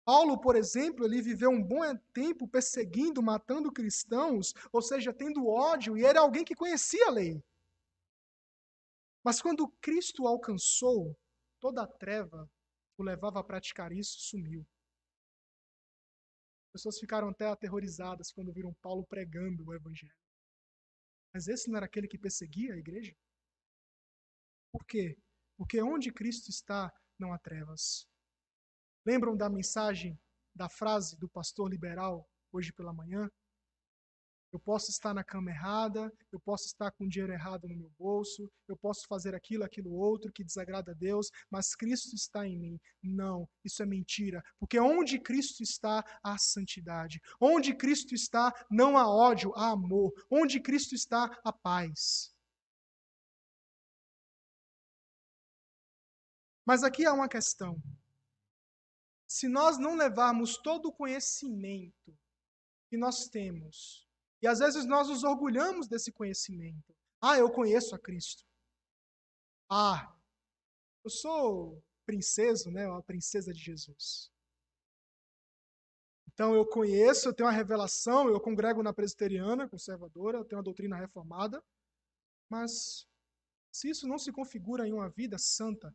Paulo, 0.05 0.41
por 0.41 0.57
exemplo, 0.57 1.05
ele 1.05 1.21
viveu 1.21 1.51
um 1.51 1.63
bom 1.63 1.83
tempo 2.15 2.49
perseguindo, 2.49 3.23
matando 3.23 3.71
cristãos, 3.71 4.55
ou 4.73 4.81
seja, 4.81 5.13
tendo 5.13 5.47
ódio, 5.47 5.99
e 5.99 6.05
era 6.05 6.21
alguém 6.21 6.45
que 6.45 6.55
conhecia 6.55 7.09
a 7.09 7.11
lei. 7.11 7.45
Mas 9.23 9.43
quando 9.43 9.69
Cristo 9.83 10.27
alcançou, 10.27 11.15
toda 11.61 11.83
a 11.83 11.87
treva 11.87 12.51
o 12.97 13.03
levava 13.03 13.39
a 13.41 13.45
praticar 13.45 13.93
isso 13.93 14.19
sumiu. 14.19 14.67
As 16.69 16.73
pessoas 16.73 16.99
ficaram 16.99 17.29
até 17.29 17.47
aterrorizadas 17.47 18.33
quando 18.33 18.53
viram 18.53 18.75
Paulo 18.81 19.05
pregando 19.05 19.65
o 19.67 19.75
evangelho. 19.75 20.28
Mas 21.33 21.49
esse 21.49 21.69
não 21.69 21.77
era 21.77 21.87
aquele 21.87 22.09
que 22.09 22.19
perseguia 22.19 22.75
a 22.75 22.79
igreja? 22.79 23.15
Por 24.73 24.85
quê? 24.85 25.17
Porque 25.57 25.83
onde 25.83 26.13
Cristo 26.13 26.51
está, 26.51 26.93
não 27.19 27.33
há 27.33 27.39
trevas. 27.39 28.07
Lembram 29.05 29.37
da 29.37 29.49
mensagem, 29.49 30.19
da 30.55 30.69
frase 30.69 31.19
do 31.19 31.29
pastor 31.29 31.71
liberal 31.71 32.29
hoje 32.53 32.73
pela 32.73 32.93
manhã? 32.93 33.31
Eu 34.53 34.59
posso 34.59 34.91
estar 34.91 35.13
na 35.13 35.23
cama 35.23 35.51
errada, 35.51 36.13
eu 36.33 36.41
posso 36.41 36.67
estar 36.67 36.91
com 36.93 37.07
dinheiro 37.07 37.33
errado 37.33 37.69
no 37.69 37.77
meu 37.77 37.91
bolso, 37.99 38.51
eu 38.67 38.77
posso 38.77 39.07
fazer 39.07 39.35
aquilo, 39.35 39.65
aquilo 39.65 39.93
outro 39.93 40.33
que 40.33 40.45
desagrada 40.45 40.93
a 40.93 40.95
Deus, 40.95 41.31
mas 41.51 41.75
Cristo 41.75 42.15
está 42.15 42.47
em 42.47 42.59
mim. 42.59 42.81
Não, 43.03 43.49
isso 43.65 43.83
é 43.83 43.87
mentira, 43.87 44.43
porque 44.59 44.79
onde 44.79 45.19
Cristo 45.19 45.63
está, 45.63 46.05
há 46.23 46.39
santidade. 46.39 47.21
Onde 47.41 47.75
Cristo 47.75 48.15
está, 48.15 48.53
não 48.71 48.97
há 48.97 49.09
ódio, 49.09 49.53
há 49.55 49.71
amor. 49.71 50.13
Onde 50.31 50.61
Cristo 50.61 50.95
está, 50.95 51.31
há 51.45 51.53
paz. 51.53 52.35
Mas 56.65 56.83
aqui 56.83 57.07
há 57.07 57.13
uma 57.13 57.29
questão 57.29 57.81
se 59.29 59.47
nós 59.47 59.77
não 59.77 59.95
levarmos 59.95 60.57
todo 60.57 60.87
o 60.87 60.93
conhecimento 60.93 62.19
que 62.89 62.97
nós 62.97 63.29
temos, 63.29 64.08
e 64.41 64.47
às 64.47 64.59
vezes 64.59 64.87
nós 64.87 65.09
nos 65.09 65.25
orgulhamos 65.25 65.89
desse 65.89 66.13
conhecimento. 66.13 66.95
Ah, 67.21 67.37
eu 67.39 67.51
conheço 67.51 67.95
a 67.95 67.99
Cristo. 67.99 68.45
Ah, 69.71 70.15
eu 71.05 71.11
sou 71.11 71.83
princesa, 72.07 72.71
né? 72.71 72.87
A 72.87 73.03
princesa 73.03 73.53
de 73.53 73.61
Jesus. 73.61 74.31
Então 76.33 76.55
eu 76.55 76.65
conheço, 76.65 77.29
eu 77.29 77.35
tenho 77.35 77.49
uma 77.49 77.55
revelação, 77.55 78.29
eu 78.29 78.41
congrego 78.41 78.81
na 78.81 78.93
presbiteriana 78.93 79.69
conservadora, 79.69 80.39
eu 80.39 80.45
tenho 80.45 80.59
uma 80.59 80.65
doutrina 80.65 80.97
reformada, 80.97 81.61
mas 82.49 83.09
se 83.73 83.91
isso 83.91 84.07
não 84.07 84.19
se 84.19 84.31
configura 84.31 84.87
em 84.87 84.93
uma 84.93 85.11
vida 85.11 85.37
santa, 85.37 85.93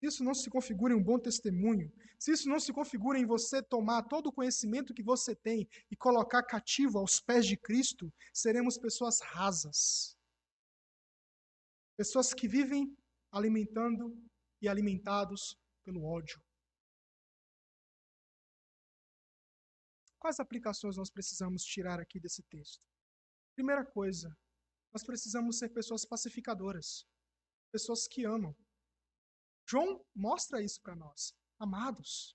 isso 0.00 0.22
não 0.22 0.34
se 0.34 0.48
configura 0.48 0.94
em 0.94 0.96
um 0.96 1.02
bom 1.02 1.18
testemunho, 1.18 1.92
se 2.18 2.32
isso 2.32 2.48
não 2.48 2.58
se 2.58 2.72
configura 2.72 3.18
em 3.18 3.26
você 3.26 3.62
tomar 3.62 4.02
todo 4.04 4.28
o 4.28 4.32
conhecimento 4.32 4.94
que 4.94 5.02
você 5.02 5.34
tem 5.34 5.68
e 5.90 5.96
colocar 5.96 6.42
cativo 6.42 6.98
aos 6.98 7.20
pés 7.20 7.46
de 7.46 7.56
Cristo, 7.56 8.12
seremos 8.32 8.78
pessoas 8.78 9.20
rasas. 9.20 10.16
Pessoas 11.96 12.32
que 12.32 12.46
vivem 12.46 12.96
alimentando 13.30 14.16
e 14.62 14.68
alimentados 14.68 15.56
pelo 15.84 16.04
ódio. 16.04 16.40
Quais 20.18 20.40
aplicações 20.40 20.96
nós 20.96 21.10
precisamos 21.10 21.62
tirar 21.64 22.00
aqui 22.00 22.18
desse 22.18 22.42
texto? 22.42 22.82
Primeira 23.54 23.84
coisa, 23.84 24.36
nós 24.92 25.04
precisamos 25.04 25.58
ser 25.58 25.68
pessoas 25.68 26.04
pacificadoras, 26.04 27.06
pessoas 27.72 28.08
que 28.08 28.24
amam. 28.24 28.54
João 29.68 30.02
mostra 30.14 30.62
isso 30.62 30.80
para 30.80 30.96
nós. 30.96 31.34
Amados. 31.58 32.34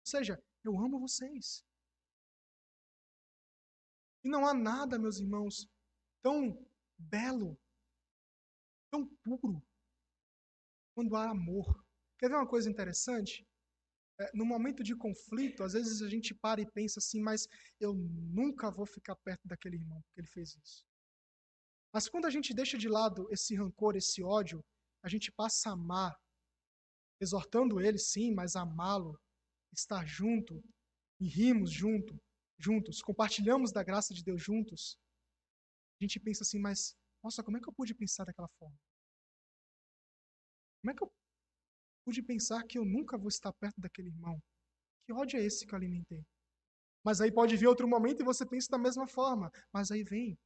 Ou 0.00 0.06
seja, 0.06 0.42
eu 0.64 0.76
amo 0.78 0.98
vocês. 0.98 1.64
E 4.24 4.28
não 4.28 4.44
há 4.44 4.52
nada, 4.52 4.98
meus 4.98 5.18
irmãos, 5.18 5.68
tão 6.22 6.66
belo, 6.98 7.58
tão 8.90 9.06
puro, 9.22 9.62
quando 10.94 11.14
há 11.16 11.30
amor. 11.30 11.84
Quer 12.18 12.28
ver 12.28 12.36
uma 12.36 12.48
coisa 12.48 12.68
interessante? 12.68 13.46
É, 14.18 14.30
no 14.34 14.44
momento 14.44 14.82
de 14.82 14.94
conflito, 14.94 15.62
às 15.62 15.72
vezes 15.72 16.02
a 16.02 16.08
gente 16.08 16.34
para 16.34 16.60
e 16.60 16.70
pensa 16.70 16.98
assim, 16.98 17.22
mas 17.22 17.48
eu 17.78 17.94
nunca 17.94 18.70
vou 18.70 18.84
ficar 18.84 19.16
perto 19.16 19.46
daquele 19.46 19.76
irmão, 19.76 20.02
porque 20.02 20.20
ele 20.20 20.28
fez 20.28 20.54
isso. 20.56 20.84
Mas 21.94 22.08
quando 22.08 22.26
a 22.26 22.30
gente 22.30 22.52
deixa 22.52 22.76
de 22.76 22.88
lado 22.88 23.26
esse 23.30 23.54
rancor, 23.54 23.96
esse 23.96 24.22
ódio, 24.22 24.62
a 25.02 25.08
gente 25.08 25.32
passa 25.32 25.70
a 25.70 25.72
amar 25.72 26.20
exortando 27.20 27.80
ele, 27.80 27.98
sim, 27.98 28.32
mas 28.32 28.56
amá-lo, 28.56 29.20
estar 29.72 30.06
junto 30.06 30.62
e 31.20 31.28
rimos 31.28 31.70
junto, 31.70 32.18
juntos, 32.58 33.02
compartilhamos 33.02 33.72
da 33.72 33.82
graça 33.82 34.14
de 34.14 34.24
Deus 34.24 34.42
juntos. 34.42 34.98
A 36.00 36.04
gente 36.04 36.18
pensa 36.18 36.42
assim, 36.42 36.58
mas 36.58 36.96
nossa, 37.22 37.42
como 37.42 37.56
é 37.56 37.60
que 37.60 37.68
eu 37.68 37.72
pude 37.72 37.94
pensar 37.94 38.24
daquela 38.24 38.48
forma? 38.58 38.76
Como 40.80 40.90
é 40.90 40.94
que 40.94 41.02
eu 41.02 41.12
pude 42.04 42.22
pensar 42.22 42.64
que 42.64 42.78
eu 42.78 42.84
nunca 42.84 43.18
vou 43.18 43.28
estar 43.28 43.52
perto 43.52 43.80
daquele 43.80 44.08
irmão? 44.08 44.42
Que 45.04 45.12
ódio 45.12 45.38
é 45.38 45.44
esse 45.44 45.66
que 45.66 45.74
eu 45.74 45.76
alimentei? 45.76 46.24
Mas 47.04 47.20
aí 47.20 47.30
pode 47.30 47.56
vir 47.56 47.66
outro 47.66 47.86
momento 47.86 48.20
e 48.20 48.24
você 48.24 48.46
pensa 48.46 48.68
da 48.70 48.78
mesma 48.78 49.06
forma. 49.06 49.50
Mas 49.72 49.90
aí 49.90 50.02
vem, 50.02 50.38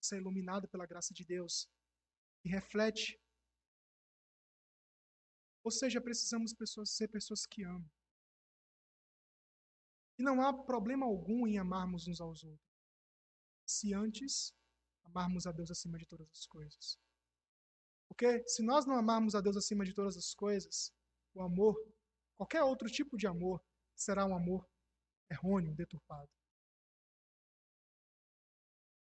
você 0.00 0.16
é 0.16 0.18
iluminado 0.18 0.68
pela 0.68 0.86
graça 0.86 1.14
de 1.14 1.24
Deus 1.24 1.68
e 2.44 2.48
reflete 2.48 3.20
ou 5.68 5.70
seja, 5.70 6.00
precisamos 6.00 6.54
pessoas, 6.54 6.88
ser 6.88 7.08
pessoas 7.08 7.44
que 7.44 7.62
amam. 7.62 7.90
E 10.18 10.22
não 10.22 10.40
há 10.40 10.50
problema 10.50 11.04
algum 11.04 11.46
em 11.46 11.58
amarmos 11.58 12.08
uns 12.08 12.22
aos 12.22 12.42
outros, 12.42 12.72
se 13.66 13.92
antes 13.92 14.54
amarmos 15.04 15.46
a 15.46 15.52
Deus 15.52 15.70
acima 15.70 15.98
de 15.98 16.06
todas 16.06 16.26
as 16.30 16.46
coisas. 16.46 16.98
Porque 18.08 18.48
se 18.48 18.62
nós 18.62 18.86
não 18.86 18.96
amarmos 18.96 19.34
a 19.34 19.42
Deus 19.42 19.58
acima 19.58 19.84
de 19.84 19.92
todas 19.92 20.16
as 20.16 20.32
coisas, 20.32 20.90
o 21.34 21.42
amor, 21.42 21.76
qualquer 22.38 22.62
outro 22.62 22.88
tipo 22.88 23.18
de 23.18 23.26
amor, 23.26 23.62
será 23.94 24.24
um 24.24 24.34
amor 24.34 24.66
errôneo, 25.30 25.74
deturpado. 25.74 26.30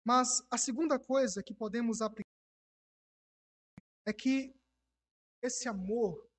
Mas 0.04 0.46
a 0.48 0.56
segunda 0.56 0.96
coisa 0.96 1.42
que 1.42 1.52
podemos 1.52 2.00
aplicar 2.00 2.30
é 4.06 4.12
que 4.12 4.54
esse 5.42 5.68
amor 5.68 6.31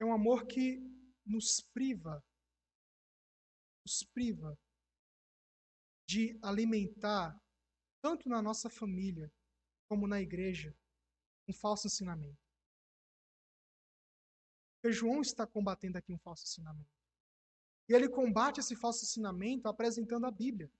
é 0.00 0.04
um 0.04 0.12
amor 0.12 0.46
que 0.46 0.80
nos 1.24 1.60
priva, 1.74 2.24
nos 3.86 4.02
priva 4.02 4.58
de 6.08 6.38
alimentar, 6.42 7.38
tanto 8.02 8.28
na 8.28 8.40
nossa 8.40 8.70
família 8.70 9.30
como 9.88 10.08
na 10.08 10.20
igreja, 10.20 10.74
um 11.46 11.52
falso 11.52 11.86
ensinamento. 11.86 12.40
Porque 14.74 14.92
João 14.92 15.20
está 15.20 15.46
combatendo 15.46 15.98
aqui 15.98 16.12
um 16.12 16.18
falso 16.18 16.44
ensinamento. 16.44 16.90
E 17.88 17.92
ele 17.92 18.08
combate 18.08 18.60
esse 18.60 18.74
falso 18.74 19.04
ensinamento 19.04 19.68
apresentando 19.68 20.24
a 20.24 20.30
Bíblia. 20.30 20.72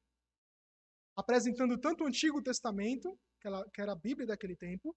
Apresentando 1.14 1.79
tanto 1.79 2.05
o 2.05 2.07
Antigo 2.07 2.43
Testamento, 2.43 3.18
que 3.41 3.81
era 3.81 3.93
a 3.93 3.97
Bíblia 3.97 4.29
daquele 4.29 4.57
tempo, 4.57 4.97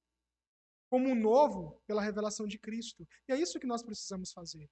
como 0.93 1.09
um 1.09 1.15
novo 1.15 1.81
pela 1.87 2.03
revelação 2.03 2.45
de 2.45 2.59
Cristo. 2.59 3.07
E 3.27 3.33
é 3.33 3.35
isso 3.35 3.59
que 3.59 3.65
nós 3.65 3.81
precisamos 3.81 4.31
fazer. 4.31 4.69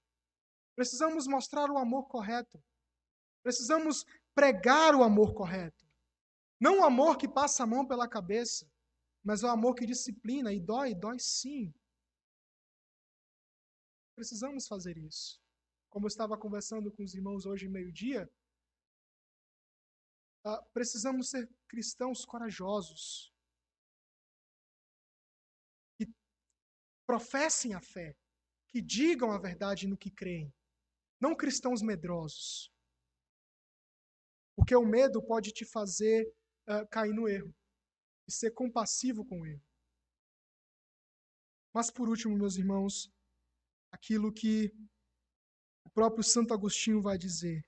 Precisamos 0.76 1.26
mostrar 1.26 1.72
o 1.72 1.80
amor 1.80 2.08
correto. 2.08 2.64
Precisamos 3.42 4.06
pregar 4.36 4.94
o 4.94 5.02
amor 5.02 5.34
correto. 5.34 5.84
Não 6.60 6.82
o 6.82 6.84
amor 6.84 7.18
que 7.18 7.28
passa 7.28 7.64
a 7.64 7.66
mão 7.66 7.88
pela 7.88 8.08
cabeça, 8.08 8.72
mas 9.24 9.42
o 9.42 9.48
amor 9.48 9.74
que 9.74 9.84
disciplina 9.84 10.54
e 10.54 10.60
dói, 10.60 10.94
dói 10.94 11.18
sim. 11.18 11.74
Precisamos 14.16 14.68
fazer 14.68 15.00
isso. 15.00 15.42
Como 15.90 16.06
eu 16.06 16.08
estava 16.10 16.38
conversando 16.38 16.92
com 16.92 17.02
os 17.02 17.16
irmãos 17.16 17.48
hoje 17.48 17.68
meio-dia, 17.68 18.32
uh, 20.46 20.64
precisamos 20.72 21.32
ser 21.32 21.50
cristãos 21.68 22.24
corajosos. 22.26 23.31
Professem 27.12 27.74
a 27.74 27.82
fé, 27.82 28.16
que 28.70 28.82
digam 28.82 29.34
a 29.34 29.38
verdade 29.38 29.86
no 29.86 29.98
que 29.98 30.10
creem, 30.10 30.50
não 31.20 31.36
cristãos 31.36 31.82
medrosos. 31.82 32.72
Porque 34.56 34.74
o 34.74 34.86
medo 34.86 35.22
pode 35.22 35.52
te 35.52 35.66
fazer 35.66 36.34
uh, 36.70 36.88
cair 36.90 37.14
no 37.14 37.28
erro 37.28 37.54
e 38.26 38.32
ser 38.32 38.52
compassivo 38.52 39.26
com 39.26 39.42
o 39.42 39.46
erro. 39.46 39.62
Mas 41.74 41.92
por 41.92 42.08
último, 42.08 42.38
meus 42.38 42.56
irmãos, 42.56 43.12
aquilo 43.92 44.32
que 44.32 44.74
o 45.84 45.90
próprio 45.90 46.24
Santo 46.24 46.54
Agostinho 46.54 47.02
vai 47.02 47.18
dizer, 47.18 47.62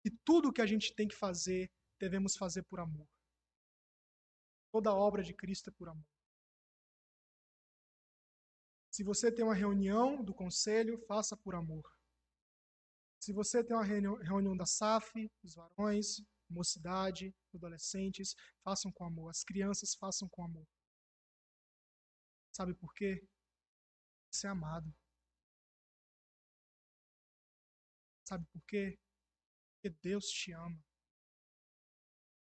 que 0.00 0.10
tudo 0.24 0.48
o 0.48 0.52
que 0.54 0.62
a 0.62 0.66
gente 0.66 0.94
tem 0.94 1.06
que 1.06 1.14
fazer, 1.14 1.70
devemos 2.00 2.34
fazer 2.34 2.62
por 2.62 2.80
amor. 2.80 3.06
Toda 4.72 4.94
obra 4.94 5.22
de 5.22 5.34
Cristo 5.34 5.68
é 5.68 5.72
por 5.74 5.90
amor. 5.90 6.15
Se 8.96 9.04
você 9.04 9.30
tem 9.30 9.44
uma 9.44 9.54
reunião 9.54 10.24
do 10.24 10.32
conselho, 10.32 10.96
faça 11.06 11.36
por 11.36 11.54
amor. 11.54 11.84
Se 13.20 13.30
você 13.30 13.62
tem 13.62 13.76
uma 13.76 13.84
reunião 13.84 14.56
da 14.56 14.64
SAF, 14.64 15.30
dos 15.42 15.54
varões, 15.54 16.22
mocidade, 16.48 17.36
adolescentes, 17.54 18.34
façam 18.64 18.90
com 18.90 19.04
amor. 19.04 19.28
As 19.28 19.44
crianças 19.44 19.94
façam 19.94 20.26
com 20.30 20.42
amor. 20.42 20.66
Sabe 22.52 22.72
por 22.72 22.94
quê? 22.94 23.22
Você 24.30 24.46
é 24.46 24.50
amado. 24.50 24.90
Sabe 28.26 28.46
por 28.46 28.64
quê? 28.64 28.98
Porque 29.74 29.94
Deus 30.00 30.24
te 30.24 30.52
ama. 30.52 30.82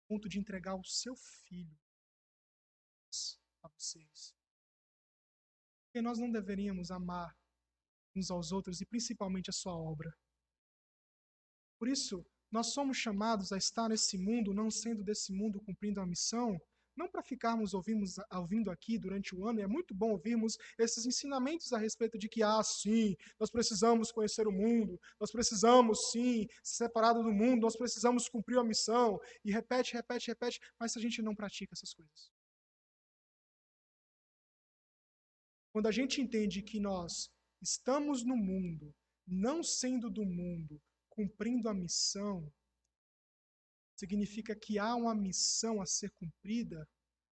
ponto 0.06 0.28
de 0.28 0.38
entregar 0.38 0.76
o 0.76 0.84
seu 0.84 1.16
filho 1.16 1.76
a 3.64 3.68
vocês. 3.70 4.37
Porque 5.88 6.02
nós 6.02 6.18
não 6.18 6.30
deveríamos 6.30 6.90
amar 6.90 7.34
uns 8.14 8.30
aos 8.30 8.52
outros 8.52 8.80
e 8.80 8.86
principalmente 8.86 9.50
a 9.50 9.52
sua 9.52 9.74
obra. 9.74 10.14
Por 11.78 11.88
isso, 11.88 12.24
nós 12.50 12.72
somos 12.72 12.96
chamados 12.96 13.52
a 13.52 13.56
estar 13.56 13.88
nesse 13.88 14.18
mundo, 14.18 14.52
não 14.52 14.70
sendo 14.70 15.02
desse 15.02 15.32
mundo, 15.32 15.60
cumprindo 15.60 16.00
a 16.00 16.06
missão, 16.06 16.60
não 16.96 17.08
para 17.08 17.22
ficarmos 17.22 17.74
ouvindo 17.74 18.70
aqui 18.72 18.98
durante 18.98 19.34
o 19.34 19.46
ano, 19.46 19.60
é 19.60 19.66
muito 19.68 19.94
bom 19.94 20.10
ouvirmos 20.10 20.58
esses 20.76 21.06
ensinamentos 21.06 21.72
a 21.72 21.78
respeito 21.78 22.18
de 22.18 22.28
que, 22.28 22.42
ah, 22.42 22.60
sim, 22.64 23.14
nós 23.38 23.50
precisamos 23.50 24.10
conhecer 24.10 24.48
o 24.48 24.52
mundo, 24.52 25.00
nós 25.20 25.30
precisamos, 25.30 26.10
sim, 26.10 26.48
ser 26.62 26.86
separado 26.86 27.22
do 27.22 27.32
mundo, 27.32 27.62
nós 27.62 27.76
precisamos 27.76 28.28
cumprir 28.28 28.58
a 28.58 28.64
missão, 28.64 29.20
e 29.44 29.52
repete, 29.52 29.94
repete, 29.94 30.26
repete, 30.26 30.60
mas 30.78 30.96
a 30.96 31.00
gente 31.00 31.22
não 31.22 31.36
pratica 31.36 31.72
essas 31.72 31.94
coisas. 31.94 32.37
Quando 35.78 35.86
a 35.86 35.92
gente 35.92 36.20
entende 36.20 36.60
que 36.60 36.80
nós 36.80 37.30
estamos 37.62 38.24
no 38.24 38.36
mundo, 38.36 38.92
não 39.24 39.62
sendo 39.62 40.10
do 40.10 40.26
mundo, 40.26 40.82
cumprindo 41.08 41.68
a 41.68 41.72
missão, 41.72 42.52
significa 43.96 44.56
que 44.56 44.76
há 44.76 44.96
uma 44.96 45.14
missão 45.14 45.80
a 45.80 45.86
ser 45.86 46.10
cumprida, 46.18 46.84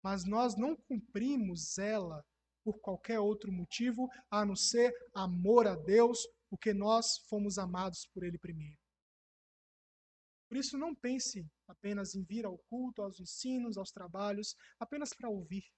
mas 0.02 0.24
nós 0.24 0.56
não 0.56 0.74
cumprimos 0.74 1.76
ela 1.76 2.24
por 2.64 2.80
qualquer 2.80 3.20
outro 3.20 3.52
motivo 3.52 4.08
a 4.30 4.42
não 4.42 4.56
ser 4.56 4.90
amor 5.12 5.66
a 5.66 5.76
Deus, 5.76 6.26
porque 6.48 6.72
nós 6.72 7.18
fomos 7.28 7.58
amados 7.58 8.06
por 8.06 8.24
Ele 8.24 8.38
primeiro. 8.38 8.78
Por 10.48 10.56
isso, 10.56 10.78
não 10.78 10.94
pense 10.94 11.46
apenas 11.68 12.14
em 12.14 12.24
vir 12.24 12.46
ao 12.46 12.56
culto, 12.70 13.02
aos 13.02 13.20
ensinos, 13.20 13.76
aos 13.76 13.92
trabalhos, 13.92 14.56
apenas 14.78 15.12
para 15.12 15.28
ouvir. 15.28 15.70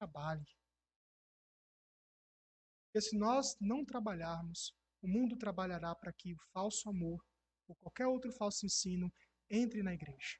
Trabalhe. 0.00 0.63
Porque 2.94 3.08
se 3.08 3.18
nós 3.18 3.56
não 3.60 3.84
trabalharmos, 3.84 4.72
o 5.02 5.08
mundo 5.08 5.36
trabalhará 5.36 5.96
para 5.96 6.12
que 6.12 6.32
o 6.32 6.38
falso 6.52 6.88
amor 6.88 7.20
ou 7.66 7.74
qualquer 7.74 8.06
outro 8.06 8.30
falso 8.30 8.64
ensino 8.64 9.12
entre 9.50 9.82
na 9.82 9.92
igreja. 9.92 10.38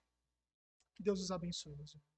Que 0.95 1.03
Deus 1.03 1.19
os 1.21 1.33
abençoe, 1.33 1.75
meus 1.75 1.93
irmãos. 1.93 2.14